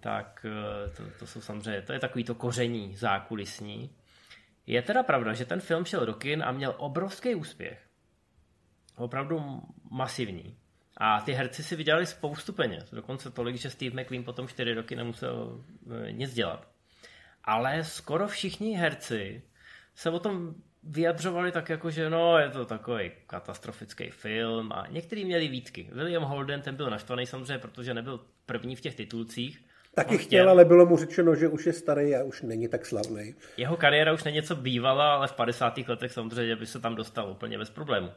tak 0.00 0.46
eh, 0.48 0.90
to, 0.90 1.02
to 1.18 1.26
jsou 1.26 1.40
samozřejmě, 1.40 1.82
to 1.82 1.92
je 1.92 1.98
takový 1.98 2.24
to 2.24 2.34
koření 2.34 2.96
zákulisní. 2.96 3.90
Je 4.66 4.82
teda 4.82 5.02
pravda, 5.02 5.32
že 5.32 5.44
ten 5.44 5.60
film 5.60 5.84
šel 5.84 6.06
do 6.06 6.14
kin 6.14 6.42
a 6.42 6.52
měl 6.52 6.74
obrovský 6.78 7.34
úspěch. 7.34 7.88
Opravdu 8.96 9.62
masivní. 9.90 10.56
A 10.96 11.20
ty 11.20 11.32
herci 11.32 11.62
si 11.62 11.76
vydělali 11.76 12.06
spoustu 12.06 12.52
peněz. 12.52 12.90
Dokonce 12.90 13.30
tolik, 13.30 13.56
že 13.56 13.70
Steve 13.70 14.02
McQueen 14.02 14.24
potom 14.24 14.48
čtyři 14.48 14.74
roky 14.74 14.96
nemusel 14.96 15.64
eh, 16.06 16.12
nic 16.12 16.34
dělat. 16.34 16.68
Ale 17.44 17.84
skoro 17.84 18.28
všichni 18.28 18.76
herci 18.76 19.42
se 19.94 20.10
o 20.10 20.18
tom 20.18 20.54
vyjadřovali 20.82 21.52
tak 21.52 21.68
jako, 21.68 21.90
že 21.90 22.10
no, 22.10 22.38
je 22.38 22.50
to 22.50 22.64
takový 22.64 23.10
katastrofický 23.26 24.10
film 24.10 24.72
a 24.72 24.86
někteří 24.90 25.24
měli 25.24 25.48
výtky. 25.48 25.90
William 25.92 26.22
Holden, 26.22 26.62
ten 26.62 26.76
byl 26.76 26.90
naštvaný 26.90 27.26
samozřejmě, 27.26 27.58
protože 27.58 27.94
nebyl 27.94 28.20
první 28.46 28.76
v 28.76 28.80
těch 28.80 28.94
titulcích, 28.94 29.67
Taky 29.94 30.18
chtěl, 30.18 30.26
chtěl, 30.26 30.50
ale 30.50 30.64
bylo 30.64 30.86
mu 30.86 30.96
řečeno, 30.96 31.34
že 31.34 31.48
už 31.48 31.66
je 31.66 31.72
starý 31.72 32.16
a 32.16 32.22
už 32.22 32.42
není 32.42 32.68
tak 32.68 32.86
slavný. 32.86 33.34
Jeho 33.56 33.76
kariéra 33.76 34.12
už 34.12 34.24
není 34.24 34.34
něco 34.34 34.56
bývala, 34.56 35.14
ale 35.14 35.28
v 35.28 35.32
50. 35.32 35.78
letech 35.78 36.12
samozřejmě 36.12 36.56
by 36.56 36.66
se 36.66 36.80
tam 36.80 36.94
dostal 36.94 37.30
úplně 37.30 37.58
bez 37.58 37.70
problému. 37.70 38.10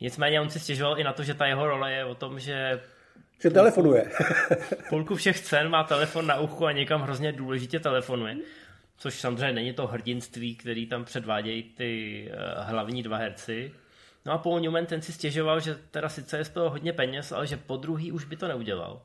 Nicméně 0.00 0.40
on 0.40 0.50
si 0.50 0.60
stěžoval 0.60 0.98
i 0.98 1.04
na 1.04 1.12
to, 1.12 1.22
že 1.22 1.34
ta 1.34 1.46
jeho 1.46 1.66
role 1.66 1.92
je 1.92 2.04
o 2.04 2.14
tom, 2.14 2.40
že 2.40 2.80
že 3.42 3.50
telefonuje. 3.50 4.10
Půlku 4.88 5.14
všech 5.14 5.40
cen 5.40 5.68
má 5.68 5.84
telefon 5.84 6.26
na 6.26 6.40
uchu 6.40 6.66
a 6.66 6.72
někam 6.72 7.02
hrozně 7.02 7.32
důležitě 7.32 7.80
telefonuje. 7.80 8.36
Což 8.96 9.14
samozřejmě 9.20 9.52
není 9.52 9.72
to 9.72 9.86
hrdinství, 9.86 10.56
který 10.56 10.86
tam 10.86 11.04
předvádějí 11.04 11.62
ty 11.62 12.24
uh, 12.30 12.68
hlavní 12.68 13.02
dva 13.02 13.16
herci. 13.16 13.72
No 14.26 14.32
a 14.32 14.38
Paul 14.38 14.60
Newman 14.60 14.86
ten 14.86 15.02
si 15.02 15.12
stěžoval, 15.12 15.60
že 15.60 15.74
teda 15.90 16.08
sice 16.08 16.38
je 16.38 16.44
z 16.44 16.48
toho 16.48 16.70
hodně 16.70 16.92
peněz, 16.92 17.32
ale 17.32 17.46
že 17.46 17.56
po 17.56 17.76
druhý 17.76 18.12
už 18.12 18.24
by 18.24 18.36
to 18.36 18.48
neudělal. 18.48 19.02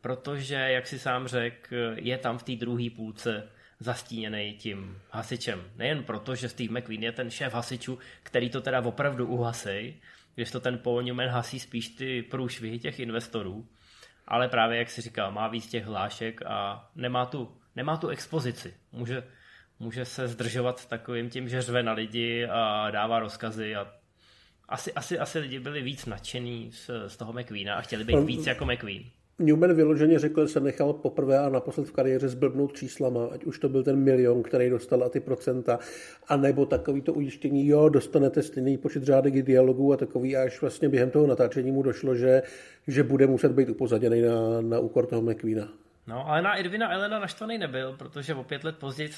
Protože, 0.00 0.54
jak 0.54 0.86
si 0.86 0.98
sám 0.98 1.26
řekl, 1.26 1.76
je 1.94 2.18
tam 2.18 2.38
v 2.38 2.42
té 2.42 2.56
druhé 2.56 2.90
půlce 2.96 3.48
zastíněný 3.80 4.54
tím 4.58 4.98
hasičem. 5.10 5.70
Nejen 5.76 6.04
proto, 6.04 6.34
že 6.34 6.48
Steve 6.48 6.80
McQueen 6.80 7.02
je 7.02 7.12
ten 7.12 7.30
šéf 7.30 7.54
hasičů, 7.54 7.98
který 8.22 8.50
to 8.50 8.60
teda 8.60 8.80
opravdu 8.80 9.26
uhasej, 9.26 9.94
když 10.34 10.50
to 10.50 10.60
ten 10.60 10.78
Paul 10.78 11.02
Newman 11.02 11.28
hasí 11.28 11.60
spíš 11.60 11.88
ty 11.88 12.22
průšvihy 12.22 12.78
těch 12.78 13.00
investorů, 13.00 13.68
ale 14.26 14.48
právě, 14.48 14.78
jak 14.78 14.90
si 14.90 15.00
říkal, 15.00 15.32
má 15.32 15.48
víc 15.48 15.66
těch 15.66 15.84
hlášek 15.84 16.42
a 16.46 16.88
nemá 16.96 17.26
tu, 17.26 17.56
nemá 17.76 17.96
tu 17.96 18.08
expozici. 18.08 18.74
Může, 18.92 19.22
může 19.78 20.04
se 20.04 20.28
zdržovat 20.28 20.88
takovým 20.88 21.30
tím, 21.30 21.48
že 21.48 21.62
řve 21.62 21.82
na 21.82 21.92
lidi 21.92 22.46
a 22.46 22.90
dává 22.90 23.18
rozkazy 23.18 23.76
a 23.76 23.92
asi, 24.68 24.92
asi, 24.92 25.18
asi 25.18 25.38
lidi 25.38 25.60
byli 25.60 25.82
víc 25.82 26.06
nadšený 26.06 26.72
z, 26.72 26.90
z 27.06 27.16
toho 27.16 27.32
McQueena 27.32 27.74
a 27.74 27.80
chtěli 27.80 28.04
být 28.04 28.24
víc 28.24 28.46
jako 28.46 28.66
McQueen. 28.66 29.04
Newman 29.38 29.74
vyloženě 29.74 30.18
řekl, 30.18 30.46
že 30.46 30.52
se 30.52 30.60
nechal 30.60 30.92
poprvé 30.92 31.38
a 31.38 31.48
naposled 31.48 31.88
v 31.88 31.92
kariéře 31.92 32.28
zblbnout 32.28 32.72
číslama, 32.72 33.26
ať 33.26 33.44
už 33.44 33.58
to 33.58 33.68
byl 33.68 33.82
ten 33.82 33.96
milion, 33.96 34.42
který 34.42 34.70
dostal 34.70 35.04
a 35.04 35.08
ty 35.08 35.20
procenta, 35.20 35.78
a 36.28 36.36
nebo 36.36 36.66
takový 36.66 37.02
to 37.02 37.12
ujištění, 37.12 37.66
jo, 37.66 37.88
dostanete 37.88 38.42
stejný 38.42 38.78
počet 38.78 39.02
řádek 39.02 39.42
dialogů 39.42 39.92
a 39.92 39.96
takový, 39.96 40.36
až 40.36 40.60
vlastně 40.60 40.88
během 40.88 41.10
toho 41.10 41.26
natáčení 41.26 41.72
mu 41.72 41.82
došlo, 41.82 42.14
že, 42.14 42.42
že 42.86 43.02
bude 43.02 43.26
muset 43.26 43.52
být 43.52 43.68
upozaděný 43.68 44.22
na, 44.22 44.60
na 44.60 44.78
úkor 44.78 45.06
toho 45.06 45.22
McQueena. 45.22 45.68
No, 46.06 46.28
ale 46.28 46.42
na 46.42 46.60
Edvina 46.60 46.92
Elena 46.92 47.18
naštvaný 47.18 47.58
nebyl, 47.58 47.92
protože 47.98 48.34
o 48.34 48.44
pět 48.44 48.64
let 48.64 48.76
později 48.78 49.10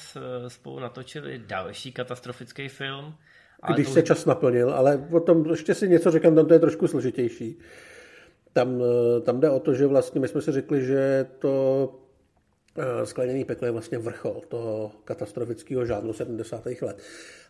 spolu 0.47 0.79
natočili 0.79 1.41
další 1.47 1.91
katastrofický 1.91 2.67
film. 2.67 3.13
Když 3.73 3.89
se 3.89 4.01
už... 4.01 4.07
čas 4.07 4.25
naplnil, 4.25 4.73
ale 4.73 5.07
o 5.11 5.19
tom 5.19 5.45
ještě 5.45 5.73
si 5.73 5.89
něco 5.89 6.11
řekám, 6.11 6.35
tam 6.35 6.45
to 6.45 6.53
je 6.53 6.59
trošku 6.59 6.87
složitější. 6.87 7.59
Tam, 8.53 8.81
eh, 8.81 9.21
tam 9.21 9.39
jde 9.39 9.49
o 9.49 9.59
to, 9.59 9.73
že 9.73 9.87
vlastně 9.87 10.21
my 10.21 10.27
jsme 10.27 10.41
si 10.41 10.51
řekli, 10.51 10.85
že 10.85 11.25
to 11.39 11.95
eh, 12.77 13.05
skleněný 13.05 13.45
peklo 13.45 13.65
je 13.65 13.71
vlastně 13.71 13.97
vrchol 13.97 14.41
toho 14.47 14.91
katastrofického 15.03 15.85
žádnu 15.85 16.13
70. 16.13 16.81
let. 16.81 16.97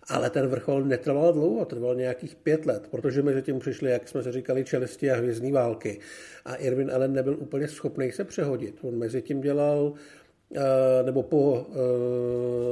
Ale 0.07 0.29
ten 0.29 0.47
vrchol 0.47 0.83
netrval 0.83 1.33
dlouho, 1.33 1.65
trval 1.65 1.95
nějakých 1.95 2.35
pět 2.35 2.65
let, 2.65 2.87
protože 2.91 3.21
mezi 3.21 3.41
tím 3.41 3.59
přišli, 3.59 3.91
jak 3.91 4.07
jsme 4.07 4.23
se 4.23 4.31
říkali, 4.31 4.63
čelisti 4.63 5.11
a 5.11 5.15
hvězdní 5.15 5.51
války. 5.51 5.99
A 6.45 6.55
Irvin 6.55 6.91
Allen 6.91 7.13
nebyl 7.13 7.37
úplně 7.39 7.67
schopný 7.67 8.11
se 8.11 8.23
přehodit. 8.23 8.79
On 8.81 8.97
mezi 8.97 9.21
tím 9.21 9.41
dělal, 9.41 9.93
eh, 10.55 11.03
nebo 11.03 11.23
po 11.23 11.67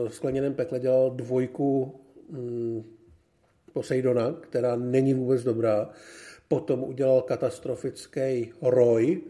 skleněném 0.08 0.54
pekle 0.54 0.80
dělal 0.80 1.10
dvojku 1.10 2.00
mm, 2.30 2.84
Poseidona, 3.74 4.34
která 4.42 4.76
není 4.76 5.14
vůbec 5.14 5.44
dobrá. 5.44 5.90
Potom 6.50 6.84
udělal 6.84 7.22
katastrofický 7.22 8.52
Roy, 8.62 9.22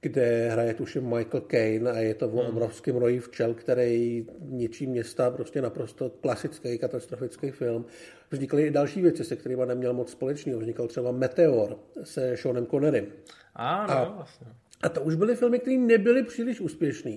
kde 0.00 0.48
hraje 0.50 0.74
tuším 0.74 1.02
Michael 1.16 1.40
Caine 1.40 1.90
a 1.90 1.98
je 1.98 2.14
to 2.14 2.28
o 2.28 2.40
hmm. 2.40 2.48
obrovském 2.48 2.96
roji 2.96 3.20
včel, 3.20 3.54
který 3.54 4.26
ničí 4.40 4.86
města, 4.86 5.30
prostě 5.30 5.62
naprosto 5.62 6.10
klasický 6.10 6.78
katastrofický 6.78 7.50
film. 7.50 7.86
Vznikly 8.30 8.66
i 8.66 8.70
další 8.70 9.02
věci, 9.02 9.24
se 9.24 9.36
kterými 9.36 9.62
neměl 9.66 9.92
moc 9.92 10.10
společného. 10.10 10.60
Vznikal 10.60 10.86
třeba 10.86 11.12
Meteor 11.12 11.78
se 12.02 12.36
Seanem 12.36 12.66
Connerym. 12.66 13.06
A, 13.54 13.86
no, 13.86 13.92
a, 13.92 14.14
vlastně. 14.16 14.46
a 14.82 14.88
to 14.88 15.02
už 15.02 15.14
byly 15.14 15.36
filmy, 15.36 15.58
které 15.58 15.76
nebyly 15.76 16.22
příliš 16.22 16.60
úspěšné. 16.60 17.16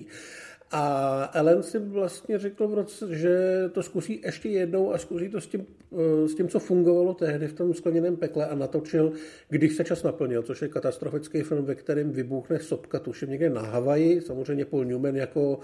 A 0.70 1.30
Ellen 1.34 1.62
si 1.62 1.78
vlastně 1.78 2.38
řekl 2.38 2.68
v 2.68 2.74
roce, 2.74 3.16
že 3.16 3.38
to 3.72 3.82
zkusí 3.82 4.20
ještě 4.24 4.48
jednou 4.48 4.92
a 4.94 4.98
zkusí 4.98 5.28
to 5.28 5.40
s 5.40 5.46
tím, 5.46 5.66
eh, 5.92 6.28
s 6.28 6.34
tím, 6.34 6.48
co 6.48 6.58
fungovalo 6.58 7.14
tehdy 7.14 7.46
v 7.46 7.52
tom 7.52 7.74
skleněném 7.74 8.16
pekle 8.16 8.46
a 8.46 8.54
natočil, 8.54 9.12
když 9.48 9.76
se 9.76 9.84
čas 9.84 10.02
naplnil, 10.02 10.42
což 10.42 10.62
je 10.62 10.68
katastrofický 10.68 11.42
film, 11.42 11.64
ve 11.64 11.74
kterém 11.74 12.12
vybuchne 12.12 12.60
sopka, 12.60 12.98
tuším 12.98 13.30
někde 13.30 13.50
na 13.50 13.60
Havaji, 13.60 14.20
samozřejmě 14.20 14.64
Paul 14.64 14.84
Newman 14.84 15.16
jako 15.16 15.56
uh, 15.56 15.60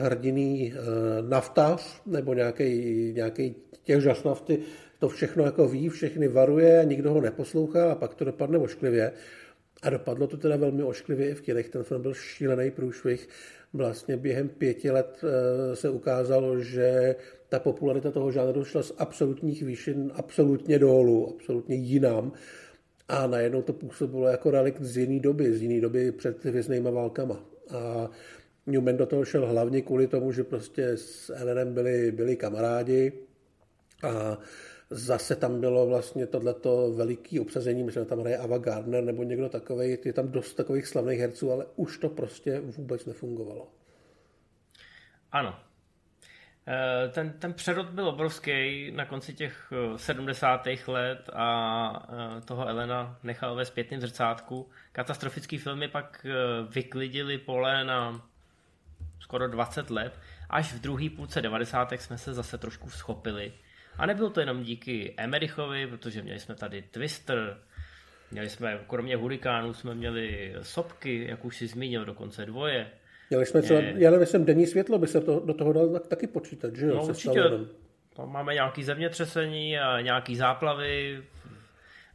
hrdiný 0.00 0.72
uh, 0.72 1.28
naftař 1.28 2.02
nebo 2.06 2.34
nějaký, 2.34 3.12
nějaký 3.12 3.54
těžař 3.82 4.22
nafty, 4.22 4.58
to 4.98 5.08
všechno 5.08 5.44
jako 5.44 5.68
ví, 5.68 5.88
všechny 5.88 6.28
varuje 6.28 6.80
a 6.80 6.82
nikdo 6.82 7.12
ho 7.12 7.20
neposlouchá 7.20 7.92
a 7.92 7.94
pak 7.94 8.14
to 8.14 8.24
dopadne 8.24 8.58
ošklivě. 8.58 9.12
A 9.82 9.90
dopadlo 9.90 10.26
to 10.26 10.36
teda 10.36 10.56
velmi 10.56 10.82
ošklivě 10.82 11.30
i 11.30 11.34
v 11.34 11.40
kinech. 11.40 11.68
Ten 11.68 11.82
film 11.82 12.02
byl 12.02 12.14
šílený 12.14 12.70
průšvih 12.70 13.28
vlastně 13.74 14.16
během 14.16 14.48
pěti 14.48 14.90
let 14.90 15.24
eh, 15.24 15.76
se 15.76 15.90
ukázalo, 15.90 16.60
že 16.60 17.16
ta 17.48 17.58
popularita 17.58 18.10
toho 18.10 18.32
žánru 18.32 18.64
šla 18.64 18.82
z 18.82 18.92
absolutních 18.98 19.62
výšin 19.62 20.12
absolutně 20.14 20.78
dolů, 20.78 21.34
absolutně 21.34 21.76
jinam. 21.76 22.32
A 23.08 23.26
najednou 23.26 23.62
to 23.62 23.72
působilo 23.72 24.28
jako 24.28 24.50
relikt 24.50 24.82
z 24.82 24.96
jiné 24.96 25.20
doby, 25.20 25.54
z 25.54 25.62
jiné 25.62 25.80
doby 25.80 26.12
před 26.12 26.44
hvězdnýma 26.44 26.90
válkama. 26.90 27.44
A 27.70 28.10
Newman 28.66 28.96
do 28.96 29.06
toho 29.06 29.24
šel 29.24 29.46
hlavně 29.46 29.82
kvůli 29.82 30.06
tomu, 30.06 30.32
že 30.32 30.44
prostě 30.44 30.88
s 30.96 31.30
Ellenem 31.36 31.74
byli, 31.74 32.12
byli 32.12 32.36
kamarádi 32.36 33.12
a 34.02 34.38
Zase 34.90 35.36
tam 35.36 35.60
bylo 35.60 35.86
vlastně 35.86 36.26
tohleto 36.26 36.92
veliký 36.92 37.40
obsazení, 37.40 37.82
myslím, 37.82 38.06
tam 38.06 38.20
hraje 38.20 38.38
Ava 38.38 38.58
Gardner 38.58 39.04
nebo 39.04 39.22
někdo 39.22 39.48
takový, 39.48 39.98
je 40.04 40.12
tam 40.12 40.28
dost 40.28 40.54
takových 40.54 40.86
slavných 40.86 41.20
herců, 41.20 41.52
ale 41.52 41.66
už 41.76 41.98
to 41.98 42.08
prostě 42.08 42.60
vůbec 42.60 43.06
nefungovalo. 43.06 43.68
Ano. 45.32 45.58
Eh, 46.66 47.08
ten, 47.08 47.32
ten 47.32 47.52
přerod 47.52 47.86
byl 47.90 48.08
obrovský 48.08 48.90
na 48.90 49.04
konci 49.04 49.34
těch 49.34 49.72
70. 49.96 50.66
Eh, 50.66 50.76
let 50.86 51.30
a 51.32 52.08
eh, 52.08 52.40
toho 52.40 52.68
Elena 52.68 53.18
nechal 53.22 53.54
ve 53.54 53.64
zpětném 53.64 54.00
zrcátku. 54.00 54.70
Katastrofický 54.92 55.58
filmy 55.58 55.88
pak 55.88 56.26
vyklidili 56.68 57.38
pole 57.38 57.84
na 57.84 58.28
skoro 59.20 59.48
20 59.48 59.90
let. 59.90 60.20
Až 60.50 60.72
v 60.72 60.80
druhé 60.80 61.10
půlce 61.16 61.42
90. 61.42 61.92
jsme 61.92 62.18
se 62.18 62.34
zase 62.34 62.58
trošku 62.58 62.90
schopili 62.90 63.52
a 63.98 64.06
nebylo 64.06 64.30
to 64.30 64.40
jenom 64.40 64.62
díky 64.62 65.14
Emerichovi, 65.16 65.86
protože 65.86 66.22
měli 66.22 66.40
jsme 66.40 66.54
tady 66.54 66.82
Twister, 66.82 67.58
měli 68.30 68.48
jsme, 68.48 68.80
kromě 68.86 69.16
hurikánů, 69.16 69.74
jsme 69.74 69.94
měli 69.94 70.54
sopky, 70.62 71.26
jak 71.28 71.44
už 71.44 71.56
si 71.56 71.66
zmínil, 71.66 72.04
dokonce 72.04 72.46
dvoje. 72.46 72.90
Měli 73.30 73.46
jsme 73.46 73.62
třeba, 73.62 73.80
já 73.80 74.10
nevím, 74.10 74.44
denní 74.44 74.66
světlo 74.66 74.98
by 74.98 75.06
se 75.06 75.20
to, 75.20 75.40
do 75.40 75.54
toho 75.54 75.72
dal 75.72 75.88
taky 75.88 76.26
počítat, 76.26 76.76
že 76.76 76.86
jo? 76.86 76.94
No 76.94 77.06
určitě, 77.06 77.42
tam 78.16 78.32
máme 78.32 78.54
nějaký 78.54 78.84
zemětřesení 78.84 79.78
a 79.78 80.00
nějaký 80.00 80.36
záplavy. 80.36 81.22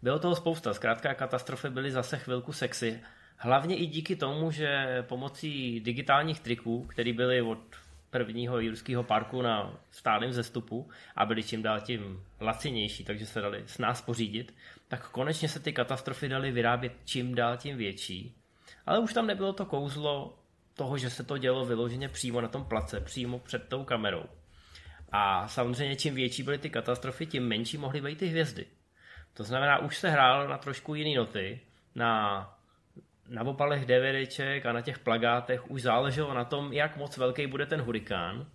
Bylo 0.02 0.20
toho 0.20 0.36
spousta, 0.36 0.74
zkrátka 0.74 1.14
katastrofy 1.14 1.70
byly 1.70 1.92
zase 1.92 2.18
chvilku 2.18 2.54
sexy. 2.54 3.00
Hlavně 3.38 3.78
i 3.78 3.86
díky 3.86 4.16
tomu, 4.16 4.52
že 4.52 4.86
pomocí 5.08 5.80
digitálních 5.80 6.40
triků, 6.40 6.84
které 6.84 7.14
byly 7.14 7.42
od 7.42 7.60
prvního 8.10 8.60
jurského 8.60 9.04
parku 9.04 9.42
na 9.42 9.80
stálém 9.92 10.34
zestupu 10.34 10.90
a 11.16 11.26
byli 11.26 11.44
čím 11.44 11.64
dál 11.64 11.82
tím 11.82 12.24
lacinější, 12.42 13.04
takže 13.04 13.26
se 13.26 13.42
dali 13.42 13.64
s 13.66 13.78
nás 13.78 14.02
pořídit, 14.02 14.56
tak 14.88 15.10
konečně 15.10 15.50
se 15.50 15.60
ty 15.60 15.74
katastrofy 15.74 16.30
daly 16.30 16.52
vyrábět 16.52 16.94
čím 17.06 17.36
dál 17.36 17.58
tím 17.58 17.78
větší. 17.78 18.36
Ale 18.86 19.00
už 19.00 19.14
tam 19.14 19.28
nebylo 19.28 19.54
to 19.54 19.66
kouzlo 19.66 20.40
toho, 20.74 20.98
že 20.98 21.10
se 21.10 21.24
to 21.24 21.38
dělo 21.38 21.66
vyloženě 21.66 22.10
přímo 22.10 22.42
na 22.42 22.48
tom 22.48 22.66
place, 22.66 23.00
přímo 23.00 23.40
před 23.40 23.70
tou 23.70 23.84
kamerou. 23.84 24.24
A 25.12 25.48
samozřejmě 25.48 25.96
čím 25.96 26.16
větší 26.16 26.44
byly 26.44 26.58
ty 26.58 26.70
katastrofy, 26.70 27.26
tím 27.26 27.48
menší 27.48 27.78
mohly 27.78 28.02
být 28.02 28.20
ty 28.20 28.28
hvězdy. 28.28 28.66
To 29.34 29.44
znamená, 29.44 29.78
už 29.78 29.98
se 29.98 30.10
hrálo 30.10 30.48
na 30.48 30.58
trošku 30.58 30.96
jiný 30.96 31.16
noty, 31.16 31.60
na 31.96 32.59
na 33.30 33.44
opalech 33.44 33.86
DVDček 33.86 34.66
a 34.66 34.74
na 34.74 34.82
těch 34.82 35.00
plagátech 35.00 35.72
už 35.72 35.82
záleželo 35.82 36.34
na 36.34 36.46
tom, 36.46 36.74
jak 36.74 36.98
moc 36.98 37.18
velký 37.18 37.48
bude 37.48 37.66
ten 37.66 37.82
hurikán 37.82 38.46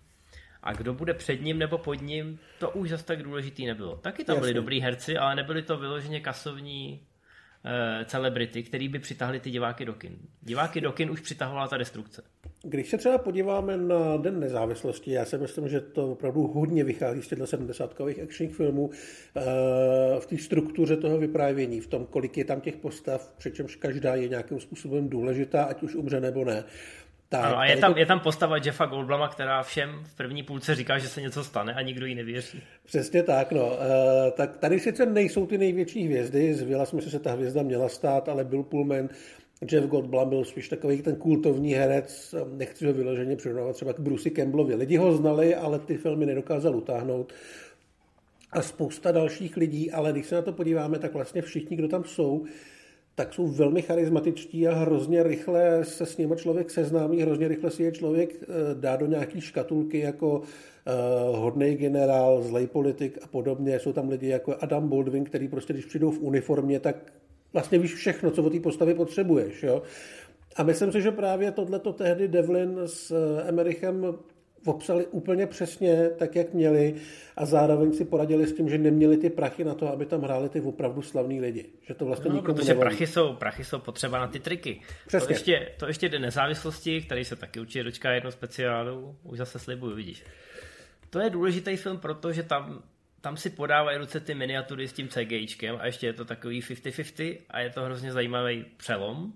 a 0.63 0.73
kdo 0.73 0.93
bude 0.93 1.13
před 1.13 1.41
ním 1.41 1.59
nebo 1.59 1.77
pod 1.77 2.01
ním, 2.01 2.39
to 2.59 2.69
už 2.69 2.89
zase 2.89 3.05
tak 3.05 3.23
důležitý 3.23 3.65
nebylo. 3.65 3.95
Taky 3.95 4.23
tam 4.23 4.35
Jasně. 4.35 4.41
byli 4.41 4.53
dobrý 4.53 4.81
herci, 4.81 5.17
ale 5.17 5.35
nebyli 5.35 5.61
to 5.61 5.77
vyloženě 5.77 6.19
kasovní 6.19 7.01
celebrity, 8.05 8.63
který 8.63 8.87
by 8.87 8.99
přitahli 8.99 9.39
ty 9.39 9.51
diváky 9.51 9.85
do 9.85 9.93
kin. 9.93 10.17
Diváky 10.41 10.81
do 10.81 10.91
kin 10.91 11.11
už 11.11 11.21
přitahovala 11.21 11.67
ta 11.67 11.77
destrukce. 11.77 12.23
Když 12.63 12.89
se 12.89 12.97
třeba 12.97 13.17
podíváme 13.17 13.77
na 13.77 14.17
Den 14.17 14.39
nezávislosti, 14.39 15.11
já 15.11 15.25
si 15.25 15.37
myslím, 15.37 15.67
že 15.67 15.81
to 15.81 16.11
opravdu 16.11 16.47
hodně 16.47 16.83
vychází 16.83 17.21
z 17.21 17.27
těchto 17.27 17.47
70 17.47 18.01
akčních 18.23 18.55
filmů 18.55 18.89
eh, 18.91 19.41
v 20.19 20.25
té 20.25 20.37
struktuře 20.37 20.97
toho 20.97 21.17
vyprávění, 21.17 21.81
v 21.81 21.87
tom, 21.87 22.05
kolik 22.05 22.37
je 22.37 22.45
tam 22.45 22.61
těch 22.61 22.77
postav, 22.77 23.33
přičemž 23.37 23.75
každá 23.75 24.15
je 24.15 24.29
nějakým 24.29 24.59
způsobem 24.59 25.09
důležitá, 25.09 25.63
ať 25.63 25.83
už 25.83 25.95
umře 25.95 26.21
nebo 26.21 26.45
ne. 26.45 26.63
Tak, 27.41 27.45
ano, 27.45 27.57
a 27.57 27.65
je 27.65 27.77
tam, 27.77 27.93
to... 27.93 27.99
je 27.99 28.05
tam 28.05 28.19
postava 28.19 28.57
Jeffa 28.57 28.85
Goldblama, 28.85 29.27
která 29.27 29.63
všem 29.63 29.89
v 30.03 30.15
první 30.15 30.43
půlce 30.43 30.75
říká, 30.75 30.97
že 30.97 31.07
se 31.07 31.21
něco 31.21 31.43
stane 31.43 31.73
a 31.73 31.81
nikdo 31.81 32.05
jí 32.05 32.15
nevěří. 32.15 32.61
Přesně 32.85 33.23
tak, 33.23 33.51
no. 33.51 33.67
Uh, 33.67 33.77
tak 34.37 34.57
tady 34.57 34.79
sice 34.79 35.05
nejsou 35.05 35.45
ty 35.45 35.57
největší 35.57 36.05
hvězdy, 36.05 36.53
z 36.53 36.61
Vila 36.61 36.85
jsme 36.85 37.01
se 37.01 37.19
ta 37.19 37.31
hvězda 37.31 37.63
měla 37.63 37.89
stát, 37.89 38.29
ale 38.29 38.43
Bill 38.43 38.63
Pullman 38.63 39.09
Jeff 39.71 39.87
Goldblum 39.87 40.29
byl 40.29 40.45
spíš 40.45 40.69
takový 40.69 41.01
ten 41.01 41.15
kultovní 41.15 41.73
herec, 41.73 42.35
nechci 42.53 42.85
ho 42.85 42.93
vyloženě 42.93 43.35
přirovnávat 43.35 43.75
třeba 43.75 43.93
k 43.93 43.99
Brucey 43.99 44.31
Campbellovi. 44.31 44.75
Lidi 44.75 44.97
ho 44.97 45.13
znali, 45.13 45.55
ale 45.55 45.79
ty 45.79 45.97
filmy 45.97 46.25
nedokázal 46.25 46.75
utáhnout. 46.75 47.33
a 48.51 48.61
spousta 48.61 49.11
dalších 49.11 49.57
lidí, 49.57 49.91
ale 49.91 50.11
když 50.11 50.25
se 50.25 50.35
na 50.35 50.41
to 50.41 50.53
podíváme, 50.53 50.99
tak 50.99 51.13
vlastně 51.13 51.41
všichni, 51.41 51.77
kdo 51.77 51.87
tam 51.87 52.03
jsou, 52.03 52.45
tak 53.15 53.33
jsou 53.33 53.47
velmi 53.47 53.81
charismatičtí 53.81 54.67
a 54.67 54.73
hrozně 54.73 55.23
rychle 55.23 55.85
se 55.85 56.05
s 56.05 56.17
nimi 56.17 56.35
člověk 56.35 56.71
seznámí, 56.71 57.21
hrozně 57.21 57.47
rychle 57.47 57.71
si 57.71 57.83
je 57.83 57.91
člověk 57.91 58.35
eh, 58.41 58.45
dá 58.73 58.95
do 58.95 59.05
nějaký 59.05 59.41
škatulky 59.41 59.99
jako 59.99 60.37
uh, 60.37 61.39
hodný 61.39 61.75
generál, 61.75 62.41
zlej 62.41 62.67
politik 62.67 63.17
a 63.21 63.27
podobně. 63.27 63.79
Jsou 63.79 63.93
tam 63.93 64.09
lidi 64.09 64.27
jako 64.27 64.55
Adam 64.59 64.89
Baldwin, 64.89 65.23
který 65.23 65.47
prostě, 65.47 65.73
když 65.73 65.85
přijdou 65.85 66.11
v 66.11 66.19
uniformě, 66.19 66.79
tak 66.79 67.13
vlastně 67.53 67.79
víš 67.79 67.93
všechno, 67.93 68.31
co 68.31 68.43
o 68.43 68.49
té 68.49 68.59
postavě 68.59 68.95
potřebuješ. 68.95 69.63
Jo? 69.63 69.81
A 70.55 70.63
myslím 70.63 70.91
si, 70.91 71.01
že 71.01 71.11
právě 71.11 71.51
tohleto 71.51 71.93
tehdy 71.93 72.27
Devlin 72.27 72.79
s 72.85 73.11
eh, 73.11 73.49
Emerichem 73.49 74.15
popsali 74.65 75.05
úplně 75.05 75.47
přesně 75.47 76.09
tak, 76.09 76.35
jak 76.35 76.53
měli 76.53 76.95
a 77.37 77.45
zároveň 77.45 77.93
si 77.93 78.05
poradili 78.05 78.47
s 78.47 78.53
tím, 78.53 78.69
že 78.69 78.77
neměli 78.77 79.17
ty 79.17 79.29
prachy 79.29 79.63
na 79.63 79.75
to, 79.75 79.91
aby 79.91 80.05
tam 80.05 80.21
hráli 80.21 80.49
ty 80.49 80.61
opravdu 80.61 81.01
slavní 81.01 81.41
lidi. 81.41 81.65
Že 81.81 81.93
to 81.93 82.05
vlastně 82.05 82.31
no, 82.31 82.41
protože 82.41 82.73
prachy 82.73 83.07
jsou, 83.07 83.33
prachy 83.33 83.63
jsou 83.63 83.79
potřeba 83.79 84.19
na 84.19 84.27
ty 84.27 84.39
triky. 84.39 84.81
Přesně. 85.07 85.27
To 85.27 85.33
ještě, 85.33 85.71
to 85.77 85.87
ještě 85.87 86.09
jde 86.09 86.19
nezávislosti, 86.19 87.01
který 87.01 87.25
se 87.25 87.35
taky 87.35 87.59
určitě 87.59 87.83
dočká 87.83 88.11
jedno 88.11 88.31
speciálu, 88.31 89.15
už 89.23 89.37
zase 89.37 89.59
slibuju, 89.59 89.95
vidíš. 89.95 90.23
To 91.09 91.19
je 91.19 91.29
důležitý 91.29 91.77
film, 91.77 91.97
protože 91.97 92.43
tam, 92.43 92.83
tam 93.21 93.37
si 93.37 93.49
podávají 93.49 93.97
ruce 93.97 94.19
ty 94.19 94.35
miniatury 94.35 94.87
s 94.87 94.93
tím 94.93 95.07
CGIčkem 95.07 95.77
a 95.79 95.85
ještě 95.85 96.07
je 96.07 96.13
to 96.13 96.25
takový 96.25 96.61
50-50 96.61 97.37
a 97.49 97.59
je 97.59 97.69
to 97.69 97.81
hrozně 97.83 98.11
zajímavý 98.11 98.65
přelom, 98.77 99.33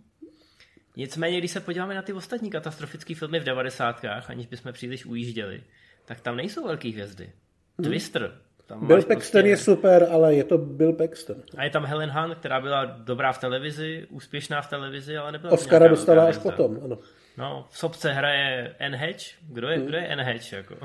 Nicméně, 0.99 1.37
když 1.37 1.51
se 1.51 1.59
podíváme 1.59 1.95
na 1.95 2.01
ty 2.01 2.13
ostatní 2.13 2.49
katastrofické 2.49 3.15
filmy 3.15 3.39
v 3.39 3.43
90. 3.43 4.05
aniž 4.27 4.45
bychom 4.45 4.73
příliš 4.73 5.05
ujížděli, 5.05 5.63
tak 6.05 6.21
tam 6.21 6.35
nejsou 6.35 6.67
velké 6.67 6.89
hvězdy. 6.89 7.23
Hmm. 7.23 7.87
Twister. 7.89 8.31
Tam 8.65 8.87
Bill 8.87 9.03
Paxton 9.03 9.41
prostě... 9.41 9.49
je 9.49 9.57
super, 9.57 10.07
ale 10.11 10.35
je 10.35 10.43
to 10.43 10.57
Bill 10.57 10.93
Paxton. 10.93 11.37
A 11.57 11.63
je 11.63 11.69
tam 11.69 11.85
Helen 11.85 12.11
Hunt, 12.11 12.35
která 12.35 12.61
byla 12.61 12.85
dobrá 12.85 13.31
v 13.31 13.39
televizi, 13.39 14.07
úspěšná 14.09 14.61
v 14.61 14.69
televizi, 14.69 15.17
ale 15.17 15.31
nebyla 15.31 15.53
Oscara 15.53 15.87
dostala 15.87 16.25
až 16.25 16.37
potom, 16.37 16.79
ano. 16.83 16.97
No, 17.37 17.67
v 17.69 17.77
sobce 17.77 18.11
hraje 18.11 18.75
N. 18.79 18.95
Hatch. 18.95 19.23
Kdo 19.49 19.67
je, 19.67 19.77
hmm. 19.77 19.85
kdo 19.85 19.97
je 19.97 20.07
N. 20.07 20.21
Hatch? 20.21 20.53
Jako? 20.53 20.75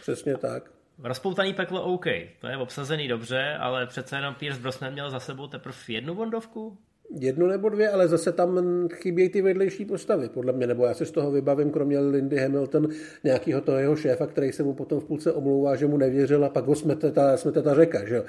Přesně 0.00 0.36
tak. 0.36 0.70
Rozpoutaný 1.02 1.54
peklo 1.54 1.82
OK, 1.82 2.06
to 2.40 2.46
je 2.46 2.56
obsazený 2.56 3.08
dobře, 3.08 3.56
ale 3.60 3.86
přece 3.86 4.16
jenom 4.16 4.34
Pierce 4.34 4.60
Brosnan 4.60 4.92
měl 4.92 5.10
za 5.10 5.20
sebou 5.20 5.46
teprve 5.46 5.76
jednu 5.88 6.14
bondovku? 6.14 6.78
Jednu 7.10 7.46
nebo 7.46 7.68
dvě, 7.68 7.90
ale 7.90 8.08
zase 8.08 8.32
tam 8.32 8.88
chybějí 8.88 9.28
ty 9.28 9.42
vedlejší 9.42 9.84
postavy, 9.84 10.28
podle 10.28 10.52
mě, 10.52 10.66
nebo 10.66 10.86
já 10.86 10.94
si 10.94 11.06
z 11.06 11.10
toho 11.10 11.30
vybavím, 11.30 11.70
kromě 11.70 11.98
Lindy 11.98 12.36
Hamilton, 12.36 12.88
nějakého 13.24 13.60
toho 13.60 13.78
jeho 13.78 13.96
šéfa, 13.96 14.26
který 14.26 14.52
se 14.52 14.62
mu 14.62 14.74
potom 14.74 15.00
v 15.00 15.04
půlce 15.04 15.32
omlouvá, 15.32 15.76
že 15.76 15.86
mu 15.86 15.96
nevěřil 15.96 16.44
a 16.44 16.48
pak 16.48 16.64
ho 16.64 16.74
smete 16.74 17.12
ta, 17.12 17.36
smete 17.36 17.62
ta 17.62 17.74
řeka, 17.74 18.08
že 18.08 18.16
jo. 18.16 18.24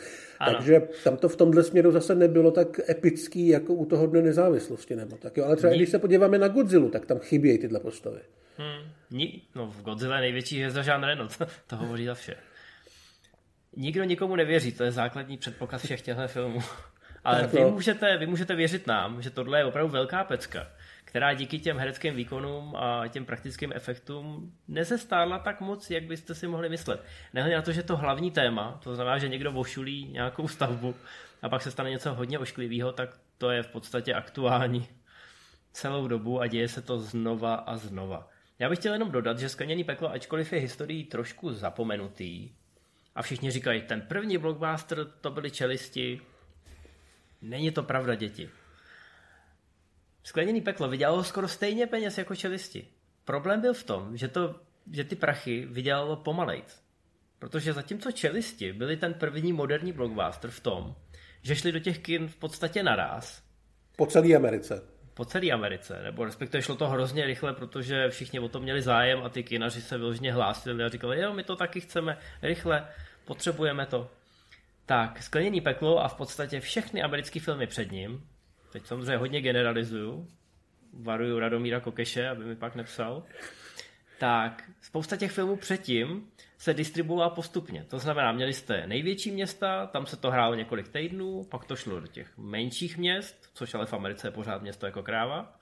Takže 0.46 0.82
tam 1.04 1.18
to 1.18 1.30
v 1.30 1.36
tomhle 1.36 1.64
směru 1.64 1.92
zase 1.92 2.16
nebylo 2.16 2.52
tak 2.52 2.90
epický, 2.90 3.48
jako 3.48 3.74
u 3.74 3.86
toho 3.86 4.08
dne 4.08 4.22
nezávislosti, 4.22 4.96
nebo 4.96 5.18
tak 5.18 5.38
jo. 5.38 5.46
Ale 5.46 5.56
třeba 5.56 5.74
Ní... 5.74 5.80
když 5.80 5.90
se 5.90 6.00
podíváme 6.00 6.38
na 6.38 6.48
Godzilla, 6.48 6.90
tak 6.90 7.06
tam 7.06 7.20
chybějí 7.20 7.58
tyhle 7.58 7.80
postavy. 7.80 8.20
Hmm. 8.58 8.92
Ní... 9.12 9.42
No 9.56 9.68
v 9.68 9.82
Godzilla 9.82 10.16
je 10.16 10.22
největší 10.22 10.58
hvězda 10.58 10.82
Jean 10.82 11.04
Reno, 11.04 11.28
to, 11.38 11.46
to 11.68 11.76
hovoří 11.76 12.06
za 12.06 12.14
vše. 12.14 12.36
Nikdo 13.76 14.04
nikomu 14.04 14.36
nevěří, 14.36 14.72
to 14.72 14.84
je 14.84 14.92
základní 14.92 15.38
předpoklad 15.38 15.82
všech 15.82 16.02
těchto 16.02 16.28
filmů. 16.28 16.60
Ale 17.28 17.48
vy 17.48 17.66
můžete, 17.66 18.18
vy 18.18 18.28
můžete 18.28 18.56
věřit 18.56 18.88
nám, 18.88 19.22
že 19.22 19.30
tohle 19.30 19.60
je 19.60 19.66
opravdu 19.66 19.92
velká 19.92 20.24
pecka, 20.24 20.68
která 21.06 21.34
díky 21.34 21.60
těm 21.60 21.78
hereckým 21.78 22.16
výkonům 22.16 22.76
a 22.76 23.08
těm 23.08 23.26
praktickým 23.26 23.72
efektům 23.76 24.54
nezestárla 24.68 25.40
tak 25.40 25.62
moc, 25.62 25.90
jak 25.90 26.04
byste 26.04 26.36
si 26.36 26.48
mohli 26.48 26.70
myslet. 26.70 27.04
Nehledě 27.34 27.56
na 27.56 27.62
to, 27.62 27.72
že 27.72 27.84
to 27.84 27.98
hlavní 27.98 28.32
téma, 28.32 28.80
to 28.84 28.96
znamená, 28.96 29.18
že 29.18 29.28
někdo 29.28 29.52
vošulí 29.52 30.06
nějakou 30.12 30.48
stavbu 30.48 30.96
a 31.42 31.50
pak 31.50 31.62
se 31.62 31.72
stane 31.72 31.90
něco 31.90 32.14
hodně 32.14 32.40
ošklivého, 32.40 32.92
tak 32.92 33.10
to 33.38 33.52
je 33.52 33.64
v 33.64 33.68
podstatě 33.68 34.14
aktuální 34.14 34.88
celou 35.72 36.08
dobu 36.08 36.42
a 36.42 36.48
děje 36.48 36.68
se 36.68 36.82
to 36.82 37.00
znova 37.00 37.56
a 37.56 37.78
znova. 37.78 38.30
Já 38.60 38.70
bych 38.70 38.80
chtěl 38.80 38.94
jenom 38.94 39.12
dodat, 39.12 39.40
že 39.40 39.50
Skleněný 39.50 39.84
peklo, 39.84 40.12
ačkoliv 40.12 40.54
je 40.54 40.60
historií 40.60 41.04
trošku 41.04 41.54
zapomenutý, 41.54 42.50
a 43.16 43.22
všichni 43.22 43.52
říkají, 43.52 43.82
ten 43.82 44.02
první 44.02 44.38
blockbuster 44.38 45.06
to 45.22 45.32
byly 45.32 45.52
čelisti, 45.52 46.22
Není 47.42 47.72
to 47.72 47.84
pravda, 47.84 48.16
děti. 48.16 48.50
Skleněný 50.24 50.62
peklo 50.62 50.90
vydělalo 50.90 51.24
skoro 51.24 51.48
stejně 51.48 51.88
peněz 51.88 52.18
jako 52.18 52.36
čelisti. 52.36 52.88
Problém 53.26 53.62
byl 53.62 53.74
v 53.74 53.84
tom, 53.84 54.18
že, 54.18 54.28
to, 54.28 54.56
že 54.92 55.04
ty 55.04 55.16
prachy 55.16 55.66
vydělalo 55.66 56.16
pomalejc. 56.16 56.84
Protože 57.40 57.74
zatímco 57.74 58.12
čelisti 58.12 58.74
byli 58.74 58.98
ten 58.98 59.14
první 59.14 59.54
moderní 59.54 59.92
blockbuster 59.92 60.52
v 60.52 60.60
tom, 60.60 60.96
že 61.42 61.56
šli 61.56 61.72
do 61.72 61.80
těch 61.80 62.00
kin 62.00 62.28
v 62.28 62.36
podstatě 62.36 62.84
naraz. 62.84 63.44
Po 63.96 64.06
celé 64.06 64.36
Americe. 64.36 64.84
Po 65.14 65.26
celé 65.26 65.52
Americe, 65.52 66.04
nebo 66.04 66.26
respektive 66.26 66.62
šlo 66.62 66.76
to 66.76 66.90
hrozně 66.90 67.26
rychle, 67.26 67.54
protože 67.54 68.10
všichni 68.10 68.40
o 68.40 68.50
to 68.50 68.60
měli 68.60 68.82
zájem 68.82 69.24
a 69.24 69.30
ty 69.30 69.44
kinaři 69.44 69.82
se 69.82 69.98
vyloženě 69.98 70.34
hlásili 70.34 70.84
a 70.84 70.90
říkali, 70.90 71.22
jo, 71.22 71.34
my 71.34 71.44
to 71.44 71.56
taky 71.56 71.82
chceme, 71.82 72.18
rychle, 72.42 72.88
potřebujeme 73.26 73.86
to. 73.86 74.12
Tak, 74.88 75.24
Skleněný 75.24 75.62
peklo 75.62 76.04
a 76.04 76.08
v 76.08 76.16
podstatě 76.16 76.60
všechny 76.60 77.02
americké 77.02 77.40
filmy 77.40 77.68
před 77.68 77.92
ním, 77.92 78.28
teď 78.72 78.86
samozřejmě 78.86 79.18
hodně 79.18 79.42
generalizuju, 79.42 80.28
varuju 80.94 81.40
Radomíra 81.40 81.80
Kokeše, 81.80 82.30
aby 82.30 82.46
mi 82.46 82.56
pak 82.56 82.76
nepsal, 82.76 83.24
tak 84.20 84.64
spousta 84.82 85.18
těch 85.18 85.32
filmů 85.32 85.56
předtím 85.56 86.28
se 86.58 86.74
distribuovala 86.74 87.30
postupně. 87.30 87.84
To 87.84 88.00
znamená, 88.00 88.32
měli 88.32 88.54
jste 88.54 88.88
největší 88.88 89.32
města, 89.32 89.88
tam 89.88 90.06
se 90.06 90.18
to 90.18 90.32
hrálo 90.32 90.56
několik 90.56 90.88
týdnů, 90.88 91.44
pak 91.44 91.66
to 91.66 91.76
šlo 91.76 92.00
do 92.00 92.08
těch 92.08 92.38
menších 92.38 92.98
měst, 92.98 93.50
což 93.54 93.74
ale 93.74 93.86
v 93.86 93.94
Americe 93.94 94.28
je 94.28 94.32
pořád 94.32 94.62
město 94.62 94.86
jako 94.86 95.04
kráva, 95.04 95.60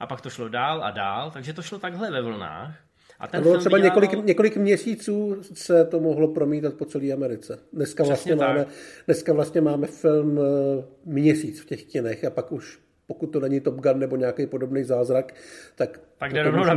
a 0.00 0.06
pak 0.06 0.20
to 0.20 0.30
šlo 0.30 0.48
dál 0.48 0.84
a 0.84 0.90
dál, 0.90 1.30
takže 1.30 1.52
to 1.52 1.62
šlo 1.62 1.78
takhle 1.78 2.10
ve 2.10 2.22
vlnách. 2.22 2.89
A 3.20 3.26
ten 3.26 3.42
bylo 3.42 3.58
třeba 3.58 3.78
dělal... 3.78 4.00
několik, 4.00 4.26
několik 4.26 4.56
měsíců 4.56 5.36
se 5.54 5.84
to 5.84 6.00
mohlo 6.00 6.28
promítat 6.28 6.74
po 6.74 6.84
celé 6.84 7.12
Americe. 7.12 7.58
Dneska 7.72 8.04
vlastně, 8.04 8.34
máme, 8.34 8.66
dneska 9.06 9.32
vlastně 9.32 9.60
máme 9.60 9.86
film 9.86 10.38
eh, 10.38 10.84
měsíc 11.04 11.60
v 11.60 11.66
těch 11.66 11.84
kinech 11.84 12.24
a 12.24 12.30
pak 12.30 12.52
už, 12.52 12.78
pokud 13.06 13.26
to 13.26 13.40
není 13.40 13.60
Top 13.60 13.74
Gun 13.74 13.98
nebo 13.98 14.16
nějaký 14.16 14.46
podobný 14.46 14.84
zázrak, 14.84 15.34
tak... 15.74 16.00
Tak 16.18 16.32
jde 16.32 16.42
rovnou 16.42 16.64
na 16.64 16.76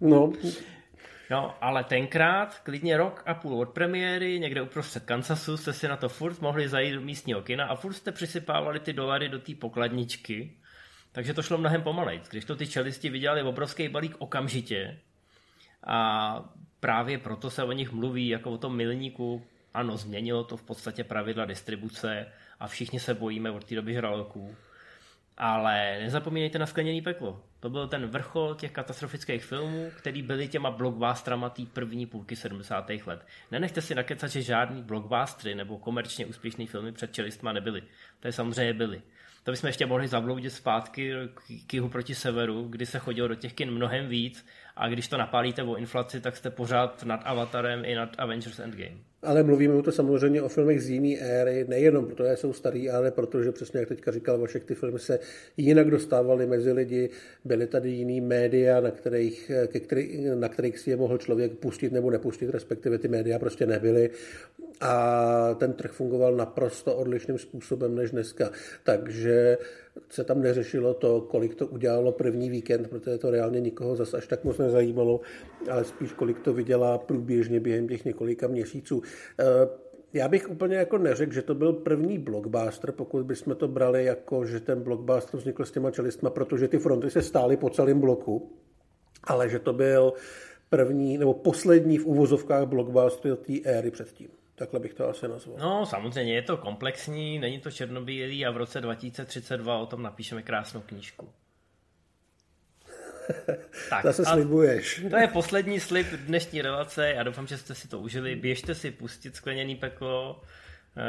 No. 0.00 0.32
No, 1.30 1.54
ale 1.60 1.84
tenkrát, 1.84 2.58
klidně 2.58 2.96
rok 2.96 3.22
a 3.26 3.34
půl 3.34 3.60
od 3.60 3.68
premiéry, 3.68 4.40
někde 4.40 4.62
uprostřed 4.62 5.04
Kansasu, 5.04 5.56
jste 5.56 5.72
si 5.72 5.88
na 5.88 5.96
to 5.96 6.08
furt 6.08 6.40
mohli 6.40 6.68
zajít 6.68 6.94
do 6.94 7.00
místního 7.00 7.42
kina 7.42 7.64
a 7.64 7.76
furt 7.76 7.92
jste 7.92 8.12
přisypávali 8.12 8.80
ty 8.80 8.92
dolary 8.92 9.28
do 9.28 9.38
té 9.38 9.54
pokladničky, 9.54 10.56
takže 11.12 11.34
to 11.34 11.42
šlo 11.42 11.58
mnohem 11.58 11.82
pomalejc. 11.82 12.28
Když 12.30 12.44
to 12.44 12.56
ty 12.56 12.66
čelisti 12.66 13.10
vydělali 13.10 13.42
obrovský 13.42 13.88
balík 13.88 14.16
okamžitě, 14.18 14.98
a 15.86 16.44
právě 16.80 17.18
proto 17.18 17.50
se 17.50 17.64
o 17.64 17.72
nich 17.72 17.92
mluví 17.92 18.28
jako 18.28 18.50
o 18.50 18.58
tom 18.58 18.76
milníku. 18.76 19.42
Ano, 19.74 19.96
změnilo 19.96 20.44
to 20.44 20.56
v 20.56 20.62
podstatě 20.62 21.04
pravidla 21.04 21.44
distribuce 21.44 22.26
a 22.60 22.66
všichni 22.66 23.00
se 23.00 23.14
bojíme 23.14 23.50
od 23.50 23.64
té 23.64 23.74
doby 23.74 23.94
žraloků. 23.94 24.56
Ale 25.36 25.98
nezapomínejte 26.00 26.58
na 26.58 26.66
skleněný 26.66 27.02
peklo. 27.02 27.42
To 27.60 27.70
byl 27.70 27.88
ten 27.88 28.06
vrchol 28.06 28.54
těch 28.54 28.70
katastrofických 28.70 29.44
filmů, 29.44 29.90
který 29.96 30.22
byly 30.22 30.48
těma 30.48 30.70
blockbusterama 30.70 31.50
té 31.50 31.62
první 31.72 32.06
půlky 32.06 32.36
70. 32.36 32.90
let. 33.06 33.26
Nenechte 33.50 33.82
si 33.82 33.94
nakecat, 33.94 34.30
že 34.30 34.42
žádný 34.42 34.82
blockbustery 34.82 35.54
nebo 35.54 35.78
komerčně 35.78 36.26
úspěšný 36.26 36.66
filmy 36.66 36.92
před 36.92 37.12
čelistma 37.12 37.52
nebyly. 37.52 37.82
To 38.20 38.28
je 38.28 38.32
samozřejmě 38.32 38.72
byly. 38.72 39.02
To 39.44 39.50
bychom 39.50 39.66
ještě 39.66 39.86
mohli 39.86 40.08
zabloudit 40.08 40.52
zpátky 40.52 41.12
k 41.66 41.74
jihu 41.74 41.88
proti 41.88 42.14
severu, 42.14 42.68
kdy 42.68 42.86
se 42.86 42.98
chodilo 42.98 43.28
do 43.28 43.34
těch 43.34 43.52
kin 43.52 43.70
mnohem 43.70 44.08
víc 44.08 44.46
a 44.80 44.88
když 44.88 45.08
to 45.08 45.16
napálíte 45.16 45.62
o 45.62 45.76
inflaci, 45.76 46.20
tak 46.20 46.36
jste 46.36 46.50
pořád 46.50 47.02
nad 47.02 47.20
Avatarem 47.24 47.84
i 47.84 47.94
nad 47.94 48.08
Avengers 48.18 48.58
Endgame. 48.58 49.09
Ale 49.22 49.42
mluvíme 49.42 49.82
to 49.82 49.92
samozřejmě 49.92 50.42
o 50.42 50.48
filmech 50.48 50.82
z 50.82 50.88
jiné 50.90 51.20
éry, 51.20 51.64
nejenom 51.68 52.06
protože 52.06 52.36
jsou 52.36 52.52
starý, 52.52 52.90
ale 52.90 53.10
protože 53.10 53.52
přesně 53.52 53.80
jak 53.80 53.88
teďka 53.88 54.10
říkal 54.10 54.38
Vašek, 54.38 54.64
ty 54.64 54.74
filmy 54.74 54.98
se 54.98 55.18
jinak 55.56 55.90
dostávaly 55.90 56.46
mezi 56.46 56.72
lidi, 56.72 57.10
byly 57.44 57.66
tady 57.66 57.90
jiný 57.90 58.20
média, 58.20 58.80
na 58.80 58.90
kterých, 58.90 59.50
ke 59.66 59.80
který, 59.80 60.24
na 60.34 60.48
kterých 60.48 60.78
si 60.78 60.90
je 60.90 60.96
mohl 60.96 61.18
člověk 61.18 61.52
pustit 61.52 61.92
nebo 61.92 62.10
nepustit, 62.10 62.50
respektive 62.50 62.98
ty 62.98 63.08
média 63.08 63.38
prostě 63.38 63.66
nebyly 63.66 64.10
a 64.80 65.54
ten 65.54 65.72
trh 65.72 65.92
fungoval 65.92 66.36
naprosto 66.36 66.96
odlišným 66.96 67.38
způsobem 67.38 67.94
než 67.94 68.10
dneska. 68.10 68.50
Takže 68.84 69.58
se 70.08 70.24
tam 70.24 70.42
neřešilo 70.42 70.94
to, 70.94 71.20
kolik 71.20 71.54
to 71.54 71.66
udělalo 71.66 72.12
první 72.12 72.50
víkend, 72.50 72.88
protože 72.88 73.18
to 73.18 73.30
reálně 73.30 73.60
nikoho 73.60 73.96
zase 73.96 74.16
až 74.16 74.26
tak 74.26 74.44
moc 74.44 74.58
nezajímalo, 74.58 75.20
ale 75.70 75.84
spíš 75.84 76.12
kolik 76.12 76.38
to 76.38 76.52
vydělá 76.52 76.98
průběžně 76.98 77.60
během 77.60 77.88
těch 77.88 78.04
několika 78.04 78.48
měsíců. 78.48 79.02
Eh, 79.40 79.44
já 80.12 80.28
bych 80.28 80.50
úplně 80.50 80.76
jako 80.76 80.98
neřekl, 80.98 81.32
že 81.32 81.42
to 81.42 81.54
byl 81.54 81.72
první 81.72 82.18
blockbuster, 82.18 82.92
pokud 82.92 83.26
bychom 83.26 83.56
to 83.56 83.68
brali 83.68 84.04
jako, 84.04 84.46
že 84.46 84.60
ten 84.60 84.82
blockbuster 84.82 85.40
vznikl 85.40 85.64
s 85.64 85.70
těma 85.70 85.90
čelistma, 85.90 86.30
protože 86.30 86.68
ty 86.68 86.78
fronty 86.78 87.10
se 87.10 87.22
stály 87.22 87.56
po 87.56 87.70
celém 87.70 88.00
bloku, 88.00 88.56
ale 89.24 89.48
že 89.48 89.58
to 89.58 89.72
byl 89.72 90.12
první 90.68 91.18
nebo 91.18 91.34
poslední 91.34 91.98
v 91.98 92.06
uvozovkách 92.06 92.66
blockbuster 92.66 93.36
té 93.36 93.52
éry 93.64 93.90
předtím. 93.90 94.28
Takhle 94.54 94.80
bych 94.80 94.94
to 94.94 95.08
asi 95.08 95.28
nazval. 95.28 95.56
No, 95.60 95.86
samozřejmě 95.86 96.34
je 96.34 96.42
to 96.42 96.56
komplexní, 96.56 97.38
není 97.38 97.60
to 97.60 97.70
černobílý 97.70 98.46
a 98.46 98.50
v 98.50 98.56
roce 98.56 98.80
2032 98.80 99.78
o 99.78 99.86
tom 99.86 100.02
napíšeme 100.02 100.42
krásnou 100.42 100.80
knížku. 100.80 101.28
tak, 103.90 104.02
Zase 104.02 104.24
slibuješ. 104.24 105.04
To 105.10 105.16
je 105.16 105.28
poslední 105.28 105.80
slib 105.80 106.06
dnešní 106.06 106.62
relace. 106.62 107.08
Já 107.08 107.22
doufám, 107.22 107.46
že 107.46 107.58
jste 107.58 107.74
si 107.74 107.88
to 107.88 107.98
užili. 107.98 108.36
Běžte 108.36 108.74
si 108.74 108.90
pustit 108.90 109.36
skleněný 109.36 109.76
peklo, 109.76 110.42
eh, 110.96 111.02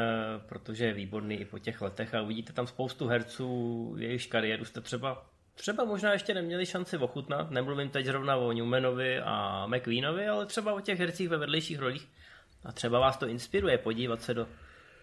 protože 0.45 0.85
je 0.85 0.93
výborný 0.93 1.35
i 1.41 1.45
po 1.45 1.59
těch 1.59 1.81
letech 1.81 2.15
a 2.15 2.21
uvidíte 2.21 2.53
tam 2.53 2.67
spoustu 2.67 3.07
herců, 3.07 3.95
jejichž 3.97 4.25
kariéru 4.25 4.65
jste 4.65 4.81
třeba 4.81 5.25
třeba 5.55 5.85
možná 5.85 6.13
ještě 6.13 6.33
neměli 6.33 6.65
šanci 6.65 6.97
ochutnat. 6.97 7.51
Nemluvím 7.51 7.89
teď 7.89 8.05
zrovna 8.05 8.35
o 8.35 8.51
Newmanovi 8.51 9.19
a 9.19 9.67
McQueenovi, 9.67 10.27
ale 10.27 10.45
třeba 10.45 10.73
o 10.73 10.79
těch 10.79 10.99
hercích 10.99 11.29
ve 11.29 11.37
vedlejších 11.37 11.79
rolích. 11.79 12.07
A 12.63 12.71
třeba 12.71 12.99
vás 12.99 13.17
to 13.17 13.27
inspiruje 13.27 13.77
podívat 13.77 14.21
se 14.21 14.33
do 14.33 14.47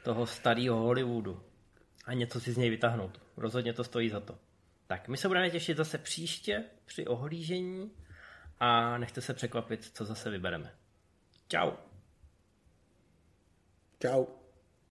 toho 0.05 0.27
starého 0.27 0.77
Hollywoodu 0.77 1.41
a 2.05 2.14
něco 2.14 2.41
si 2.41 2.53
z 2.53 2.57
něj 2.57 2.71
vytáhnout. 2.71 3.21
Rozhodně 3.37 3.73
to 3.73 3.85
stojí 3.85 4.09
za 4.09 4.21
to. 4.21 4.35
Tak 4.89 5.09
my 5.09 5.16
se 5.16 5.28
budeme 5.28 5.51
těšit 5.51 5.76
zase 5.76 5.99
příště 5.99 6.64
při 6.84 7.07
ohlížení 7.07 7.93
a 8.61 8.99
nechte 8.99 9.20
se 9.20 9.34
překvapit, 9.34 9.84
co 9.84 10.05
zase 10.05 10.30
vybereme. 10.30 10.74
Ciao. 11.49 11.72
Ciao. 14.03 14.38